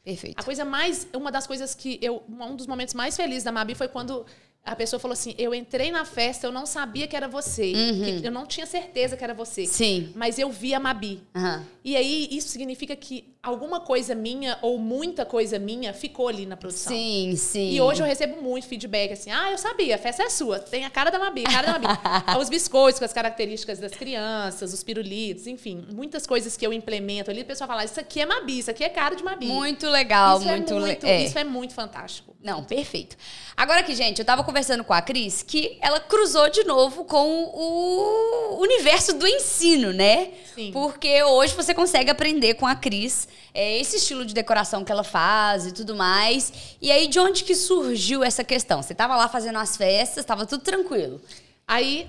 Perfeito. 0.02 0.40
A 0.40 0.42
coisa 0.42 0.64
mais, 0.64 1.06
uma 1.14 1.30
das 1.30 1.46
coisas 1.46 1.74
que 1.74 1.98
eu, 2.00 2.22
um 2.28 2.56
dos 2.56 2.66
momentos 2.66 2.94
mais 2.94 3.16
felizes 3.16 3.44
da 3.44 3.52
Mabi 3.52 3.74
foi 3.74 3.88
quando 3.88 4.24
a 4.70 4.76
pessoa 4.76 5.00
falou 5.00 5.12
assim: 5.14 5.34
Eu 5.36 5.52
entrei 5.54 5.90
na 5.90 6.04
festa, 6.04 6.46
eu 6.46 6.52
não 6.52 6.64
sabia 6.64 7.06
que 7.08 7.16
era 7.16 7.26
você. 7.26 7.72
que 8.20 8.26
eu 8.26 8.30
não 8.32 8.46
tinha 8.46 8.66
certeza 8.66 9.16
que 9.16 9.24
era 9.24 9.34
você. 9.34 9.66
Sim. 9.66 10.12
Mas 10.14 10.38
eu 10.38 10.50
vi 10.50 10.72
a 10.74 10.78
Mabi. 10.80 11.20
Aham. 11.34 11.64
E 11.82 11.96
aí, 11.96 12.28
isso 12.30 12.48
significa 12.48 12.94
que 12.94 13.24
alguma 13.42 13.80
coisa 13.80 14.14
minha 14.14 14.58
ou 14.60 14.76
muita 14.78 15.24
coisa 15.24 15.58
minha 15.58 15.94
ficou 15.94 16.28
ali 16.28 16.44
na 16.44 16.56
produção. 16.58 16.92
Sim, 16.92 17.34
sim. 17.36 17.70
E 17.72 17.80
hoje 17.80 18.02
eu 18.02 18.06
recebo 18.06 18.40
muito 18.42 18.66
feedback 18.66 19.12
assim: 19.12 19.30
ah, 19.30 19.50
eu 19.50 19.58
sabia, 19.58 19.94
a 19.94 19.98
festa 19.98 20.22
é 20.22 20.30
sua, 20.30 20.58
tem 20.58 20.84
a 20.84 20.90
cara 20.90 21.10
da 21.10 21.18
Mabi, 21.18 21.44
a 21.46 21.50
cara 21.50 21.72
da 21.72 21.78
Mabi. 21.78 21.98
Os 22.40 22.48
biscoitos 22.48 22.98
com 22.98 23.04
as 23.04 23.12
características 23.12 23.78
das 23.78 23.92
crianças, 23.92 24.72
os 24.74 24.82
pirulitos, 24.82 25.46
enfim, 25.46 25.84
muitas 25.92 26.26
coisas 26.26 26.56
que 26.56 26.66
eu 26.66 26.72
implemento 26.72 27.30
ali, 27.30 27.40
o 27.42 27.44
pessoal 27.46 27.66
fala: 27.68 27.84
isso 27.84 27.98
aqui 27.98 28.20
é 28.20 28.26
Mabi, 28.26 28.58
isso 28.58 28.70
aqui 28.70 28.84
é 28.84 28.88
cara 28.88 29.14
de 29.16 29.24
Mabi. 29.24 29.46
Muito 29.46 29.88
legal, 29.88 30.38
isso 30.38 30.48
muito, 30.48 30.70
é 30.72 30.74
le- 30.76 30.80
muito, 30.80 31.06
é. 31.06 31.24
isso 31.24 31.38
é 31.38 31.44
muito 31.44 31.74
fantástico. 31.74 32.36
Não, 32.42 32.64
perfeito. 32.64 33.16
Agora 33.54 33.80
aqui, 33.80 33.94
gente, 33.94 34.18
eu 34.18 34.24
tava 34.24 34.42
conversando 34.42 34.82
com 34.82 34.94
a 34.94 35.02
Cris 35.02 35.42
que 35.42 35.76
ela 35.82 36.00
cruzou 36.00 36.48
de 36.48 36.64
novo 36.64 37.04
com 37.04 37.44
o 37.52 38.58
universo 38.62 39.12
do 39.12 39.26
ensino, 39.26 39.92
né? 39.92 40.30
Sim. 40.54 40.70
Porque 40.72 41.22
hoje 41.22 41.54
você 41.54 41.74
consegue 41.74 42.10
aprender 42.10 42.54
com 42.54 42.66
a 42.66 42.74
Cris 42.74 43.28
é, 43.52 43.78
esse 43.78 43.96
estilo 43.96 44.24
de 44.24 44.32
decoração 44.32 44.82
que 44.84 44.90
ela 44.90 45.04
faz 45.04 45.66
e 45.66 45.72
tudo 45.72 45.94
mais. 45.94 46.50
E 46.80 46.90
aí, 46.90 47.08
de 47.08 47.18
onde 47.20 47.44
que 47.44 47.54
surgiu 47.54 48.24
essa 48.24 48.42
questão? 48.42 48.82
Você 48.82 48.94
tava 48.94 49.16
lá 49.16 49.28
fazendo 49.28 49.58
as 49.58 49.76
festas, 49.76 50.24
tava 50.24 50.46
tudo 50.46 50.62
tranquilo. 50.62 51.20
Aí 51.68 52.08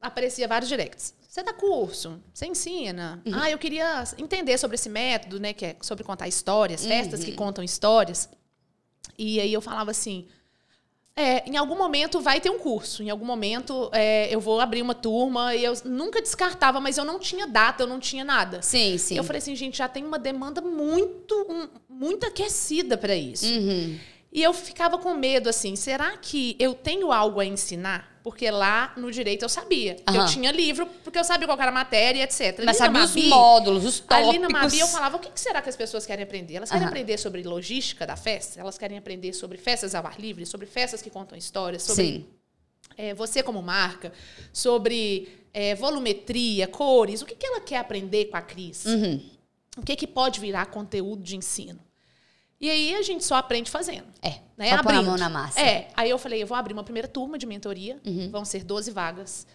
aparecia 0.00 0.48
vários 0.48 0.68
directs. 0.68 1.14
Você 1.28 1.42
dá 1.44 1.52
curso, 1.52 2.20
você 2.32 2.46
ensina. 2.46 3.22
Uhum. 3.24 3.32
Ah, 3.40 3.50
eu 3.50 3.58
queria 3.58 4.02
entender 4.18 4.58
sobre 4.58 4.74
esse 4.74 4.88
método, 4.88 5.38
né? 5.38 5.52
Que 5.52 5.66
é 5.66 5.76
sobre 5.80 6.02
contar 6.02 6.26
histórias, 6.26 6.84
festas 6.84 7.20
Uhum. 7.20 7.26
que 7.26 7.32
contam 7.32 7.62
histórias. 7.64 8.28
E 9.18 9.40
aí 9.40 9.52
eu 9.52 9.60
falava 9.60 9.90
assim. 9.90 10.26
É, 11.16 11.48
em 11.48 11.56
algum 11.56 11.76
momento 11.78 12.20
vai 12.20 12.40
ter 12.40 12.50
um 12.50 12.58
curso. 12.58 13.00
Em 13.00 13.08
algum 13.08 13.24
momento 13.24 13.88
é, 13.92 14.34
eu 14.34 14.40
vou 14.40 14.58
abrir 14.58 14.82
uma 14.82 14.94
turma 14.96 15.54
e 15.54 15.62
eu 15.62 15.72
nunca 15.84 16.20
descartava, 16.20 16.80
mas 16.80 16.98
eu 16.98 17.04
não 17.04 17.20
tinha 17.20 17.46
data, 17.46 17.84
eu 17.84 17.86
não 17.86 18.00
tinha 18.00 18.24
nada. 18.24 18.60
Sim, 18.62 18.98
sim. 18.98 19.16
Eu 19.16 19.22
falei 19.22 19.38
assim, 19.38 19.54
gente, 19.54 19.78
já 19.78 19.88
tem 19.88 20.04
uma 20.04 20.18
demanda 20.18 20.60
muito, 20.60 21.34
um- 21.48 21.68
muito 21.88 22.26
aquecida 22.26 22.98
para 22.98 23.14
isso. 23.14 23.46
Uhum. 23.46 23.96
E 24.32 24.42
eu 24.42 24.52
ficava 24.52 24.98
com 24.98 25.14
medo, 25.14 25.48
assim, 25.48 25.76
será 25.76 26.16
que 26.16 26.56
eu 26.58 26.74
tenho 26.74 27.12
algo 27.12 27.38
a 27.38 27.44
ensinar? 27.46 28.12
Porque 28.24 28.50
lá 28.50 28.90
no 28.96 29.12
direito 29.12 29.42
eu 29.44 29.50
sabia. 29.50 29.96
que 29.96 30.16
Eu 30.16 30.24
tinha 30.24 30.50
livro, 30.50 30.86
porque 31.04 31.18
eu 31.18 31.22
sabia 31.24 31.46
qual 31.46 31.60
era 31.60 31.68
a 31.70 31.74
matéria, 31.74 32.22
etc. 32.24 32.58
Mas 32.64 32.80
Ali 32.80 32.92
sabe 32.92 32.98
os 32.98 33.10
Mabi- 33.14 33.28
módulos, 33.28 33.84
os 33.84 34.00
tópicos. 34.00 34.28
Ali 34.30 34.38
na 34.38 34.48
Mabi 34.48 34.78
eu 34.80 34.88
falava, 34.88 35.18
o 35.18 35.20
que 35.20 35.30
será 35.38 35.60
que 35.60 35.68
as 35.68 35.76
pessoas 35.76 36.06
querem 36.06 36.24
aprender? 36.24 36.54
Elas 36.54 36.70
querem 36.70 36.84
Aham. 36.84 36.90
aprender 36.90 37.18
sobre 37.18 37.42
logística 37.42 38.06
da 38.06 38.16
festa? 38.16 38.58
Elas 38.58 38.78
querem 38.78 38.96
aprender 38.96 39.34
sobre 39.34 39.58
festas 39.58 39.94
ao 39.94 40.06
ar 40.06 40.18
livre? 40.18 40.46
Sobre 40.46 40.66
festas 40.66 41.02
que 41.02 41.10
contam 41.10 41.36
histórias? 41.36 41.82
Sobre 41.82 42.02
Sim. 42.06 42.26
é, 42.96 43.12
você 43.12 43.42
como 43.42 43.60
marca? 43.60 44.10
Sobre 44.54 45.28
é, 45.52 45.74
volumetria, 45.74 46.66
cores? 46.66 47.20
O 47.20 47.26
que, 47.26 47.34
que 47.34 47.44
ela 47.46 47.60
quer 47.60 47.76
aprender 47.76 48.24
com 48.30 48.38
a 48.38 48.40
Cris? 48.42 48.86
Uhum. 48.86 49.20
O 49.76 49.82
que, 49.82 49.94
que 49.96 50.06
pode 50.06 50.40
virar 50.40 50.64
conteúdo 50.66 51.22
de 51.22 51.36
ensino? 51.36 51.78
E 52.64 52.70
aí 52.70 52.94
a 52.94 53.02
gente 53.02 53.22
só 53.24 53.34
aprende 53.34 53.70
fazendo. 53.70 54.06
É, 54.22 54.36
Né? 54.56 54.70
só 54.70 54.82
pôr 54.82 54.88
a 54.92 54.94
Abrindo. 54.94 55.04
mão 55.04 55.18
na 55.18 55.28
massa. 55.28 55.60
É. 55.60 55.88
Aí 55.94 56.08
eu 56.08 56.16
falei, 56.18 56.42
eu 56.42 56.46
vou 56.46 56.56
abrir 56.56 56.72
uma 56.72 56.82
primeira 56.82 57.06
turma 57.06 57.36
de 57.36 57.44
mentoria. 57.44 57.98
Uhum. 58.06 58.30
Vão 58.30 58.42
ser 58.42 58.64
12 58.64 58.90
vagas. 58.90 59.46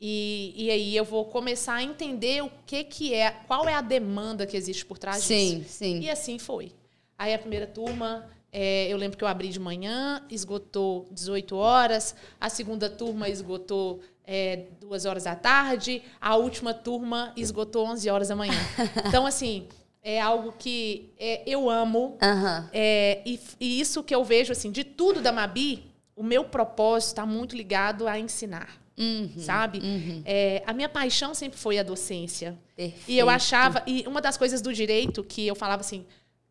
E, 0.00 0.52
e 0.56 0.68
aí 0.70 0.96
eu 0.96 1.04
vou 1.04 1.24
começar 1.26 1.74
a 1.74 1.82
entender 1.84 2.42
o 2.42 2.50
que, 2.66 2.82
que 2.82 3.14
é, 3.14 3.30
qual 3.46 3.68
é 3.68 3.74
a 3.74 3.80
demanda 3.80 4.44
que 4.44 4.56
existe 4.56 4.84
por 4.84 4.98
trás 4.98 5.22
Sim, 5.22 5.60
disso. 5.60 5.70
sim. 5.78 6.00
E 6.00 6.10
assim 6.10 6.36
foi. 6.38 6.72
Aí 7.16 7.32
a 7.32 7.38
primeira 7.38 7.66
turma, 7.66 8.26
é, 8.52 8.88
eu 8.88 8.96
lembro 8.96 9.16
que 9.16 9.22
eu 9.22 9.28
abri 9.28 9.48
de 9.50 9.60
manhã, 9.60 10.20
esgotou 10.30 11.06
18 11.12 11.54
horas. 11.56 12.16
A 12.40 12.48
segunda 12.48 12.90
turma 12.90 13.28
esgotou 13.28 14.00
é, 14.24 14.64
duas 14.80 15.04
horas 15.04 15.24
da 15.24 15.36
tarde. 15.36 16.02
A 16.20 16.34
última 16.36 16.74
turma 16.74 17.32
esgotou 17.36 17.86
11 17.86 18.10
horas 18.10 18.28
da 18.28 18.34
manhã. 18.36 18.54
Então, 19.06 19.24
assim, 19.26 19.66
é 20.02 20.20
algo 20.20 20.54
que 20.58 21.12
é, 21.18 21.42
eu 21.46 21.68
amo. 21.68 22.16
Aham. 22.22 22.68
É, 22.72 23.20
e, 23.26 23.40
e 23.60 23.80
isso 23.80 24.02
que 24.02 24.14
eu 24.14 24.24
vejo, 24.24 24.52
assim, 24.52 24.70
de 24.70 24.84
tudo 24.84 25.20
da 25.20 25.32
Mabi, 25.32 25.84
o 26.16 26.22
meu 26.22 26.44
propósito 26.44 27.08
está 27.08 27.26
muito 27.26 27.56
ligado 27.56 28.08
a 28.08 28.18
ensinar. 28.18 28.78
Uhum. 28.96 29.30
Sabe? 29.36 29.80
É, 30.24 30.62
a 30.66 30.72
minha 30.72 30.88
paixão 30.88 31.32
sempre 31.32 31.58
foi 31.58 31.78
a 31.78 31.84
docência. 31.84 32.58
E 32.76 32.84
eu 32.84 33.26
Perfeito. 33.26 33.28
achava, 33.28 33.82
e 33.86 34.04
uma 34.06 34.20
das 34.20 34.36
coisas 34.36 34.60
do 34.60 34.72
direito 34.72 35.22
que 35.22 35.46
eu 35.46 35.54
falava 35.54 35.80
assim, 35.80 36.04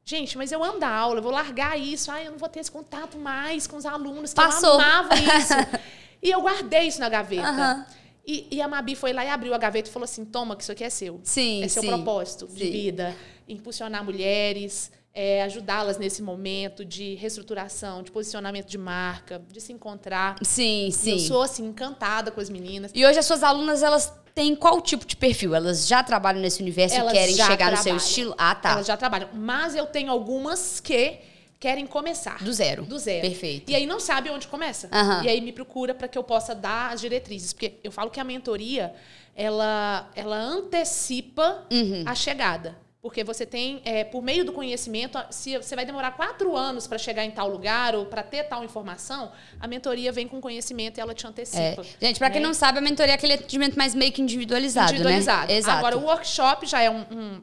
gente, 0.06 0.38
mas 0.38 0.52
eu 0.54 0.64
amo 0.64 0.80
dar 0.80 0.90
aula, 0.92 1.20
eu 1.20 1.24
vou 1.24 1.32
largar 1.32 1.78
isso, 1.78 2.10
ai, 2.10 2.28
eu 2.28 2.32
não 2.32 2.38
vou 2.38 2.48
ter 2.48 2.62
esse 2.62 2.72
contato 2.72 3.18
mais 3.18 3.68
com 3.68 3.76
os 3.76 3.86
alunos, 3.86 4.34
que 4.34 4.42
Passou. 4.42 4.76
eu 4.76 4.82
amava 4.82 5.16
isso. 5.16 5.54
e 6.24 6.32
eu 6.32 6.42
guardei 6.42 6.88
isso 6.88 7.02
na 7.02 7.10
gaveta. 7.10 7.86
E, 8.26 8.48
e 8.52 8.62
a 8.62 8.68
Mabi 8.68 8.94
foi 8.96 9.14
lá 9.14 9.24
e 9.24 9.30
abriu 9.30 9.54
a 9.54 9.58
gaveta 9.58 9.90
e 9.90 9.92
falou 9.92 10.04
assim: 10.04 10.26
toma, 10.26 10.56
que 10.58 10.62
isso 10.62 10.72
aqui 10.72 10.84
é 10.84 10.90
seu. 10.90 11.22
Sim, 11.24 11.64
é 11.64 11.68
seu 11.70 11.82
sim. 11.82 11.88
propósito 11.88 12.46
de 12.48 12.66
Sim. 12.66 12.72
vida. 12.72 13.16
Impulsionar 13.48 14.04
mulheres, 14.04 14.92
é, 15.14 15.42
ajudá-las 15.44 15.98
nesse 15.98 16.22
momento 16.22 16.84
de 16.86 17.16
reestruturação, 17.16 18.04
de 18.04 18.12
posicionamento 18.12 18.68
de 18.68 18.78
marca, 18.78 19.42
de 19.52 19.60
se 19.62 19.74
encontrar. 19.74 20.36
Sim, 20.44 20.88
E 20.88 20.92
sim. 20.92 21.12
Eu 21.14 21.20
sou, 21.20 21.42
assim, 21.42 21.66
encantada 21.66 22.30
com 22.32 22.40
as 22.42 22.50
meninas. 22.50 22.92
E 22.94 23.06
hoje 23.06 23.18
as 23.20 23.26
suas 23.26 23.42
alunas, 23.44 23.82
elas 23.82 24.14
têm 24.36 24.56
qual 24.56 24.80
tipo 24.82 25.06
de 25.06 25.16
perfil? 25.16 25.56
Elas 25.56 25.88
já 25.88 26.04
trabalham 26.04 26.40
nesse 26.42 26.62
universo 26.62 26.96
Elas 26.96 27.12
e 27.12 27.16
querem 27.16 27.36
chegar 27.36 27.72
no 27.72 27.78
seu 27.78 27.84
trabalham. 27.86 27.98
estilo? 27.98 28.36
Ah, 28.38 28.54
tá. 28.54 28.72
Elas 28.74 28.86
já 28.86 28.96
trabalham. 28.96 29.30
Mas 29.34 29.76
eu 29.76 29.88
tenho 29.88 30.12
algumas 30.12 30.80
que 30.80 31.18
querem 31.60 31.88
começar. 31.88 32.44
Do 32.44 32.54
zero. 32.54 32.86
Do 32.86 33.00
zero. 33.00 33.22
Perfeito. 33.28 33.72
E 33.72 33.76
aí 33.76 33.88
não 33.88 34.00
sabe 34.00 34.30
onde 34.30 34.48
começa. 34.48 34.88
Aham. 34.92 35.24
E 35.24 35.30
aí 35.30 35.42
me 35.42 35.52
procura 35.52 35.96
para 35.96 36.08
que 36.08 36.16
eu 36.16 36.24
possa 36.24 36.54
dar 36.54 36.94
as 36.94 37.02
diretrizes. 37.02 37.52
Porque 37.52 37.74
eu 37.84 37.92
falo 37.92 38.12
que 38.12 38.20
a 38.20 38.24
mentoria, 38.24 38.94
ela, 39.36 40.08
ela 40.16 40.38
antecipa 40.38 41.66
Uhum. 41.72 42.04
a 42.06 42.14
chegada. 42.14 42.78
Porque 43.08 43.24
você 43.24 43.46
tem, 43.46 43.82
é, 43.86 44.04
por 44.04 44.22
meio 44.22 44.44
do 44.44 44.52
conhecimento, 44.52 45.18
se 45.32 45.56
você 45.56 45.78
vai 45.78 45.86
demorar 45.86 46.12
quatro 46.12 46.58
anos 46.58 46.88
para 46.88 46.98
chegar 46.98 47.24
em 47.24 47.32
tal 47.32 47.48
lugar 47.48 47.96
ou 47.96 48.06
para 48.06 48.22
ter 48.22 48.44
tal 48.44 48.66
informação, 48.66 49.32
a 49.62 49.66
mentoria 49.66 50.12
vem 50.12 50.28
com 50.28 50.42
conhecimento 50.42 50.98
e 50.98 51.00
ela 51.02 51.14
te 51.14 51.26
É. 51.26 51.30
antecipa. 51.30 51.84
Gente, 52.02 52.18
pra 52.20 52.30
quem 52.30 52.42
né? 52.42 52.48
não 52.48 52.54
sabe, 52.54 52.80
a 52.80 52.82
mentoria 52.82 53.14
é 53.14 53.16
aquele 53.16 53.32
atendimento 53.32 53.78
mais 53.78 53.96
meio 53.96 54.12
que 54.12 54.22
individualizado, 54.22 54.90
individualizado. 54.92 55.48
né? 55.48 55.58
Exato. 55.58 55.78
Agora, 55.78 55.98
o 55.98 56.04
workshop 56.04 56.66
já 56.68 56.82
é 56.82 56.90
um, 56.90 57.00
um- 57.10 57.42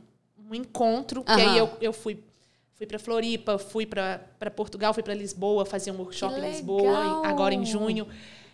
um 0.50 0.55
encontro, 0.55 1.24
que 1.24 1.33
Aham. 1.33 1.40
aí 1.40 1.57
eu, 1.57 1.70
eu 1.81 1.94
fui, 1.94 2.22
fui 2.74 2.87
para 2.87 2.98
Floripa, 2.98 3.57
fui 3.57 3.87
para 3.87 4.20
Portugal, 4.55 4.92
fui 4.92 5.03
para 5.03 5.14
Lisboa 5.14 5.64
fazer 5.64 5.92
um 5.92 5.96
workshop 5.96 6.38
em 6.38 6.46
Lisboa, 6.46 7.20
agora 7.22 7.55
em 7.55 7.64
junho. 7.64 8.07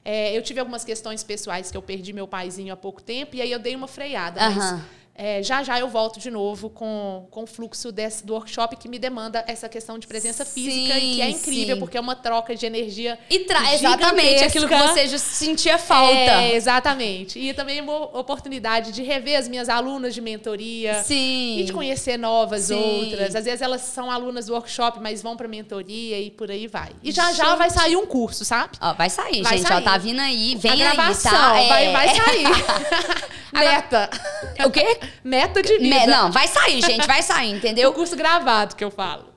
É, 0.05 0.35
eu 0.35 0.43
tive 0.43 0.61
algumas 0.61 0.85
questões 0.85 1.25
pessoais 1.25 1.73
que 1.73 1.77
eu 1.77 1.83
perdi 1.83 2.13
meu 2.13 2.29
paizinho 2.29 2.73
há 2.73 2.77
pouco 2.77 3.03
tempo, 3.03 3.35
e 3.35 3.43
aí 3.43 3.51
eu 3.51 3.59
dei 3.59 3.75
uma 3.75 3.89
freada. 3.89 4.41
Aham. 4.41 4.55
Mas 4.77 5.00
é, 5.23 5.43
já 5.43 5.63
já 5.63 5.79
eu 5.79 5.87
volto 5.87 6.19
de 6.19 6.31
novo 6.31 6.71
com, 6.71 7.27
com 7.31 7.43
o 7.43 7.47
fluxo 7.47 7.93
desse, 7.93 8.25
do 8.25 8.33
workshop 8.33 8.75
que 8.77 8.89
me 8.89 8.99
demanda 8.99 9.45
essa 9.47 9.69
questão 9.69 9.99
de 9.99 10.07
presença 10.07 10.47
física 10.47 10.99
e 10.99 11.15
que 11.17 11.21
é 11.21 11.27
Sim, 11.27 11.33
incrível, 11.33 11.77
sim. 11.77 11.81
porque 11.81 11.99
é 11.99 12.01
uma 12.01 12.17
troca 12.17 12.55
de 12.57 12.65
energia. 12.65 13.19
E 13.29 13.41
tra 13.41 13.75
exatamente 13.75 14.45
aquilo 14.45 14.67
que 14.67 14.75
você 14.75 15.07
já 15.07 15.19
sentia 15.19 15.77
falta. 15.77 16.15
É, 16.15 16.55
exatamente. 16.55 17.39
E 17.39 17.53
também 17.53 17.83
uma 17.83 18.19
oportunidade 18.19 18.93
de 18.93 19.03
rever 19.03 19.39
as 19.39 19.47
minhas 19.47 19.69
alunas 19.69 20.15
de 20.15 20.23
mentoria. 20.23 21.03
Sim. 21.05 21.59
E 21.59 21.65
de 21.65 21.73
conhecer 21.75 22.17
novas 22.17 22.63
Sim. 22.65 22.75
outras. 22.75 23.37
Às 23.37 23.45
vezes 23.45 23.61
elas 23.61 23.83
são 23.83 24.11
alunas 24.11 24.47
do 24.47 24.55
workshop, 24.55 25.01
mas 25.01 25.21
vão 25.21 25.37
para 25.37 25.47
mentoria 25.47 26.19
e 26.19 26.31
por 26.31 26.51
aí 26.51 26.67
vai. 26.67 26.93
E 27.03 27.13
já 27.13 27.31
já 27.35 27.45
Gente. 27.45 27.59
vai 27.59 27.69
sair 27.69 27.97
um 27.97 28.07
curso, 28.07 28.43
sabe? 28.43 28.79
Ó, 28.81 28.95
vai 28.95 29.11
sair, 29.11 29.43
Vai 29.43 29.59
gente. 29.59 29.69
sair. 29.69 29.83
Ó, 29.83 29.83
tá 29.83 29.99
vindo 29.99 30.21
aí, 30.21 30.57
vem 30.57 30.73
a 30.83 30.95
gravação 30.95 31.31
aí, 31.53 31.69
tá? 31.69 31.75
vai, 31.75 31.87
É. 31.87 31.93
vai 31.93 32.09
sair. 32.09 32.45
Meta. 33.53 34.11
O 34.65 34.71
quê? 34.71 34.99
Meta 35.25 35.63
de 35.63 35.79
vida. 35.79 36.07
Não, 36.07 36.31
vai 36.33 36.47
sair, 36.49 36.81
gente, 36.83 37.07
vai 37.07 37.23
sair, 37.23 37.53
O 37.53 37.57
entendeu? 37.57 37.93
curso 37.93 38.17
gravado 38.17 38.75
que 38.77 38.85
eu 38.85 38.91
falo. 38.91 39.31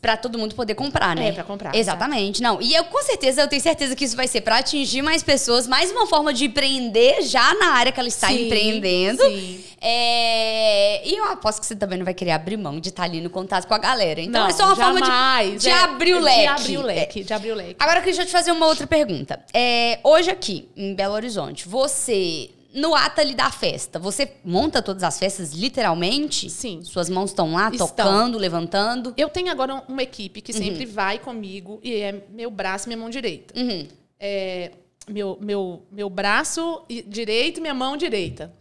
Pra 0.00 0.16
todo 0.16 0.36
mundo 0.36 0.52
poder 0.56 0.74
comprar, 0.74 1.14
né? 1.14 1.28
É, 1.28 1.32
pra 1.32 1.44
comprar, 1.44 1.76
Exatamente. 1.76 2.42
Não, 2.42 2.60
e 2.60 2.74
eu 2.74 2.82
com 2.86 3.00
certeza, 3.04 3.40
eu 3.42 3.46
tenho 3.46 3.62
certeza 3.62 3.94
que 3.94 4.04
isso 4.04 4.16
vai 4.16 4.26
ser 4.26 4.40
pra 4.40 4.58
atingir 4.58 5.00
mais 5.00 5.22
pessoas, 5.22 5.64
mais 5.68 5.92
uma 5.92 6.08
forma 6.08 6.32
de 6.34 6.46
empreender 6.46 7.22
já 7.22 7.54
na 7.54 7.74
área 7.74 7.92
que 7.92 8.00
ela 8.00 8.08
está 8.08 8.26
Sim, 8.26 8.46
empreendendo. 8.46 9.22
sim. 9.22 9.62
É, 9.80 11.06
E 11.08 11.14
eu 11.16 11.24
aposto 11.26 11.60
que 11.60 11.66
você 11.66 11.76
também 11.76 11.98
não 11.98 12.04
vai 12.04 12.14
querer 12.14 12.32
abrir 12.32 12.56
mão 12.56 12.80
de 12.80 12.88
estar 12.88 13.04
ali 13.04 13.20
no 13.20 13.30
contato 13.30 13.66
com 13.68 13.74
a 13.74 13.78
galera. 13.78 14.20
Então 14.20 14.40
Não, 14.42 14.48
é 14.48 14.52
só 14.52 14.66
uma 14.66 14.74
forma 14.74 15.00
de, 15.00 15.06
jamais. 15.06 15.62
de 15.62 15.68
É, 15.68 15.72
abrir 15.72 16.14
o 16.14 16.20
leque. 16.20 16.40
De 16.40 16.46
abrir 16.48 16.78
o 16.78 16.82
leque, 16.82 17.24
de 17.24 17.32
abrir 17.34 17.52
o 17.52 17.54
leque. 17.54 17.76
Agora, 17.78 18.02
eu 18.04 18.12
te 18.12 18.26
fazer 18.32 18.50
uma 18.50 18.66
outra 18.66 18.88
pergunta. 18.88 19.40
É, 19.54 20.00
hoje 20.02 20.30
aqui, 20.30 20.68
em 20.76 20.94
Belo 20.94 21.14
Horizonte, 21.14 21.68
você, 21.68 22.50
no 22.74 22.94
ato 22.94 23.20
ali 23.20 23.34
da 23.34 23.50
festa, 23.50 23.98
você 23.98 24.32
monta 24.44 24.80
todas 24.82 25.02
as 25.02 25.18
festas 25.18 25.52
literalmente? 25.52 26.48
Sim. 26.48 26.82
Suas 26.82 27.08
mãos 27.10 27.30
estão 27.30 27.52
lá, 27.52 27.70
Estão. 27.70 27.86
tocando, 27.88 28.38
levantando? 28.38 29.12
Eu 29.16 29.28
tenho 29.28 29.50
agora 29.50 29.82
uma 29.88 30.02
equipe 30.02 30.40
Uhum. 30.40 30.44
que 30.44 30.52
sempre 30.52 30.86
vai 30.86 31.18
comigo 31.18 31.80
e 31.82 31.94
é 31.94 32.24
meu 32.30 32.50
braço 32.50 32.86
e 32.86 32.88
minha 32.88 32.98
mão 32.98 33.10
direita. 33.10 33.58
Uhum. 33.58 33.86
É, 34.18 34.72
meu, 35.08 35.36
meu, 35.40 35.82
meu 35.90 36.08
braço 36.08 36.82
direito 37.06 37.58
e 37.58 37.60
minha 37.60 37.74
mão 37.74 37.96
direita. 37.96 38.52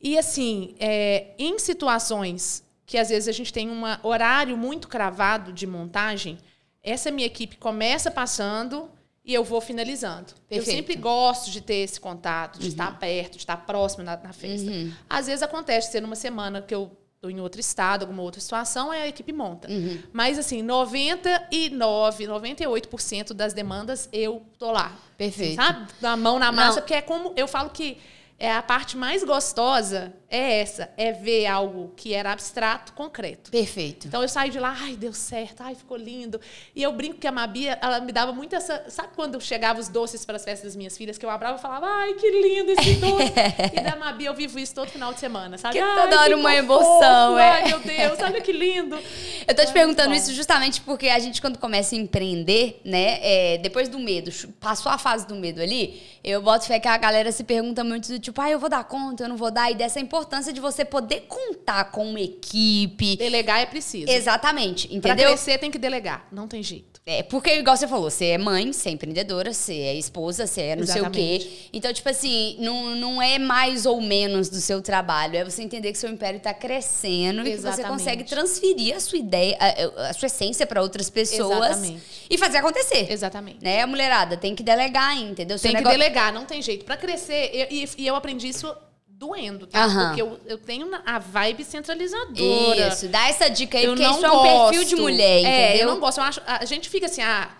E 0.00 0.16
assim, 0.18 0.74
é, 0.78 1.28
em 1.38 1.58
situações 1.58 2.62
que 2.84 2.98
às 2.98 3.08
vezes 3.08 3.28
a 3.28 3.32
gente 3.32 3.52
tem 3.52 3.68
um 3.68 3.82
horário 4.04 4.56
muito 4.56 4.86
cravado 4.86 5.52
de 5.52 5.66
montagem, 5.66 6.38
essa 6.82 7.10
minha 7.10 7.26
equipe 7.26 7.56
começa 7.56 8.12
passando 8.12 8.88
e 9.26 9.34
eu 9.34 9.42
vou 9.42 9.60
finalizando. 9.60 10.28
Eu 10.48 10.58
Perfeito. 10.58 10.76
sempre 10.76 10.94
gosto 10.94 11.50
de 11.50 11.60
ter 11.60 11.78
esse 11.78 11.98
contato, 12.00 12.60
de 12.60 12.68
estar 12.68 12.96
perto, 12.98 13.32
de 13.32 13.38
estar 13.38 13.56
próximo 13.56 14.04
na, 14.04 14.16
na 14.16 14.32
festa. 14.32 14.70
Às 15.10 15.26
vezes 15.26 15.42
acontece 15.42 15.90
ser 15.90 16.00
numa 16.00 16.14
semana 16.14 16.62
que 16.62 16.72
eu 16.72 16.96
tô 17.20 17.28
em 17.28 17.40
outro 17.40 17.60
estado, 17.60 18.02
alguma 18.02 18.22
outra 18.22 18.40
situação, 18.40 18.92
aí 18.92 19.02
a 19.02 19.08
equipe 19.08 19.32
monta. 19.32 19.68
Mas 20.12 20.38
assim, 20.38 20.62
99, 20.62 22.24
98% 22.26 23.32
das 23.32 23.52
demandas 23.52 24.08
eu 24.12 24.42
tô 24.58 24.70
lá. 24.70 24.96
Perfeito. 25.18 25.56
Sabe? 25.56 25.88
Na 26.00 26.16
mão 26.16 26.38
na 26.38 26.52
massa, 26.52 26.76
Não. 26.76 26.82
porque 26.82 26.94
é 26.94 27.02
como 27.02 27.32
eu 27.36 27.48
falo 27.48 27.70
que 27.70 27.98
é 28.38 28.52
a 28.52 28.62
parte 28.62 28.96
mais 28.96 29.24
gostosa 29.24 30.12
é 30.28 30.60
essa, 30.60 30.90
é 30.96 31.12
ver 31.12 31.46
algo 31.46 31.92
que 31.96 32.12
era 32.12 32.32
abstrato, 32.32 32.92
concreto. 32.92 33.50
Perfeito. 33.50 34.08
Então 34.08 34.22
eu 34.22 34.28
saio 34.28 34.50
de 34.50 34.58
lá, 34.58 34.76
ai, 34.80 34.96
deu 34.96 35.12
certo, 35.12 35.60
ai, 35.60 35.76
ficou 35.76 35.96
lindo. 35.96 36.40
E 36.74 36.82
eu 36.82 36.92
brinco 36.92 37.18
que 37.18 37.28
a 37.28 37.32
Mabia, 37.32 37.78
ela 37.80 38.00
me 38.00 38.10
dava 38.10 38.32
muito 38.32 38.54
essa. 38.56 38.84
Sabe 38.88 39.10
quando 39.14 39.40
chegava 39.40 39.78
os 39.78 39.88
doces 39.88 40.24
para 40.24 40.36
as 40.36 40.44
festas 40.44 40.72
das 40.72 40.76
minhas 40.76 40.96
filhas, 40.96 41.16
que 41.16 41.24
eu 41.24 41.30
abrava 41.30 41.58
e 41.58 41.62
falava, 41.62 41.86
ai, 41.86 42.14
que 42.14 42.28
lindo 42.28 42.72
esse 42.72 42.94
doce. 42.94 43.32
e 43.72 43.80
da 43.80 43.94
Mabia 43.94 44.28
eu 44.28 44.34
vivo 44.34 44.58
isso 44.58 44.74
todo 44.74 44.88
final 44.88 45.14
de 45.14 45.20
semana, 45.20 45.58
sabe? 45.58 45.74
Que 45.74 45.80
Ai, 45.80 46.02
toda 46.02 46.20
hora 46.20 46.36
uma 46.36 46.50
fofo, 46.50 46.58
emoção, 46.58 47.38
é. 47.38 47.50
Ai, 47.50 47.68
meu 47.68 47.78
Deus, 47.78 48.18
olha 48.20 48.40
que 48.40 48.52
lindo. 48.52 48.98
Eu 49.46 49.54
tô 49.54 49.62
te 49.62 49.68
Ai, 49.68 49.74
perguntando 49.74 50.12
isso 50.12 50.32
justamente 50.34 50.80
porque 50.80 51.08
a 51.08 51.20
gente, 51.20 51.40
quando 51.40 51.56
começa 51.56 51.94
a 51.94 51.98
empreender, 51.98 52.80
né, 52.84 53.20
é, 53.22 53.58
depois 53.58 53.88
do 53.88 53.96
medo, 53.96 54.28
passou 54.58 54.90
a 54.90 54.98
fase 54.98 55.24
do 55.24 55.36
medo 55.36 55.60
ali, 55.60 56.02
eu 56.24 56.42
boto 56.42 56.66
fé 56.66 56.80
que 56.80 56.88
a 56.88 56.96
galera 56.96 57.30
se 57.30 57.44
pergunta 57.44 57.84
muito 57.84 58.08
do 58.08 58.18
tipo, 58.18 58.40
ah, 58.40 58.50
eu 58.50 58.58
vou 58.58 58.68
dar 58.68 58.82
conta, 58.82 59.22
eu 59.22 59.28
não 59.28 59.36
vou 59.36 59.52
dar, 59.52 59.70
e 59.70 59.76
dessa 59.76 60.00
importância 60.00 60.15
de 60.52 60.60
você 60.60 60.84
poder 60.84 61.22
contar 61.28 61.84
com 61.90 62.06
uma 62.08 62.20
equipe. 62.20 63.16
Delegar 63.16 63.60
é 63.60 63.66
preciso. 63.66 64.10
Exatamente, 64.10 64.88
Pra 64.88 64.96
entendeu? 65.12 65.28
crescer 65.28 65.58
tem 65.58 65.70
que 65.70 65.78
delegar, 65.78 66.26
não 66.32 66.46
tem 66.48 66.62
jeito. 66.62 66.96
É, 67.08 67.22
porque, 67.22 67.54
igual 67.54 67.76
você 67.76 67.86
falou, 67.86 68.10
você 68.10 68.26
é 68.30 68.38
mãe, 68.38 68.72
você 68.72 68.88
é 68.88 68.92
empreendedora, 68.92 69.52
você 69.52 69.74
é 69.74 69.94
esposa, 69.94 70.44
você 70.44 70.60
é 70.62 70.76
não 70.76 70.84
sei 70.84 71.02
o 71.02 71.10
quê. 71.10 71.20
Exatamente. 71.20 71.70
Então, 71.72 71.92
tipo 71.92 72.08
assim, 72.08 72.56
não, 72.58 72.96
não 72.96 73.22
é 73.22 73.38
mais 73.38 73.86
ou 73.86 74.00
menos 74.00 74.48
do 74.48 74.56
seu 74.60 74.82
trabalho. 74.82 75.36
É 75.36 75.44
você 75.44 75.62
entender 75.62 75.92
que 75.92 75.98
seu 75.98 76.10
império 76.10 76.38
está 76.38 76.52
crescendo 76.52 77.42
e 77.42 77.44
que 77.44 77.50
você 77.58 77.68
Exatamente. 77.68 77.88
consegue 77.92 78.24
transferir 78.24 78.96
a 78.96 78.98
sua 78.98 79.18
ideia, 79.20 79.56
a, 79.60 80.08
a 80.08 80.12
sua 80.14 80.26
essência 80.26 80.66
para 80.66 80.82
outras 80.82 81.08
pessoas 81.08 81.70
Exatamente. 81.76 82.02
e 82.28 82.36
fazer 82.36 82.58
acontecer. 82.58 83.06
Exatamente. 83.12 83.58
Né? 83.62 83.86
Mulherada 83.86 84.36
tem 84.36 84.56
que 84.56 84.64
delegar, 84.64 85.16
entendeu? 85.16 85.56
Seu 85.58 85.70
Tem 85.70 85.76
que 85.76 85.84
negócio- 85.84 85.98
delegar, 86.00 86.32
não 86.32 86.44
tem 86.44 86.60
jeito. 86.60 86.84
Pra 86.84 86.96
crescer, 86.96 87.50
eu- 87.54 87.68
e, 87.70 87.88
e 87.98 88.06
eu 88.08 88.16
aprendi 88.16 88.48
isso 88.48 88.74
doendo, 89.18 89.66
tá? 89.66 89.84
Aham. 89.84 90.06
Porque 90.08 90.22
eu, 90.22 90.40
eu 90.46 90.58
tenho 90.58 90.90
a 91.06 91.18
vibe 91.18 91.64
centralizadora. 91.64 92.88
Isso, 92.88 93.08
dá 93.08 93.28
essa 93.28 93.48
dica 93.48 93.78
aí, 93.78 93.84
eu 93.84 93.92
porque 93.92 94.04
não 94.04 94.14
isso 94.16 94.26
é 94.26 94.30
um 94.30 94.42
perfil 94.42 94.84
de 94.84 94.90
gosto. 94.94 95.02
mulher, 95.02 95.44
É, 95.44 95.68
entendeu? 95.70 95.88
eu 95.88 95.94
não 95.94 96.00
gosto. 96.00 96.18
Eu 96.18 96.24
acho, 96.24 96.40
a 96.46 96.64
gente 96.64 96.88
fica 96.90 97.06
assim, 97.06 97.22
ah, 97.22 97.50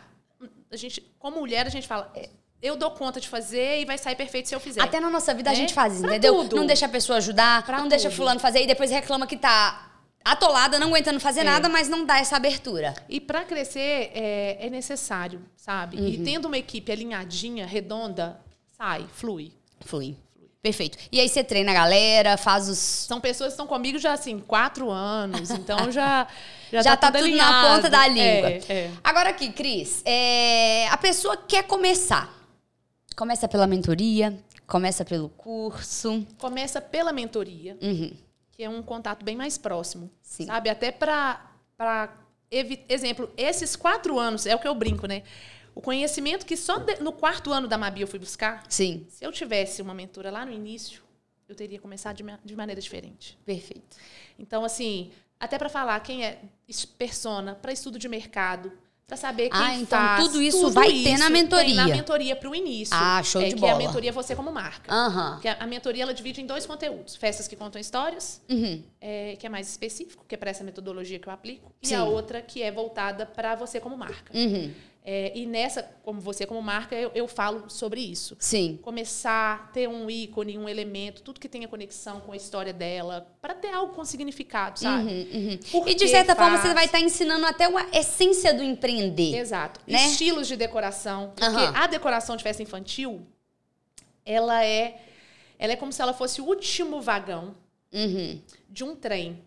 a 0.70 0.76
gente, 0.76 1.00
como 1.18 1.38
mulher, 1.40 1.66
a 1.66 1.70
gente 1.70 1.86
fala, 1.88 2.10
é, 2.14 2.28
eu 2.60 2.76
dou 2.76 2.90
conta 2.90 3.20
de 3.20 3.28
fazer 3.28 3.80
e 3.80 3.84
vai 3.84 3.96
sair 3.96 4.16
perfeito 4.16 4.48
se 4.48 4.54
eu 4.54 4.60
fizer. 4.60 4.82
Até 4.82 5.00
na 5.00 5.08
nossa 5.08 5.32
vida 5.32 5.50
a 5.50 5.52
Né? 5.52 5.58
gente 5.60 5.72
faz 5.74 5.98
Pra 5.98 6.08
entendeu? 6.10 6.34
tudo. 6.42 6.56
Não 6.56 6.66
deixa 6.66 6.86
a 6.86 6.88
pessoa 6.88 7.18
ajudar, 7.18 7.64
Pra 7.64 7.78
não 7.78 7.88
deixa 7.88 8.08
tudo. 8.08 8.16
fulano 8.16 8.38
fazer 8.40 8.62
e 8.62 8.66
depois 8.66 8.90
reclama 8.90 9.26
que 9.26 9.36
tá 9.36 9.92
atolada, 10.24 10.78
não 10.78 10.88
aguentando 10.88 11.20
fazer 11.20 11.40
É. 11.40 11.44
nada, 11.44 11.68
mas 11.68 11.88
não 11.88 12.04
dá 12.04 12.18
essa 12.18 12.36
abertura. 12.36 12.94
E 13.08 13.20
para 13.20 13.44
crescer 13.44 14.10
é, 14.12 14.58
é 14.66 14.68
necessário, 14.70 15.40
sabe? 15.56 15.96
Uhum. 15.96 16.06
E 16.08 16.18
tendo 16.18 16.46
uma 16.46 16.58
equipe 16.58 16.90
alinhadinha, 16.92 17.64
redonda, 17.66 18.38
sai, 18.76 19.06
flui. 19.14 19.52
Flui. 19.84 20.16
Perfeito. 20.66 20.98
E 21.12 21.20
aí 21.20 21.28
você 21.28 21.44
treina 21.44 21.70
a 21.70 21.74
galera, 21.74 22.36
faz 22.36 22.68
os. 22.68 22.76
São 22.78 23.20
pessoas 23.20 23.50
que 23.50 23.52
estão 23.52 23.68
comigo 23.68 24.00
já 24.00 24.14
assim, 24.14 24.40
quatro 24.40 24.90
anos, 24.90 25.50
então 25.50 25.90
já. 25.92 26.26
Já, 26.72 26.82
Já 26.82 26.96
tá 26.96 27.12
tudo 27.12 27.20
na 27.20 27.26
alinhado. 27.28 27.68
ponta 27.76 27.88
da 27.88 28.08
língua. 28.08 28.50
É, 28.50 28.60
é. 28.68 28.90
Agora 29.04 29.30
aqui, 29.30 29.52
Cris, 29.52 30.02
é, 30.04 30.88
a 30.88 30.96
pessoa 30.96 31.36
quer 31.36 31.62
começar. 31.62 32.28
Começa 33.14 33.46
pela 33.46 33.64
mentoria, 33.68 34.36
começa 34.66 35.04
pelo 35.04 35.28
curso. 35.28 36.26
Começa 36.36 36.80
pela 36.80 37.12
mentoria, 37.12 37.78
Uhum. 37.80 38.10
que 38.50 38.64
é 38.64 38.68
um 38.68 38.82
contato 38.82 39.24
bem 39.24 39.36
mais 39.36 39.56
próximo. 39.56 40.10
Sim. 40.20 40.46
Sabe? 40.46 40.68
Até 40.68 40.90
para. 40.90 41.40
Exemplo, 42.88 43.30
esses 43.36 43.76
quatro 43.76 44.18
anos, 44.18 44.44
é 44.46 44.54
o 44.54 44.58
que 44.58 44.66
eu 44.66 44.74
brinco, 44.74 45.06
né? 45.06 45.22
O 45.76 45.80
conhecimento 45.82 46.46
que 46.46 46.56
só 46.56 46.78
de- 46.78 47.00
no 47.02 47.12
quarto 47.12 47.52
ano 47.52 47.68
da 47.68 47.76
Mabi 47.76 48.00
eu 48.00 48.06
fui 48.08 48.18
buscar, 48.18 48.64
Sim, 48.66 49.04
se 49.10 49.22
eu 49.22 49.30
tivesse 49.30 49.82
uma 49.82 49.92
mentora 49.92 50.30
lá 50.30 50.44
no 50.46 50.50
início, 50.50 51.02
eu 51.46 51.54
teria 51.54 51.78
começado 51.78 52.16
de, 52.16 52.24
de 52.42 52.56
maneira 52.56 52.80
diferente. 52.80 53.38
perfeito. 53.44 53.94
Então, 54.38 54.64
assim, 54.64 55.12
até 55.38 55.58
para 55.58 55.68
falar 55.68 56.00
quem 56.00 56.24
é 56.24 56.38
persona, 56.98 57.54
para 57.54 57.72
estudo 57.72 57.98
de 57.98 58.08
mercado, 58.08 58.72
para 59.06 59.16
saber 59.18 59.50
quem 59.50 59.60
Ah, 59.60 59.74
então 59.76 59.98
faz, 60.00 60.24
tudo 60.24 60.42
isso 60.42 60.68
vai 60.70 60.88
ter 60.90 61.10
na 61.18 61.26
isso 61.26 61.30
mentoria. 61.30 61.74
Na 61.76 61.86
mentoria 61.86 62.34
para 62.34 62.50
o 62.50 62.54
início. 62.54 62.96
Ah, 62.98 63.22
show 63.22 63.40
é, 63.40 63.48
de 63.48 63.54
que 63.54 63.60
bola. 63.60 63.72
é 63.72 63.74
a 63.76 63.78
mentoria 63.78 64.10
você 64.12 64.34
como 64.34 64.50
marca. 64.50 64.92
Aham. 64.92 65.32
Porque 65.34 65.46
a, 65.46 65.58
a 65.60 65.66
mentoria 65.66 66.02
ela 66.02 66.12
divide 66.14 66.40
em 66.40 66.46
dois 66.46 66.66
conteúdos: 66.66 67.14
festas 67.14 67.46
que 67.46 67.54
contam 67.54 67.80
histórias, 67.80 68.40
Uhum. 68.48 68.82
é, 69.00 69.36
que 69.36 69.46
é 69.46 69.48
mais 69.48 69.68
específico, 69.68 70.24
que 70.26 70.34
é 70.34 70.38
para 70.38 70.50
essa 70.50 70.64
metodologia 70.64 71.20
que 71.20 71.28
eu 71.28 71.32
aplico, 71.32 71.70
Sim. 71.82 71.92
e 71.92 71.96
a 71.96 72.02
outra 72.04 72.40
que 72.42 72.62
é 72.62 72.72
voltada 72.72 73.24
para 73.26 73.54
você 73.54 73.78
como 73.78 73.96
marca. 73.96 74.36
Uhum. 74.36 74.72
É, 75.08 75.30
e 75.38 75.46
nessa, 75.46 75.84
como 76.02 76.20
você 76.20 76.44
como 76.44 76.60
marca, 76.60 76.96
eu, 76.96 77.12
eu 77.14 77.28
falo 77.28 77.70
sobre 77.70 78.00
isso. 78.00 78.36
Sim. 78.40 78.76
Começar 78.82 79.54
a 79.54 79.58
ter 79.72 79.88
um 79.88 80.10
ícone, 80.10 80.58
um 80.58 80.68
elemento, 80.68 81.22
tudo 81.22 81.38
que 81.38 81.48
tenha 81.48 81.68
conexão 81.68 82.18
com 82.18 82.32
a 82.32 82.36
história 82.36 82.72
dela, 82.72 83.24
para 83.40 83.54
ter 83.54 83.72
algo 83.72 83.94
com 83.94 84.04
significado, 84.04 84.80
sabe? 84.80 85.08
Uhum, 85.08 85.58
uhum. 85.74 85.88
E 85.88 85.94
de 85.94 86.08
certa 86.08 86.34
forma 86.34 86.58
faz? 86.58 86.68
você 86.68 86.74
vai 86.74 86.86
estar 86.86 86.98
ensinando 86.98 87.46
até 87.46 87.68
uma 87.68 87.86
essência 87.92 88.52
do 88.52 88.64
empreender. 88.64 89.36
Exato. 89.38 89.80
né? 89.86 90.06
Estilos 90.06 90.48
de 90.48 90.56
decoração. 90.56 91.32
Porque 91.36 91.56
Aham. 91.56 91.72
a 91.76 91.86
decoração 91.86 92.36
de 92.36 92.42
festa 92.42 92.64
infantil, 92.64 93.24
ela 94.24 94.64
é, 94.64 95.00
ela 95.56 95.72
é 95.72 95.76
como 95.76 95.92
se 95.92 96.02
ela 96.02 96.14
fosse 96.14 96.40
o 96.40 96.44
último 96.46 97.00
vagão 97.00 97.54
Uhum. 97.92 98.40
de 98.68 98.82
um 98.82 98.96
trem. 98.96 99.40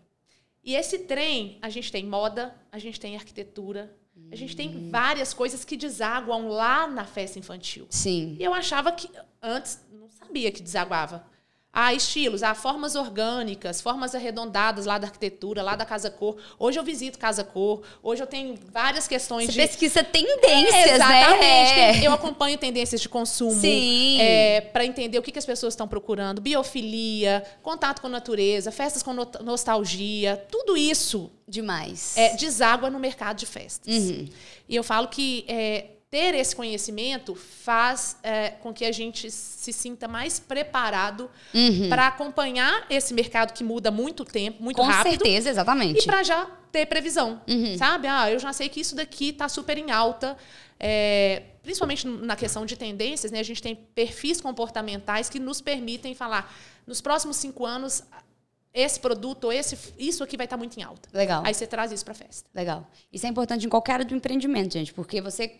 E 0.64 0.74
esse 0.74 1.00
trem, 1.00 1.58
a 1.60 1.68
gente 1.68 1.92
tem 1.92 2.04
moda, 2.06 2.54
a 2.72 2.78
gente 2.78 2.98
tem 2.98 3.14
arquitetura, 3.14 3.94
a 4.32 4.36
gente 4.36 4.54
tem 4.54 4.88
várias 4.90 5.34
coisas 5.34 5.64
que 5.64 5.76
desaguam 5.76 6.48
lá 6.48 6.86
na 6.86 7.04
festa 7.04 7.38
infantil. 7.38 7.86
Sim. 7.90 8.36
E 8.38 8.44
eu 8.44 8.54
achava 8.54 8.92
que 8.92 9.10
antes 9.42 9.84
não 9.92 10.08
sabia 10.08 10.52
que 10.52 10.62
desaguava. 10.62 11.24
Ah, 11.72 11.94
estilos, 11.94 12.42
ah, 12.42 12.52
formas 12.52 12.96
orgânicas, 12.96 13.80
formas 13.80 14.12
arredondadas 14.12 14.86
lá 14.86 14.98
da 14.98 15.06
arquitetura, 15.06 15.62
lá 15.62 15.76
da 15.76 15.84
Casa 15.84 16.10
Cor. 16.10 16.36
Hoje 16.58 16.76
eu 16.80 16.82
visito 16.82 17.16
Casa 17.16 17.44
Cor, 17.44 17.82
hoje 18.02 18.20
eu 18.20 18.26
tenho 18.26 18.58
várias 18.72 19.06
questões 19.06 19.46
Você 19.46 19.52
de 19.52 19.58
pesquisa 19.68 20.02
tendências, 20.02 20.90
Exatamente. 20.94 21.40
né? 21.40 22.04
Eu 22.04 22.12
acompanho 22.12 22.58
tendências 22.58 23.00
de 23.00 23.08
consumo. 23.08 23.52
Sim. 23.52 24.18
para 24.72 24.84
entender 24.84 25.16
o 25.18 25.22
que, 25.22 25.30
que 25.30 25.38
as 25.38 25.46
pessoas 25.46 25.72
estão 25.74 25.86
procurando. 25.86 26.40
Biofilia, 26.40 27.44
contato 27.62 28.00
com 28.00 28.08
a 28.08 28.10
natureza, 28.10 28.72
festas 28.72 29.00
com 29.02 29.12
no- 29.12 29.30
nostalgia. 29.44 30.44
Tudo 30.50 30.76
isso 30.76 31.30
Demais. 31.46 32.16
é, 32.16 32.34
deságua 32.34 32.90
no 32.90 32.98
mercado 32.98 33.36
de 33.38 33.46
festas. 33.46 33.94
Uhum. 33.94 34.28
E 34.68 34.74
eu 34.74 34.82
falo 34.82 35.06
que 35.06 35.44
é, 35.46 35.84
ter 36.10 36.34
esse 36.34 36.56
conhecimento 36.56 37.34
faz 37.36 38.16
é, 38.22 38.50
com 38.50 38.72
que 38.74 38.84
a 38.84 38.90
gente 38.90 39.30
se 39.30 39.72
sinta 39.72 40.08
mais 40.08 40.40
preparado 40.40 41.30
Uhum. 41.54 41.88
para 41.88 42.08
acompanhar 42.08 42.84
esse 42.90 43.14
mercado 43.14 43.52
que 43.52 43.62
muda 43.62 43.90
muito 43.92 44.24
tempo, 44.24 44.60
muito 44.62 44.76
Com 44.76 44.82
rápido. 44.82 45.10
certeza, 45.12 45.48
E 45.48 45.52
exatamente. 45.52 46.04
para 46.04 46.22
já 46.24 46.46
ter 46.72 46.86
previsão, 46.86 47.40
Uhum. 47.48 47.76
sabe? 47.78 48.08
Ah, 48.08 48.30
eu 48.30 48.38
já 48.40 48.52
sei 48.52 48.68
que 48.68 48.80
isso 48.80 48.96
daqui 48.96 49.28
está 49.30 49.48
super 49.48 49.78
em 49.78 49.90
alta. 49.90 50.36
é, 50.82 51.42
principalmente 51.62 52.06
na 52.08 52.34
questão 52.34 52.64
de 52.64 52.74
tendências, 52.74 53.30
né? 53.30 53.38
A 53.38 53.42
gente 53.42 53.60
tem 53.60 53.74
perfis 53.76 54.40
comportamentais 54.40 55.28
que 55.28 55.38
nos 55.38 55.60
permitem 55.60 56.14
falar, 56.14 56.50
nos 56.86 57.02
próximos 57.02 57.36
cinco 57.36 57.66
anos, 57.66 58.02
esse 58.72 58.98
produto 58.98 59.44
ou 59.44 59.52
esse, 59.52 59.76
isso 59.98 60.24
aqui 60.24 60.38
vai 60.38 60.46
estar 60.46 60.56
muito 60.56 60.80
em 60.80 60.82
alta. 60.82 61.06
Legal. 61.12 61.42
Aí 61.44 61.52
você 61.52 61.66
traz 61.66 61.92
isso 61.92 62.02
para 62.02 62.14
festa. 62.14 62.48
Legal. 62.54 62.88
Isso 63.12 63.26
é 63.26 63.28
importante 63.28 63.66
em 63.66 63.68
qualquer 63.68 63.92
área 63.92 64.04
do 64.06 64.14
empreendimento, 64.14 64.72
gente, 64.72 64.90
porque 64.94 65.20
você 65.20 65.54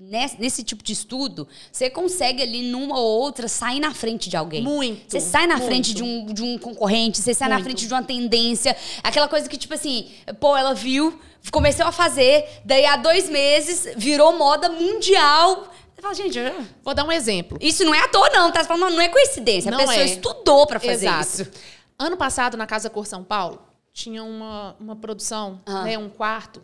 nesse, 0.00 0.40
nesse 0.40 0.62
tipo 0.62 0.82
de 0.82 0.92
estudo, 0.92 1.46
você 1.70 1.88
consegue 1.88 2.42
ali 2.42 2.62
numa 2.70 2.98
ou 2.98 3.20
outra 3.20 3.48
sair 3.48 3.80
na 3.80 3.92
frente 3.94 4.28
de 4.28 4.36
alguém. 4.36 4.62
Muito. 4.62 5.10
Você 5.10 5.20
sai 5.20 5.46
na 5.46 5.56
muito. 5.56 5.66
frente 5.68 5.94
de 5.94 6.02
um, 6.02 6.26
de 6.26 6.42
um 6.42 6.58
concorrente, 6.58 7.18
você 7.20 7.34
sai 7.34 7.48
na 7.48 7.56
Muito. 7.56 7.64
frente 7.66 7.86
de 7.86 7.92
uma 7.92 8.02
tendência, 8.02 8.76
aquela 9.02 9.28
coisa 9.28 9.48
que, 9.48 9.56
tipo 9.56 9.74
assim, 9.74 10.10
pô, 10.40 10.56
ela 10.56 10.74
viu, 10.74 11.18
começou 11.50 11.86
a 11.86 11.92
fazer, 11.92 12.44
daí 12.64 12.84
há 12.86 12.96
dois 12.96 13.28
meses 13.28 13.86
virou 13.96 14.36
moda 14.36 14.68
mundial. 14.68 15.68
Você 15.94 16.02
fala, 16.02 16.14
gente, 16.14 16.38
eu- 16.38 16.66
Vou 16.82 16.94
dar 16.94 17.04
um 17.04 17.12
exemplo. 17.12 17.58
isso 17.60 17.84
não 17.84 17.94
é 17.94 18.00
à 18.00 18.08
toa, 18.08 18.28
não, 18.30 18.50
tá? 18.50 18.60
Você 18.62 18.68
fala, 18.68 18.80
não, 18.80 18.90
não 18.96 19.00
é 19.02 19.08
coincidência. 19.08 19.70
Não 19.70 19.78
a 19.78 19.82
pessoa 19.82 20.02
é. 20.02 20.06
estudou 20.06 20.66
pra 20.66 20.80
fazer 20.80 21.06
Exato. 21.06 21.22
isso. 21.42 21.50
Ano 21.98 22.16
passado, 22.16 22.56
na 22.56 22.66
Casa 22.66 22.90
Cor 22.90 23.06
São 23.06 23.22
Paulo, 23.22 23.62
tinha 23.92 24.24
uma, 24.24 24.74
uma 24.80 24.96
produção, 24.96 25.60
Ah. 25.66 25.82
né, 25.84 25.96
um 25.98 26.08
quarto, 26.08 26.62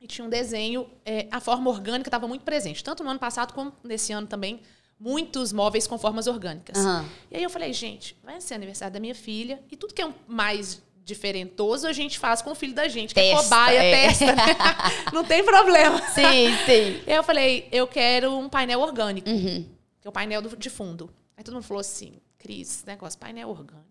e 0.00 0.06
tinha 0.06 0.24
um 0.24 0.28
desenho, 0.30 0.88
é, 1.04 1.26
a 1.30 1.40
forma 1.40 1.70
orgânica 1.70 2.08
estava 2.08 2.26
muito 2.28 2.42
presente, 2.44 2.82
tanto 2.84 3.02
no 3.02 3.10
ano 3.10 3.18
passado 3.20 3.52
como 3.54 3.72
nesse 3.82 4.12
ano 4.12 4.26
também, 4.26 4.60
muitos 4.98 5.52
móveis 5.52 5.86
com 5.86 5.98
formas 5.98 6.26
orgânicas. 6.26 6.78
Aham. 6.78 7.04
E 7.30 7.36
aí 7.36 7.42
eu 7.42 7.50
falei, 7.50 7.72
gente, 7.72 8.16
vai 8.22 8.40
ser 8.40 8.54
aniversário 8.54 8.92
da 8.94 9.00
minha 9.00 9.14
filha, 9.14 9.62
e 9.70 9.76
tudo 9.76 9.92
que 9.94 10.02
é 10.02 10.06
um 10.06 10.14
mais 10.26 10.82
diferentoso, 11.04 11.86
a 11.86 11.92
gente 11.92 12.18
faz 12.18 12.42
com 12.42 12.50
o 12.50 12.54
filho 12.54 12.74
da 12.74 12.88
gente, 12.88 13.14
que 13.14 13.20
é 13.20 13.30
Testa, 13.30 13.42
cobaia, 13.44 13.78
é. 13.82 13.90
testa. 14.08 14.26
Não 15.14 15.22
tem 15.24 15.44
problema. 15.44 15.98
Sim, 16.10 16.48
sim. 16.66 17.00
Eu 17.06 17.22
falei, 17.22 17.68
eu 17.70 17.86
quero 17.86 18.36
um 18.36 18.48
painel 18.48 18.80
orgânico, 18.80 19.28
Uhum. 19.30 19.64
que 20.00 20.06
é 20.06 20.10
o 20.10 20.12
painel 20.12 20.42
de 20.42 20.68
fundo. 20.70 21.08
Aí 21.36 21.44
todo 21.44 21.54
mundo 21.54 21.62
falou 21.62 21.80
assim, 21.80 22.14
Cris, 22.38 22.78
esse 22.78 22.86
negócio, 22.86 23.18
painel 23.20 23.48
orgânico. 23.50 23.86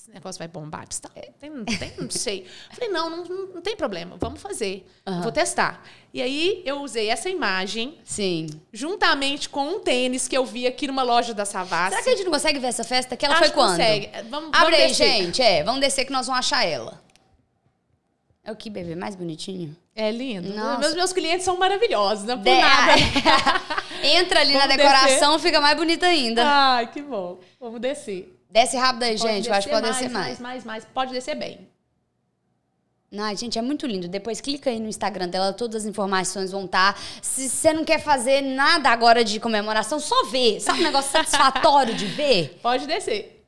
Esse 0.00 0.10
negócio 0.10 0.38
vai 0.38 0.48
bombar. 0.48 0.86
Você 0.88 1.02
tá- 1.02 1.10
tem, 1.38 1.52
tem, 1.64 1.92
não 1.98 2.08
sei. 2.10 2.46
Falei, 2.72 2.88
não, 2.88 3.10
não, 3.10 3.24
não, 3.54 3.60
tem 3.60 3.76
problema, 3.76 4.16
vamos 4.18 4.40
fazer. 4.40 4.86
Eu 5.04 5.20
Vou 5.20 5.30
testar. 5.30 5.84
E 6.14 6.22
aí 6.22 6.62
eu 6.64 6.80
usei 6.80 7.08
essa 7.10 7.28
imagem 7.28 7.98
Sim. 8.02 8.46
juntamente 8.72 9.50
com 9.50 9.62
um 9.68 9.80
tênis 9.80 10.26
que 10.26 10.34
eu 10.36 10.46
vi 10.46 10.66
aqui 10.66 10.86
numa 10.86 11.02
loja 11.02 11.34
da 11.34 11.44
Savassi. 11.44 11.90
Será 11.90 12.02
que 12.02 12.08
a 12.08 12.12
gente 12.16 12.24
não 12.24 12.32
consegue 12.32 12.58
ver 12.58 12.68
essa 12.68 12.82
festa? 12.82 13.14
Que 13.14 13.26
ela 13.26 13.34
Acho 13.34 13.44
foi 13.44 13.52
quando? 13.52 13.70
consegue. 13.72 14.08
Vamos, 14.30 14.48
Abre 14.54 14.70
vamos 14.70 14.74
aí, 14.80 14.88
descer. 14.88 15.06
gente. 15.06 15.42
É, 15.42 15.62
vamos 15.62 15.80
descer 15.82 16.06
que 16.06 16.12
nós 16.12 16.26
vamos 16.26 16.38
achar 16.46 16.64
ela. 16.66 16.98
É 18.42 18.50
o 18.50 18.56
que, 18.56 18.70
bebê? 18.70 18.94
Mais 18.94 19.14
bonitinho? 19.14 19.76
É 19.94 20.10
lindo. 20.10 20.48
Nossa. 20.54 20.78
Meus, 20.78 20.94
meus 20.94 21.12
clientes 21.12 21.44
são 21.44 21.58
maravilhosos, 21.58 22.24
não 22.24 22.34
é 22.34 22.36
por 22.38 22.44
De- 22.44 22.58
nada. 22.58 22.92
Entra 24.02 24.40
ali 24.40 24.54
na 24.54 24.60
Vamos 24.60 24.76
decoração, 24.78 25.38
fica 25.38 25.60
mais 25.60 25.76
bonita 25.76 26.06
ainda. 26.06 26.42
Ai, 26.42 26.86
que 26.90 27.02
bom. 27.02 27.38
Vamos 27.60 27.78
descer. 27.82 28.34
Desce 28.50 28.76
rápido 28.76 29.04
aí, 29.04 29.16
Pode 29.16 29.32
gente. 29.32 29.48
Eu 29.48 29.54
acho 29.54 29.68
que 29.68 29.72
pode 29.72 29.86
mais, 29.86 29.96
descer 29.96 30.10
mais. 30.10 30.26
mais, 30.26 30.40
mais, 30.40 30.64
mais. 30.64 30.84
Pode 30.84 31.12
descer 31.12 31.36
bem. 31.36 31.68
Ai, 33.16 33.36
gente, 33.36 33.58
é 33.58 33.62
muito 33.62 33.86
lindo. 33.86 34.08
Depois 34.08 34.40
clica 34.40 34.70
aí 34.70 34.78
no 34.78 34.88
Instagram 34.88 35.28
dela, 35.28 35.52
todas 35.52 35.82
as 35.82 35.88
informações 35.88 36.52
vão 36.52 36.64
estar. 36.64 36.96
Se 37.22 37.48
você 37.48 37.72
não 37.72 37.84
quer 37.84 38.00
fazer 38.00 38.40
nada 38.40 38.88
agora 38.88 39.24
de 39.24 39.38
comemoração, 39.40 39.98
só 39.98 40.26
vê. 40.26 40.60
Sabe 40.60 40.80
um 40.80 40.84
negócio 40.84 41.10
satisfatório 41.10 41.94
de 41.94 42.06
ver? 42.06 42.58
Pode 42.62 42.86
descer. 42.86 43.44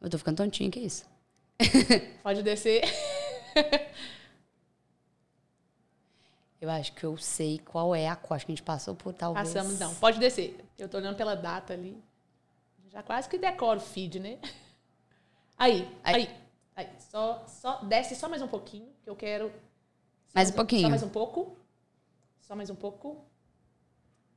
Eu 0.00 0.10
tô 0.10 0.18
ficando 0.18 0.36
tontinha, 0.36 0.70
que 0.70 0.80
isso? 0.80 1.04
Pode 2.22 2.42
descer. 2.42 2.82
Eu 6.60 6.70
acho 6.70 6.92
que 6.92 7.04
eu 7.04 7.16
sei 7.16 7.60
qual 7.64 7.94
é 7.94 8.08
a. 8.08 8.12
Acho 8.12 8.46
que 8.46 8.52
a 8.52 8.54
gente 8.54 8.62
passou 8.62 8.94
por 8.94 9.12
talvez. 9.12 9.48
Passamos, 9.48 9.78
não. 9.78 9.94
Pode 9.96 10.18
descer. 10.18 10.65
Eu 10.78 10.88
tô 10.88 10.96
olhando 10.98 11.16
pela 11.16 11.34
data 11.34 11.72
ali. 11.72 12.02
Já 12.88 13.02
quase 13.02 13.28
que 13.28 13.38
decoro 13.38 13.78
o 13.78 13.82
feed, 13.82 14.20
né? 14.20 14.38
Aí, 15.58 15.88
Aí. 16.04 16.28
aí. 16.74 16.88
Só, 16.98 17.46
só, 17.48 17.82
desce 17.84 18.14
só 18.14 18.28
mais 18.28 18.42
um 18.42 18.48
pouquinho, 18.48 18.92
que 19.02 19.08
eu 19.08 19.16
quero... 19.16 19.50
Mais 20.34 20.50
um 20.50 20.52
pouquinho. 20.52 20.82
Só 20.82 20.90
mais 20.90 21.02
um 21.02 21.08
pouco. 21.08 21.56
Só 22.42 22.54
mais 22.54 22.68
um 22.68 22.74
pouco. 22.74 23.24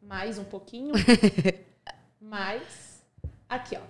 Mais 0.02 0.40
um 0.40 0.46
pouquinho. 0.46 0.94
mais. 2.22 3.04
Aqui, 3.50 3.76
ó. 3.76 3.82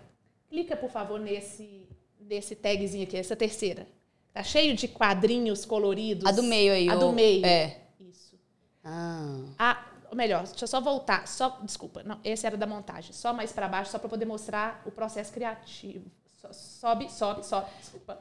Clica, 0.49 0.75
por 0.75 0.89
favor, 0.89 1.19
nesse, 1.19 1.87
nesse 2.19 2.55
tagzinho 2.55 3.03
aqui, 3.03 3.15
essa 3.15 3.35
terceira. 3.35 3.87
Tá 4.33 4.41
cheio 4.41 4.75
de 4.75 4.87
quadrinhos 4.87 5.65
coloridos. 5.65 6.25
A 6.25 6.31
do 6.31 6.41
meio 6.41 6.73
aí. 6.73 6.89
A 6.89 6.95
do 6.95 7.11
meio. 7.11 7.45
É. 7.45 7.79
Isso. 7.99 8.39
Ah. 8.83 9.45
Ah, 9.57 9.85
ou 10.09 10.17
melhor, 10.17 10.43
deixa 10.43 10.63
eu 10.63 10.67
só 10.67 10.79
voltar. 10.81 11.27
Só, 11.27 11.59
desculpa, 11.63 12.03
não, 12.03 12.19
esse 12.23 12.45
era 12.45 12.57
da 12.57 12.65
montagem. 12.67 13.13
Só 13.13 13.33
mais 13.33 13.51
para 13.51 13.67
baixo, 13.67 13.91
só 13.91 13.99
para 13.99 14.09
poder 14.09 14.25
mostrar 14.25 14.81
o 14.85 14.91
processo 14.91 15.31
criativo. 15.31 16.05
Sobe, 16.51 17.09
sobe, 17.11 17.45
sobe. 17.45 17.67
Desculpa. 17.79 18.17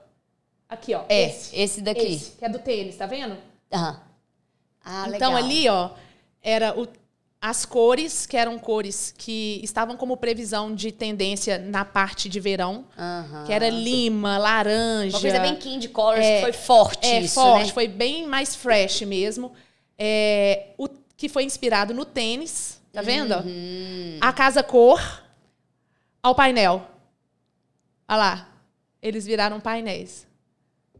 Aqui, 0.68 0.95
ó. 0.95 1.05
É, 1.09 1.28
esse, 1.28 1.57
esse 1.57 1.80
daqui. 1.80 2.01
esse, 2.01 2.32
que 2.32 2.45
é 2.45 2.49
do 2.49 2.59
tênis, 2.59 2.97
tá 2.97 3.07
vendo? 3.07 3.36
Aham. 3.72 4.01
Ah, 4.84 5.05
então 5.09 5.32
legal. 5.32 5.36
ali, 5.36 5.68
ó, 5.68 5.91
era 6.43 6.78
o, 6.78 6.86
as 7.41 7.64
cores, 7.64 8.26
que 8.26 8.36
eram 8.36 8.59
cores 8.59 9.14
que 9.16 9.61
estavam 9.62 9.97
como 9.97 10.16
previsão 10.16 10.74
de 10.74 10.91
tendência 10.91 11.59
na 11.59 11.84
parte 11.84 12.28
de 12.28 12.41
verão, 12.41 12.84
Aham. 12.99 13.45
que 13.47 13.53
era 13.53 13.68
lima, 13.70 14.36
laranja. 14.39 15.16
Uma 15.16 15.20
coisa 15.20 15.39
bem 15.41 15.57
candy 15.57 15.89
colors, 15.89 16.24
É, 16.24 16.36
que 16.36 16.43
foi 16.43 16.53
forte 16.53 17.07
É, 17.07 17.20
isso, 17.20 17.34
forte, 17.34 17.66
né? 17.66 17.72
foi 17.72 17.86
bem 17.89 18.26
mais 18.26 18.55
fresh 18.57 19.03
mesmo. 19.03 19.53
É, 19.99 20.68
o 20.78 20.89
que 21.19 21.29
foi 21.29 21.43
inspirado 21.45 21.93
no 21.93 22.05
tênis, 22.07 22.81
tá 22.93 23.03
vendo? 23.03 23.35
Uhum. 23.35 24.19
A 24.21 24.33
casa 24.33 24.62
cor 24.62 25.01
ao 26.23 26.33
painel. 26.35 26.89
Olha 28.09 28.16
lá, 28.16 28.49
eles 29.03 29.27
viraram 29.27 29.61
painéis 29.61 30.27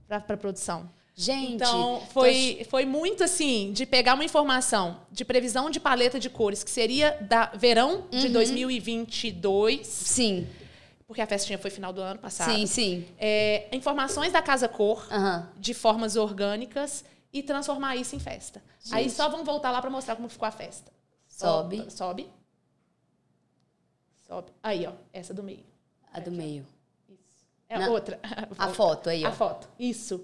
para 0.09 0.37
produção. 0.37 0.91
Gente, 1.15 1.55
Então, 1.55 2.01
tô- 2.01 2.07
foi, 2.13 2.67
foi 2.71 2.85
muito 2.85 3.25
assim, 3.25 3.73
de 3.73 3.85
pegar 3.87 4.15
uma 4.15 4.25
informação 4.25 5.01
de 5.11 5.25
previsão 5.25 5.71
de 5.71 5.81
paleta 5.81 6.19
de 6.19 6.29
cores, 6.31 6.63
que 6.65 6.71
seria 6.71 7.17
da 7.21 7.47
verão 7.55 8.05
Uhum. 8.13 8.19
de 8.21 8.29
2022, 8.29 9.87
Sim, 9.87 10.47
porque 11.07 11.21
a 11.21 11.27
festinha 11.27 11.59
foi 11.59 11.71
final 11.71 11.93
do 11.93 12.01
ano 12.01 12.21
passado. 12.21 12.53
sim, 12.53 12.67
sim. 12.67 13.07
É, 13.19 13.67
informações 13.73 14.33
da 14.33 14.43
Casa 14.43 14.69
Cor, 14.69 15.07
Aham. 15.11 15.49
de 15.57 15.75
formas 15.75 16.15
orgânicas, 16.17 17.05
e 17.33 17.43
transformar 17.43 17.97
isso 17.97 18.15
em 18.17 18.19
festa. 18.19 18.63
Aí 18.91 19.09
só 19.11 19.29
vamos 19.29 19.45
voltar 19.47 19.71
lá 19.71 19.81
para 19.81 19.91
mostrar 19.91 20.17
como 20.17 20.29
ficou 20.29 20.47
a 20.47 20.51
festa. 20.51 20.91
Sobe. 21.27 21.77
Solta, 21.77 21.91
Sobe. 21.91 22.31
Sobe. 24.27 24.53
Aí, 24.63 24.87
ó, 24.87 24.93
essa 25.13 25.33
do 25.33 25.43
meio. 25.43 25.65
A 26.13 26.21
do 26.21 26.31
meio. 26.31 26.67
Isso. 27.09 27.45
É 27.69 27.79
Na- 27.79 27.89
outra. 27.89 28.19
A 28.59 28.69
foto 28.69 29.09
aí, 29.11 29.25
ó. 29.25 29.29
A 29.29 29.33
foto. 29.33 29.69
Isso. 29.79 30.23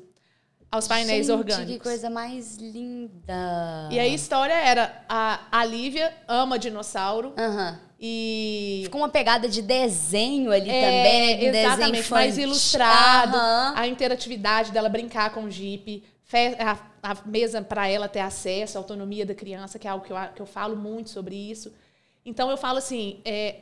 Aos 0.71 0.89
painéis 0.89 1.27
Gente, 1.29 1.37
orgânicos. 1.39 1.73
que 1.75 1.79
coisa 1.79 2.11
mais 2.11 2.57
linda. 2.57 3.89
E 3.93 3.99
a 3.99 4.09
história 4.09 4.53
era 4.55 5.05
a, 5.09 5.41
a 5.53 5.65
Lívia 5.65 6.13
ama 6.27 6.59
dinossauro 6.59 7.33
Aham. 7.39 7.79
e 8.01 8.81
Ficou 8.83 9.01
uma 9.01 9.09
pegada 9.09 9.49
de 9.49 9.63
desenho 9.63 10.51
ali 10.51 10.69
É, 10.69 10.81
também, 10.81 11.27
né? 11.27 11.35
De 11.35 11.51
desenho 11.53 11.67
exatamente, 11.75 12.11
mais 12.11 12.39
ilustrado, 12.39 13.37
Aham. 13.37 13.75
a 13.77 13.87
interatividade 13.87 14.73
dela 14.73 14.89
brincar 14.89 15.33
com 15.33 15.45
o 15.45 15.51
Jeep, 15.51 16.03
fe- 16.25 16.57
a, 16.59 16.77
a 17.05 17.15
mesa 17.29 17.61
para 17.61 17.87
ela 17.87 18.09
ter 18.09 18.21
acesso, 18.21 18.79
a 18.79 18.81
autonomia 18.81 19.27
da 19.27 19.35
criança, 19.35 19.79
que 19.79 19.87
é 19.87 19.91
algo 19.91 20.05
que 20.07 20.13
eu, 20.13 20.17
que 20.35 20.41
eu 20.41 20.47
falo 20.47 20.75
muito 20.75 21.11
sobre 21.11 21.37
isso. 21.37 21.71
Então 22.25 22.51
eu 22.51 22.57
falo 22.57 22.79
assim, 22.79 23.21
é, 23.27 23.57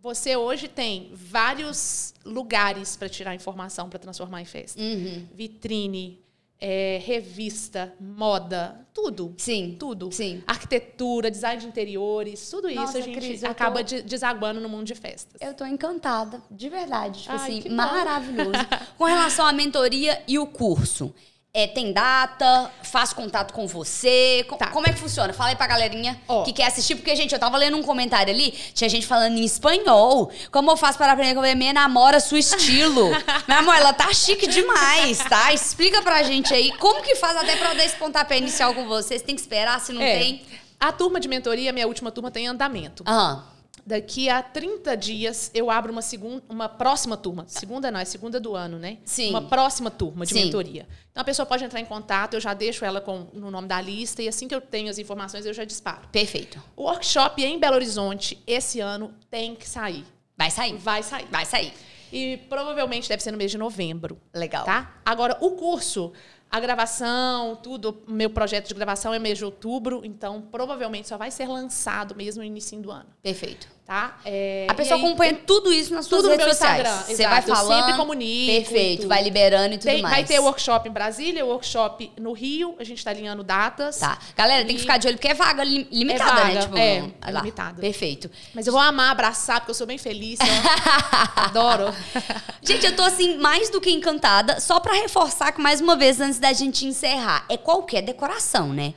você 0.00 0.34
hoje 0.34 0.66
tem 0.66 1.10
vários 1.12 2.14
lugares 2.24 2.96
para 2.96 3.06
tirar 3.08 3.34
informação 3.34 3.90
para 3.90 3.98
transformar 3.98 4.40
em 4.40 4.46
festa. 4.46 4.80
Uhum. 4.80 5.26
Vitrine, 5.34 6.18
é, 6.58 7.02
revista, 7.04 7.92
moda, 8.00 8.80
tudo. 8.94 9.34
Sim. 9.36 9.76
Tudo. 9.78 10.10
Sim. 10.10 10.42
Arquitetura, 10.46 11.30
design 11.30 11.60
de 11.60 11.66
interiores, 11.66 12.48
tudo 12.48 12.70
isso 12.70 12.80
Nossa, 12.80 12.96
a 12.96 13.00
gente 13.02 13.14
Cris, 13.18 13.44
acaba 13.44 13.80
tô- 13.80 13.82
de- 13.82 14.02
desaguando 14.02 14.58
no 14.58 14.68
mundo 14.70 14.84
de 14.86 14.94
festas. 14.94 15.38
Eu 15.38 15.52
tô 15.52 15.66
encantada, 15.66 16.40
de 16.50 16.70
verdade. 16.70 17.20
Tipo 17.24 17.34
Ai, 17.34 17.58
assim, 17.58 17.68
maravilhoso. 17.68 18.52
Com 18.96 19.04
relação 19.04 19.46
à 19.46 19.52
mentoria 19.52 20.22
e 20.26 20.38
o 20.38 20.46
curso. 20.46 21.14
É, 21.56 21.68
tem 21.68 21.92
data, 21.92 22.68
faço 22.82 23.14
contato 23.14 23.54
com 23.54 23.64
você. 23.64 24.44
Tá. 24.58 24.66
Como 24.72 24.88
é 24.88 24.92
que 24.92 24.98
funciona? 24.98 25.32
Fala 25.32 25.50
aí 25.50 25.54
pra 25.56 25.68
galerinha 25.68 26.20
Ó. 26.26 26.42
que 26.42 26.52
quer 26.52 26.66
assistir, 26.66 26.96
porque, 26.96 27.14
gente, 27.14 27.32
eu 27.32 27.38
tava 27.38 27.56
lendo 27.56 27.76
um 27.76 27.82
comentário 27.84 28.34
ali, 28.34 28.50
tinha 28.50 28.90
gente 28.90 29.06
falando 29.06 29.38
em 29.38 29.44
espanhol. 29.44 30.32
Como 30.50 30.68
eu 30.72 30.76
faço 30.76 30.98
para 30.98 31.12
aprender 31.12 31.32
com 31.36 31.42
a 31.42 31.54
minha 31.54 31.72
namora 31.72 32.18
seu 32.18 32.36
estilo? 32.36 33.08
Meu 33.46 33.58
amor, 33.58 33.76
ela 33.76 33.92
tá 33.92 34.12
chique 34.12 34.48
demais, 34.48 35.18
tá? 35.28 35.52
Explica 35.54 36.02
pra 36.02 36.24
gente 36.24 36.52
aí 36.52 36.72
como 36.78 37.00
que 37.04 37.14
faz 37.14 37.36
até 37.36 37.54
pra 37.54 37.70
eu 37.70 37.76
dar 37.76 37.84
esse 37.84 37.94
pontapé 37.94 38.36
inicial 38.38 38.74
com 38.74 38.84
você. 38.88 39.16
Você 39.16 39.24
tem 39.24 39.36
que 39.36 39.40
esperar, 39.40 39.80
se 39.80 39.92
não 39.92 40.02
É. 40.02 40.18
tem. 40.18 40.42
A 40.80 40.90
turma 40.90 41.20
de 41.20 41.28
mentoria, 41.28 41.72
minha 41.72 41.86
última 41.86 42.10
turma, 42.10 42.32
tem 42.32 42.48
andamento. 42.48 43.04
Aham. 43.06 43.53
Daqui 43.86 44.30
a 44.30 44.42
30 44.42 44.96
dias 44.96 45.50
eu 45.52 45.70
abro 45.70 45.92
uma 45.92 46.00
segunda, 46.00 46.42
uma 46.48 46.68
próxima 46.68 47.16
turma. 47.16 47.44
Segunda 47.46 47.90
não, 47.90 48.00
é 48.00 48.04
segunda 48.04 48.40
do 48.40 48.54
ano, 48.54 48.78
né? 48.78 48.98
Sim. 49.04 49.30
Uma 49.30 49.42
próxima 49.42 49.90
turma 49.90 50.24
de 50.24 50.32
Sim. 50.32 50.44
mentoria. 50.46 50.88
Então 51.10 51.20
a 51.20 51.24
pessoa 51.24 51.44
pode 51.44 51.64
entrar 51.64 51.80
em 51.80 51.84
contato, 51.84 52.34
eu 52.34 52.40
já 52.40 52.54
deixo 52.54 52.84
ela 52.84 53.00
com, 53.00 53.26
no 53.34 53.50
nome 53.50 53.68
da 53.68 53.80
lista 53.80 54.22
e 54.22 54.28
assim 54.28 54.48
que 54.48 54.54
eu 54.54 54.60
tenho 54.60 54.88
as 54.88 54.98
informações 54.98 55.44
eu 55.44 55.52
já 55.52 55.64
disparo. 55.64 56.08
Perfeito. 56.10 56.62
O 56.74 56.84
workshop 56.84 57.42
em 57.44 57.58
Belo 57.58 57.74
Horizonte 57.74 58.42
esse 58.46 58.80
ano 58.80 59.14
tem 59.30 59.54
que 59.54 59.68
sair. 59.68 60.04
Vai 60.36 60.50
sair. 60.50 60.76
Vai 60.76 61.02
sair. 61.02 61.26
Vai 61.30 61.44
sair. 61.44 61.72
E 62.10 62.38
provavelmente 62.48 63.08
deve 63.08 63.22
ser 63.22 63.32
no 63.32 63.38
mês 63.38 63.50
de 63.50 63.58
novembro. 63.58 64.18
Legal. 64.32 64.64
Tá? 64.64 64.94
Agora, 65.04 65.36
o 65.40 65.52
curso, 65.52 66.12
a 66.50 66.60
gravação, 66.60 67.56
tudo, 67.56 68.02
meu 68.06 68.30
projeto 68.30 68.68
de 68.68 68.74
gravação 68.74 69.12
é 69.12 69.18
mês 69.18 69.38
de 69.38 69.44
outubro, 69.44 70.02
então 70.04 70.40
provavelmente 70.40 71.08
só 71.08 71.18
vai 71.18 71.30
ser 71.30 71.48
lançado 71.48 72.14
mesmo 72.14 72.40
no 72.40 72.46
início 72.46 72.80
do 72.80 72.90
ano. 72.92 73.08
Perfeito. 73.20 73.73
Tá? 73.86 74.16
É, 74.24 74.66
A 74.66 74.72
pessoa 74.72 74.96
e 74.98 75.00
aí, 75.02 75.06
acompanha 75.06 75.34
tudo 75.46 75.70
isso 75.70 75.92
nas 75.92 76.06
suas 76.06 76.24
redes 76.26 76.46
sociais. 76.46 76.78
Instagram, 76.80 77.02
Você 77.16 77.26
vai 77.28 77.38
Eu 77.40 77.42
falando. 77.42 77.84
sempre 77.84 77.96
comunico 77.98 78.50
e 78.50 78.60
Perfeito, 78.62 79.06
vai 79.06 79.22
liberando 79.22 79.74
e 79.74 79.78
tudo 79.78 79.90
tem- 79.90 80.00
mais. 80.00 80.14
vai 80.14 80.24
ter 80.24 80.38
workshop 80.38 80.88
em 80.88 80.92
Brasília, 80.92 81.44
workshop 81.44 82.10
no 82.18 82.32
Rio, 82.32 82.74
a 82.78 82.84
gente 82.84 82.96
está 82.96 83.10
alinhando 83.10 83.44
datas. 83.44 83.98
Tá. 83.98 84.16
Galera, 84.34 84.64
tem 84.64 84.74
que 84.74 84.80
E- 84.80 84.80
ficar 84.80 84.96
de 84.96 85.06
olho, 85.06 85.18
porque 85.18 85.28
é 85.28 85.34
vaga 85.34 85.62
lim- 85.62 85.86
limitada, 85.92 86.30
É 86.30 86.34
né? 86.34 86.40
vaga, 86.54 86.60
Tipo, 86.62 86.78
é, 86.78 87.04
é 87.26 87.30
limitada. 87.30 87.80
Perfeito. 87.82 88.30
Mas 88.54 88.66
eu 88.66 88.72
vou 88.72 88.80
amar 88.80 89.10
abraçar, 89.10 89.60
porque 89.60 89.72
eu 89.72 89.74
sou 89.74 89.86
bem 89.86 89.98
feliz. 89.98 90.38
eu 90.40 90.46
adoro. 91.44 91.94
Gente, 92.64 92.86
eu 92.86 92.96
tô 92.96 93.02
assim, 93.02 93.36
mais 93.36 93.68
do 93.68 93.82
que 93.82 93.90
encantada. 93.90 94.60
Só 94.60 94.80
pra 94.80 94.94
reforçar 94.94 95.52
que, 95.52 95.60
mais 95.60 95.82
uma 95.82 95.94
vez, 95.94 96.22
antes 96.22 96.38
da 96.38 96.54
gente 96.54 96.86
encerrar, 96.86 97.44
é 97.50 97.58
qualquer 97.58 98.00
decoração, 98.00 98.72
né? 98.72 98.94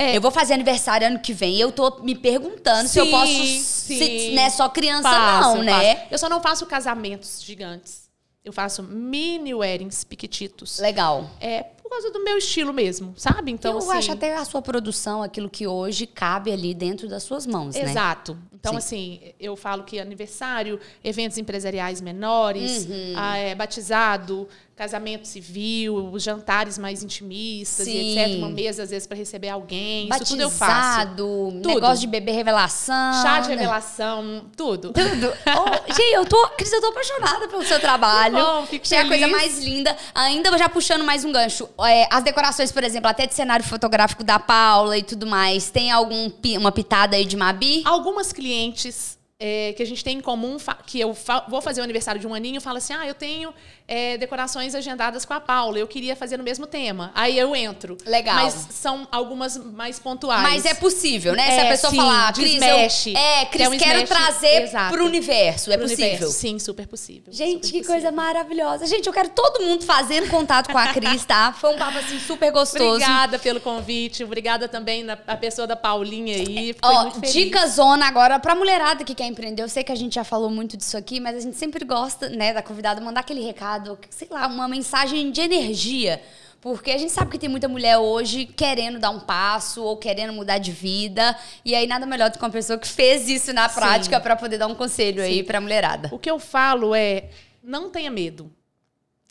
É. 0.00 0.16
Eu 0.16 0.20
vou 0.22 0.30
fazer 0.30 0.54
aniversário 0.54 1.06
ano 1.06 1.18
que 1.18 1.34
vem. 1.34 1.58
Eu 1.58 1.70
tô 1.70 2.00
me 2.02 2.14
perguntando 2.14 2.88
sim, 2.88 2.94
se 2.94 2.98
eu 2.98 3.10
posso. 3.10 3.30
Sim. 3.30 3.60
Se, 3.60 4.30
né, 4.30 4.48
só 4.48 4.66
criança, 4.70 5.10
faço, 5.10 5.56
não, 5.56 5.62
né? 5.62 6.06
Eu 6.10 6.16
só 6.16 6.26
não 6.26 6.40
faço 6.40 6.64
casamentos 6.64 7.42
gigantes. 7.42 8.08
Eu 8.42 8.50
faço 8.50 8.82
mini 8.82 9.52
weddings 9.52 10.02
piquititos. 10.02 10.78
Legal. 10.78 11.28
É, 11.38 11.62
por 11.62 11.90
causa 11.90 12.10
do 12.10 12.24
meu 12.24 12.38
estilo 12.38 12.72
mesmo, 12.72 13.12
sabe? 13.16 13.50
Então, 13.50 13.72
eu 13.72 13.78
assim, 13.78 13.90
acho 13.90 14.12
até 14.12 14.34
a 14.34 14.44
sua 14.46 14.62
produção, 14.62 15.22
aquilo 15.22 15.50
que 15.50 15.66
hoje 15.66 16.06
cabe 16.06 16.50
ali 16.50 16.72
dentro 16.72 17.06
das 17.06 17.22
suas 17.22 17.46
mãos, 17.46 17.74
Exato. 17.74 17.84
né? 17.84 17.90
Exato. 17.90 18.38
Então, 18.54 18.72
Sim. 18.72 18.78
assim, 18.78 19.34
eu 19.38 19.56
falo 19.56 19.84
que 19.84 19.98
aniversário, 19.98 20.80
eventos 21.04 21.36
empresariais 21.36 22.00
menores, 22.00 22.86
uhum. 22.86 23.14
ah, 23.16 23.36
é, 23.36 23.54
batizado, 23.54 24.48
casamento 24.80 25.28
civil, 25.28 26.10
jantares 26.16 26.78
mais 26.78 27.02
intimistas 27.02 27.84
Sim. 27.84 27.92
e 27.92 28.18
etc. 28.18 28.38
Uma 28.38 28.48
mesa, 28.48 28.82
às 28.82 28.88
vezes, 28.88 29.06
para 29.06 29.14
receber 29.14 29.50
alguém. 29.50 30.08
Batizado, 30.08 30.24
isso 30.24 30.32
tudo 30.32 30.42
eu 30.42 30.50
faço. 30.50 31.16
Tudo. 31.16 31.68
negócio 31.68 32.00
de 32.00 32.06
bebê 32.06 32.32
revelação. 32.32 33.22
Chá 33.22 33.40
de 33.40 33.50
revelação, 33.50 34.46
tudo. 34.56 34.94
Tudo. 34.94 35.34
oh, 35.54 35.84
gente, 35.92 36.14
eu 36.14 36.24
tô, 36.24 36.48
Cris, 36.56 36.72
eu 36.72 36.80
tô 36.80 36.86
apaixonada 36.86 37.46
pelo 37.46 37.62
seu 37.62 37.78
trabalho. 37.78 38.36
Que 38.36 38.42
bom, 38.42 38.66
fico 38.66 38.94
é 38.94 39.00
a 39.00 39.06
coisa 39.06 39.28
mais 39.28 39.58
linda. 39.58 39.94
Ainda 40.14 40.56
já 40.56 40.66
puxando 40.66 41.04
mais 41.04 41.26
um 41.26 41.32
gancho. 41.32 41.68
É, 41.86 42.08
as 42.10 42.24
decorações, 42.24 42.72
por 42.72 42.82
exemplo, 42.82 43.10
até 43.10 43.26
de 43.26 43.34
cenário 43.34 43.66
fotográfico 43.66 44.24
da 44.24 44.38
Paula 44.38 44.96
e 44.96 45.02
tudo 45.02 45.26
mais, 45.26 45.70
tem 45.70 45.90
algum 45.90 46.32
uma 46.56 46.72
pitada 46.72 47.16
aí 47.16 47.26
de 47.26 47.36
Mabi? 47.36 47.82
Algumas 47.84 48.32
clientes 48.32 49.20
é, 49.42 49.72
que 49.72 49.82
a 49.82 49.86
gente 49.86 50.04
tem 50.04 50.18
em 50.18 50.20
comum, 50.20 50.58
que 50.86 51.00
eu 51.00 51.14
fa 51.14 51.46
vou 51.48 51.62
fazer 51.62 51.80
o 51.80 51.84
aniversário 51.84 52.20
de 52.20 52.26
um 52.26 52.34
aninho, 52.34 52.60
fala 52.60 52.76
assim: 52.76 52.92
ah, 52.92 53.06
eu 53.06 53.14
tenho 53.14 53.54
é, 53.90 54.16
decorações 54.16 54.72
agendadas 54.76 55.24
com 55.24 55.34
a 55.34 55.40
Paula, 55.40 55.76
eu 55.76 55.88
queria 55.88 56.14
fazer 56.14 56.36
no 56.36 56.44
mesmo 56.44 56.64
tema. 56.64 57.10
Aí 57.12 57.36
eu 57.36 57.56
entro. 57.56 57.98
Legal. 58.06 58.36
Mas 58.36 58.54
são 58.70 59.08
algumas 59.10 59.56
mais 59.58 59.98
pontuais. 59.98 60.42
Mas 60.42 60.64
é 60.64 60.74
possível, 60.74 61.34
né? 61.34 61.48
É, 61.48 61.54
Se 61.54 61.60
a 61.60 61.68
pessoa 61.70 61.90
sim, 61.90 61.96
falar, 61.96 62.32
Cris, 62.32 62.62
eu, 62.62 63.18
é, 63.18 63.46
Cris, 63.46 63.66
é 63.66 63.68
um 63.68 63.76
quero 63.76 64.06
trazer 64.06 64.62
exato. 64.62 64.94
pro 64.94 65.04
universo. 65.04 65.72
É 65.72 65.76
pro 65.76 65.88
possível. 65.88 66.06
Universo. 66.06 66.32
Sim, 66.32 66.58
super 66.60 66.86
possível. 66.86 67.32
Gente, 67.32 67.66
super 67.66 67.72
que 67.72 67.78
possível. 67.78 67.86
coisa 67.86 68.12
maravilhosa. 68.12 68.86
Gente, 68.86 69.08
eu 69.08 69.12
quero 69.12 69.30
todo 69.30 69.64
mundo 69.64 69.84
fazendo 69.84 70.30
contato 70.30 70.70
com 70.70 70.78
a 70.78 70.92
Cris, 70.92 71.24
tá? 71.24 71.52
Foi 71.58 71.74
um 71.74 71.78
papo 71.78 71.98
assim 71.98 72.20
super 72.20 72.52
gostoso. 72.52 72.94
Obrigada 72.94 73.40
pelo 73.40 73.60
convite. 73.60 74.22
Obrigada 74.22 74.68
também 74.68 75.02
na, 75.02 75.18
a 75.26 75.36
pessoa 75.36 75.66
da 75.66 75.74
Paulinha 75.74 76.36
aí. 76.36 76.74
Foi 76.74 76.94
Ó, 76.94 77.10
dica 77.32 77.66
zona 77.66 78.06
agora 78.06 78.38
pra 78.38 78.54
mulherada 78.54 79.02
que 79.02 79.16
quer 79.16 79.26
empreender. 79.26 79.64
Eu 79.64 79.68
sei 79.68 79.82
que 79.82 79.90
a 79.90 79.96
gente 79.96 80.14
já 80.14 80.22
falou 80.22 80.48
muito 80.48 80.76
disso 80.76 80.96
aqui, 80.96 81.18
mas 81.18 81.36
a 81.36 81.40
gente 81.40 81.56
sempre 81.56 81.84
gosta, 81.84 82.28
né, 82.28 82.52
da 82.52 82.62
convidada 82.62 83.00
mandar 83.00 83.20
aquele 83.20 83.40
recado, 83.40 83.79
sei 84.10 84.28
lá, 84.30 84.46
uma 84.46 84.68
mensagem 84.68 85.30
de 85.30 85.40
energia. 85.40 86.20
Porque 86.60 86.90
a 86.90 86.98
gente 86.98 87.10
sabe 87.10 87.30
que 87.30 87.38
tem 87.38 87.48
muita 87.48 87.68
mulher 87.68 87.96
hoje 87.96 88.44
querendo 88.44 88.98
dar 88.98 89.10
um 89.10 89.20
passo 89.20 89.82
ou 89.82 89.96
querendo 89.96 90.32
mudar 90.32 90.58
de 90.58 90.70
vida. 90.70 91.34
E 91.64 91.74
aí 91.74 91.86
nada 91.86 92.04
melhor 92.04 92.30
do 92.30 92.38
que 92.38 92.44
uma 92.44 92.50
pessoa 92.50 92.78
que 92.78 92.86
fez 92.86 93.28
isso 93.28 93.52
na 93.52 93.68
prática 93.68 94.20
para 94.20 94.36
poder 94.36 94.58
dar 94.58 94.66
um 94.66 94.74
conselho 94.74 95.22
Sim. 95.22 95.28
aí 95.28 95.42
pra 95.42 95.60
mulherada. 95.60 96.10
O 96.12 96.18
que 96.18 96.30
eu 96.30 96.38
falo 96.38 96.94
é: 96.94 97.30
não 97.62 97.88
tenha 97.88 98.10
medo. 98.10 98.52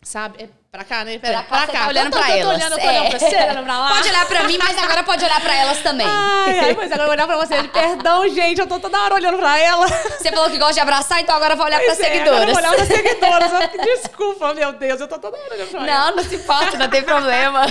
Sabe? 0.02 0.43
É 0.43 0.50
Pra 0.72 0.84
cá, 0.84 1.04
né? 1.04 1.18
Pera, 1.18 1.41
pra, 1.41 1.66
cá. 1.66 1.80
Tá 1.80 1.88
olhando 1.88 2.12
pra 2.12 2.30
elas. 2.30 2.56
Olhando, 2.56 2.80
tô 2.80 2.88
olhando 2.88 3.10
pra 3.10 3.20
você, 3.20 3.36
olhando 3.36 3.64
pra 3.64 3.74
lá. 3.80 3.89
Pode 3.89 4.10
olhar 4.10 4.28
pra 4.28 4.43
mim, 4.43 4.58
mas 4.60 4.78
agora 4.78 5.04
pode 5.04 5.26
olhar 5.26 5.41
pra 5.41 5.56
elas 5.56 5.80
também. 5.80 6.06
Ai, 6.08 6.60
ai, 6.60 6.74
mas 6.76 6.91
agora 6.91 7.10
olhar 7.10 7.26
pra 7.26 7.38
você. 7.38 7.64
Perdão, 7.74 8.30
gente, 8.30 8.62
eu 8.62 8.68
tô 8.68 8.80
toda 8.80 9.02
hora 9.02 9.16
olhando 9.16 9.39
pra 9.39 9.58
ela. 9.58 9.88
Você 9.88 10.30
falou 10.30 10.47
que 10.52 10.60
gosta 10.60 10.76
de 10.76 10.80
abraçar, 10.80 11.22
então 11.22 11.36
agora 11.36 11.56
vou 11.56 11.66
olhar 11.66 11.80
pois 11.80 11.97
pra 11.97 12.06
é, 12.06 12.12
seguidoras. 12.12 12.50
Agora 12.50 12.52
eu 12.52 12.54
vou 12.54 12.72
olhar 12.72 12.86
pra 12.86 12.95
seguidoras. 12.95 13.52
Desculpa, 13.84 14.54
meu 14.54 14.74
Deus, 14.74 15.02
eu 15.02 15.08
tô 15.08 15.18
toda 15.18 15.38
hora 15.39 15.56
olhando 15.56 15.70
pra 15.72 15.80
não, 15.80 15.88
ela. 15.88 16.12
Não, 16.12 16.18
não 16.18 16.24
se 16.24 16.36
importa, 16.36 16.78
não 16.78 16.88
tem 16.88 17.02
problema. 17.02 17.66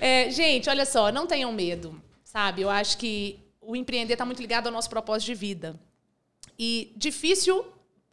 É, 0.00 0.28
gente, 0.28 0.68
olha 0.68 0.84
só, 0.84 1.12
não 1.12 1.28
tenham 1.28 1.52
medo, 1.52 2.02
sabe? 2.24 2.62
Eu 2.62 2.70
acho 2.70 2.98
que 2.98 3.38
o 3.60 3.76
empreender 3.76 4.16
tá 4.16 4.24
muito 4.24 4.40
ligado 4.42 4.66
ao 4.66 4.72
nosso 4.72 4.90
propósito 4.90 5.26
de 5.26 5.34
vida. 5.36 5.76
E 6.58 6.92
difícil 6.96 7.64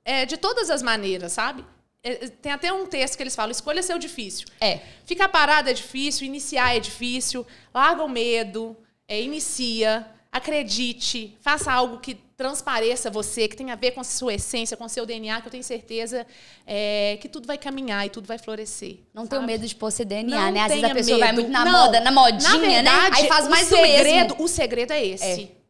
é, 0.06 0.24
de 0.24 0.38
todas 0.38 0.70
as 0.70 0.84
maneiras, 0.84 1.32
sabe? 1.32 1.66
É, 2.04 2.28
tem 2.28 2.52
até 2.52 2.72
um 2.74 2.86
texto 2.86 3.16
que 3.16 3.24
eles 3.24 3.36
falam: 3.36 3.52
escolha 3.52 3.82
ser 3.82 3.96
o 3.96 4.00
difícil. 4.00 4.46
É. 4.60 4.80
Ficar 5.06 5.30
parado 5.30 5.70
é 5.70 5.74
difícil, 5.74 6.28
iniciar 6.28 6.76
é 6.76 6.80
difícil, 6.80 7.48
larga 7.74 8.04
o 8.04 8.10
medo, 8.10 8.76
é, 9.08 9.22
inicia, 9.22 10.06
acredite, 10.32 11.38
faça 11.42 11.72
algo 11.72 12.00
que 12.00 12.16
transpareça 12.36 13.10
você, 13.10 13.48
que 13.48 13.56
tenha 13.56 13.72
a 13.72 13.76
ver 13.78 13.92
com 13.92 14.02
a 14.02 14.04
sua 14.04 14.34
essência, 14.34 14.76
com 14.76 14.84
o 14.84 14.90
seu 14.90 15.06
DNA, 15.06 15.40
que 15.40 15.48
eu 15.48 15.52
tenho 15.52 15.64
certeza 15.64 16.28
é, 16.68 17.18
que 17.22 17.30
tudo 17.30 17.48
vai 17.48 17.58
caminhar 17.58 18.06
e 18.06 18.10
tudo 18.10 18.28
vai 18.28 18.38
florescer. 18.38 18.98
Não 19.14 19.26
tenha 19.26 19.42
medo 19.42 19.66
de 19.66 19.74
pôr 19.74 19.92
seu 19.92 20.06
DNA, 20.06 20.36
não 20.36 20.52
né? 20.52 20.60
Às 20.62 20.68
vezes 20.70 20.84
a 20.84 20.94
pessoa 20.94 21.18
medo. 21.18 21.26
vai 21.26 21.32
muito 21.32 21.52
na 21.52 21.64
não, 21.64 21.72
moda, 21.72 22.00
na 22.02 22.12
modinha, 22.12 22.52
na 22.52 22.58
verdade, 22.58 23.12
né? 23.12 23.18
Aí 23.18 23.28
faz 23.28 23.48
mais 23.48 23.72
o 23.72 23.76
segredo, 23.76 24.36
O 24.40 24.48
segredo 24.50 24.92
é 24.92 25.06
esse. 25.06 25.44
É. 25.44 25.63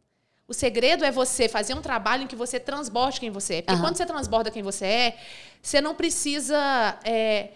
O 0.46 0.52
segredo 0.52 1.04
é 1.04 1.10
você 1.10 1.48
fazer 1.48 1.74
um 1.74 1.80
trabalho 1.80 2.24
em 2.24 2.26
que 2.26 2.36
você 2.36 2.60
transborde 2.60 3.18
quem 3.18 3.30
você 3.30 3.56
é. 3.56 3.62
Porque 3.62 3.74
uhum. 3.74 3.80
quando 3.80 3.96
você 3.96 4.04
transborda 4.04 4.50
quem 4.50 4.62
você 4.62 4.84
é, 4.84 5.18
você 5.62 5.80
não 5.80 5.94
precisa 5.94 6.98
é, 7.02 7.50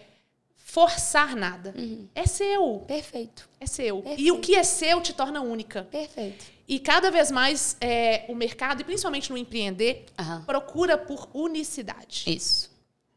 forçar 0.55 1.35
nada. 1.35 1.73
Uhum. 1.77 2.07
É 2.15 2.25
seu. 2.25 2.83
Perfeito. 2.87 3.47
É 3.59 3.67
seu. 3.67 4.01
Perfeito. 4.01 4.21
E 4.21 4.31
o 4.31 4.39
que 4.39 4.55
é 4.55 4.63
seu 4.63 5.01
te 5.01 5.13
torna 5.13 5.39
única. 5.41 5.83
Perfeito. 5.83 6.45
E 6.67 6.79
cada 6.79 7.11
vez 7.11 7.31
mais 7.31 7.77
é, 7.81 8.25
o 8.27 8.35
mercado, 8.35 8.81
e 8.81 8.83
principalmente 8.83 9.31
no 9.31 9.37
empreender, 9.37 10.05
uhum. 10.19 10.43
procura 10.43 10.97
por 10.97 11.29
unicidade. 11.33 12.23
Isso. 12.27 12.69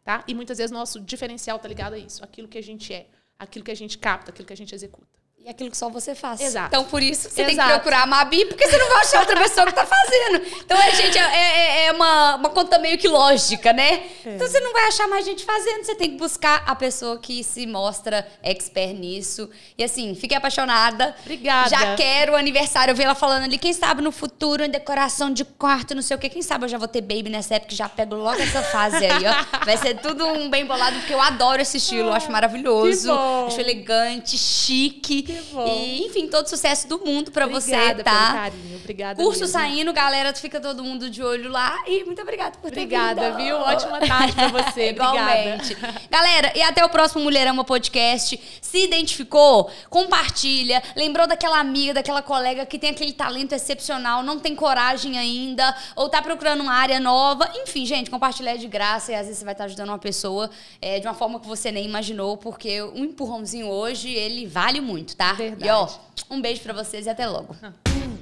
Tá? 0.05 0.25
E 0.27 0.35
muitas 0.35 0.59
vezes 0.59 0.71
nosso 0.71 1.01
diferencial 1.01 1.57
está 1.57 1.69
ligado 1.69 1.95
a 1.95 1.99
isso. 1.99 2.23
Aquilo 2.25 2.49
que 2.49 2.59
a 2.59 2.63
gente 2.63 2.93
é, 2.93 3.07
aquilo 3.39 3.65
que 3.65 3.71
a 3.71 3.77
gente 3.77 3.97
capta, 3.97 4.31
aquilo 4.31 4.47
que 4.47 4.53
a 4.53 4.57
gente 4.57 4.75
executa. 4.75 5.22
E 5.45 5.51
aquilo 5.51 5.73
que 5.73 5.77
só 5.77 5.89
você 5.89 6.15
faz. 6.15 6.41
Exato. 6.41 6.69
Então, 6.69 6.85
por 6.85 7.03
isso, 7.03 7.29
você 7.29 7.43
Exato. 7.43 7.47
tem 7.47 7.57
que 7.57 7.73
procurar 7.73 8.03
a 8.03 8.07
Mabi, 8.07 8.45
porque 8.45 8.65
você 8.65 8.79
não 8.79 8.89
vai 8.89 9.01
achar 9.01 9.19
outra 9.19 9.37
pessoa 9.43 9.67
que 9.67 9.75
tá 9.75 9.85
fazendo. 9.85 10.41
Então, 10.65 10.79
a 10.79 10.91
gente, 10.91 11.19
é, 11.19 11.23
é, 11.35 11.87
é 11.87 11.93
uma, 11.93 12.37
uma 12.37 12.49
conta 12.51 12.79
meio 12.79 12.97
que 12.97 13.09
lógica, 13.09 13.73
né? 13.73 14.05
É. 14.25 14.37
Então, 14.37 14.47
você 14.47 14.61
não 14.61 14.73
vai 14.73 14.87
achar 14.87 15.09
mais 15.09 15.25
gente 15.25 15.45
fazendo, 15.45 15.83
você 15.83 15.97
tem 15.97 16.11
que 16.11 16.17
buscar 16.17 16.63
a 16.65 16.77
pessoa 16.77 17.19
que 17.19 17.43
se 17.43 17.67
mostra 17.67 18.25
expert 18.41 18.95
nisso. 18.95 19.51
E 19.77 19.83
assim, 19.83 20.15
fiquei 20.15 20.37
apaixonada. 20.37 21.17
Obrigada. 21.23 21.71
Já 21.71 21.97
quero 21.97 22.35
o 22.35 22.37
aniversário, 22.37 22.93
eu 22.93 22.97
vi 22.97 23.03
ela 23.03 23.17
falando 23.17 23.43
ali, 23.43 23.59
quem 23.59 23.73
sabe 23.73 24.01
no 24.01 24.13
futuro, 24.13 24.63
em 24.65 24.71
decoração 24.71 25.33
de 25.33 25.45
quarto, 25.45 25.93
não 25.93 26.03
sei 26.03 26.17
o 26.17 26.21
quê. 26.21 26.29
Quem 26.29 26.43
sabe 26.43 26.67
eu 26.67 26.69
já 26.69 26.79
vou 26.79 26.87
ter 26.87 27.01
baby 27.01 27.29
nessa 27.29 27.57
época, 27.57 27.75
já 27.75 27.89
pego 27.89 28.15
logo 28.15 28.41
essa 28.41 28.63
fase 28.63 29.05
aí, 29.05 29.25
ó. 29.27 29.43
Vai 29.67 29.77
ser 29.77 29.97
tudo 29.97 30.25
um 30.25 30.49
bem 30.49 30.65
bolado, 30.67 30.97
porque 30.99 31.13
eu 31.13 31.21
adoro 31.21 31.61
esse 31.61 31.79
estilo, 31.79 32.11
eu 32.11 32.13
acho 32.13 32.31
maravilhoso. 32.31 33.11
Acho 33.49 33.61
elegante, 33.61 34.39
chique. 34.39 35.32
E, 35.67 36.07
enfim, 36.07 36.29
todo 36.29 36.47
sucesso 36.49 36.89
do 36.89 36.99
mundo 36.99 37.31
para 37.31 37.47
você, 37.47 37.95
tá? 38.03 38.33
Carinho. 38.33 38.77
Obrigada. 38.77 39.23
Curso 39.23 39.41
mesmo. 39.41 39.53
saindo, 39.53 39.93
galera, 39.93 40.35
fica 40.35 40.61
todo 40.61 40.83
mundo 40.83 41.09
de 41.11 41.23
olho 41.23 41.51
lá. 41.51 41.83
E 41.87 42.05
muito 42.05 42.21
obrigada 42.23 42.57
por 42.61 42.71
ter 42.71 42.81
Obrigada, 42.81 43.33
viu? 43.33 43.57
Ótima 43.57 44.01
tarde 44.01 44.33
pra 44.33 44.49
você. 44.49 44.91
Igualmente. 44.91 45.77
Galera, 46.11 46.53
e 46.55 46.63
até 46.63 46.85
o 46.85 46.89
próximo 46.89 47.23
Mulherama 47.23 47.65
Podcast. 47.65 48.39
Se 48.61 48.85
identificou? 48.85 49.71
Compartilha. 49.89 50.83
Lembrou 50.97 51.27
daquela 51.27 51.59
amiga, 51.59 51.95
daquela 51.95 52.23
colega 52.23 52.67
que 52.67 52.79
tem 52.79 52.91
aquele 52.91 53.13
talento 53.13 53.53
excepcional, 53.53 54.23
não 54.23 54.39
tem 54.39 54.55
coragem 54.55 55.19
ainda, 55.19 55.75
ou 55.95 56.09
tá 56.09 56.21
procurando 56.23 56.61
uma 56.63 56.75
área 56.75 56.99
nova. 56.99 57.51
Enfim, 57.55 57.85
gente, 57.87 58.11
compartilhar 58.11 58.53
é 58.53 58.57
de 58.57 58.69
graça 58.69 59.13
e 59.13 59.15
às 59.15 59.27
vezes 59.27 59.39
você 59.39 59.45
vai 59.45 59.55
estar 59.55 59.65
ajudando 59.65 59.89
uma 59.89 59.99
pessoa 59.99 60.51
é, 60.81 60.99
de 60.99 61.07
uma 61.07 61.15
forma 61.15 61.39
que 61.41 61.47
você 61.47 61.71
nem 61.71 61.85
imaginou, 61.85 62.37
porque 62.37 62.83
um 62.83 63.05
empurrãozinho 63.05 63.69
hoje, 63.69 64.11
ele 64.13 64.47
vale 64.47 64.81
muito, 64.81 65.17
tá? 65.23 65.33
Verdade. 65.35 65.65
E 65.65 65.71
ó, 65.71 65.89
um 66.31 66.43
beijo 66.43 66.63
para 66.63 66.73
vocês 66.73 67.07
e 67.07 67.11
até 67.11 67.27
logo. 67.27 67.55
Ah. 67.63 67.73
Hum. 67.89 68.19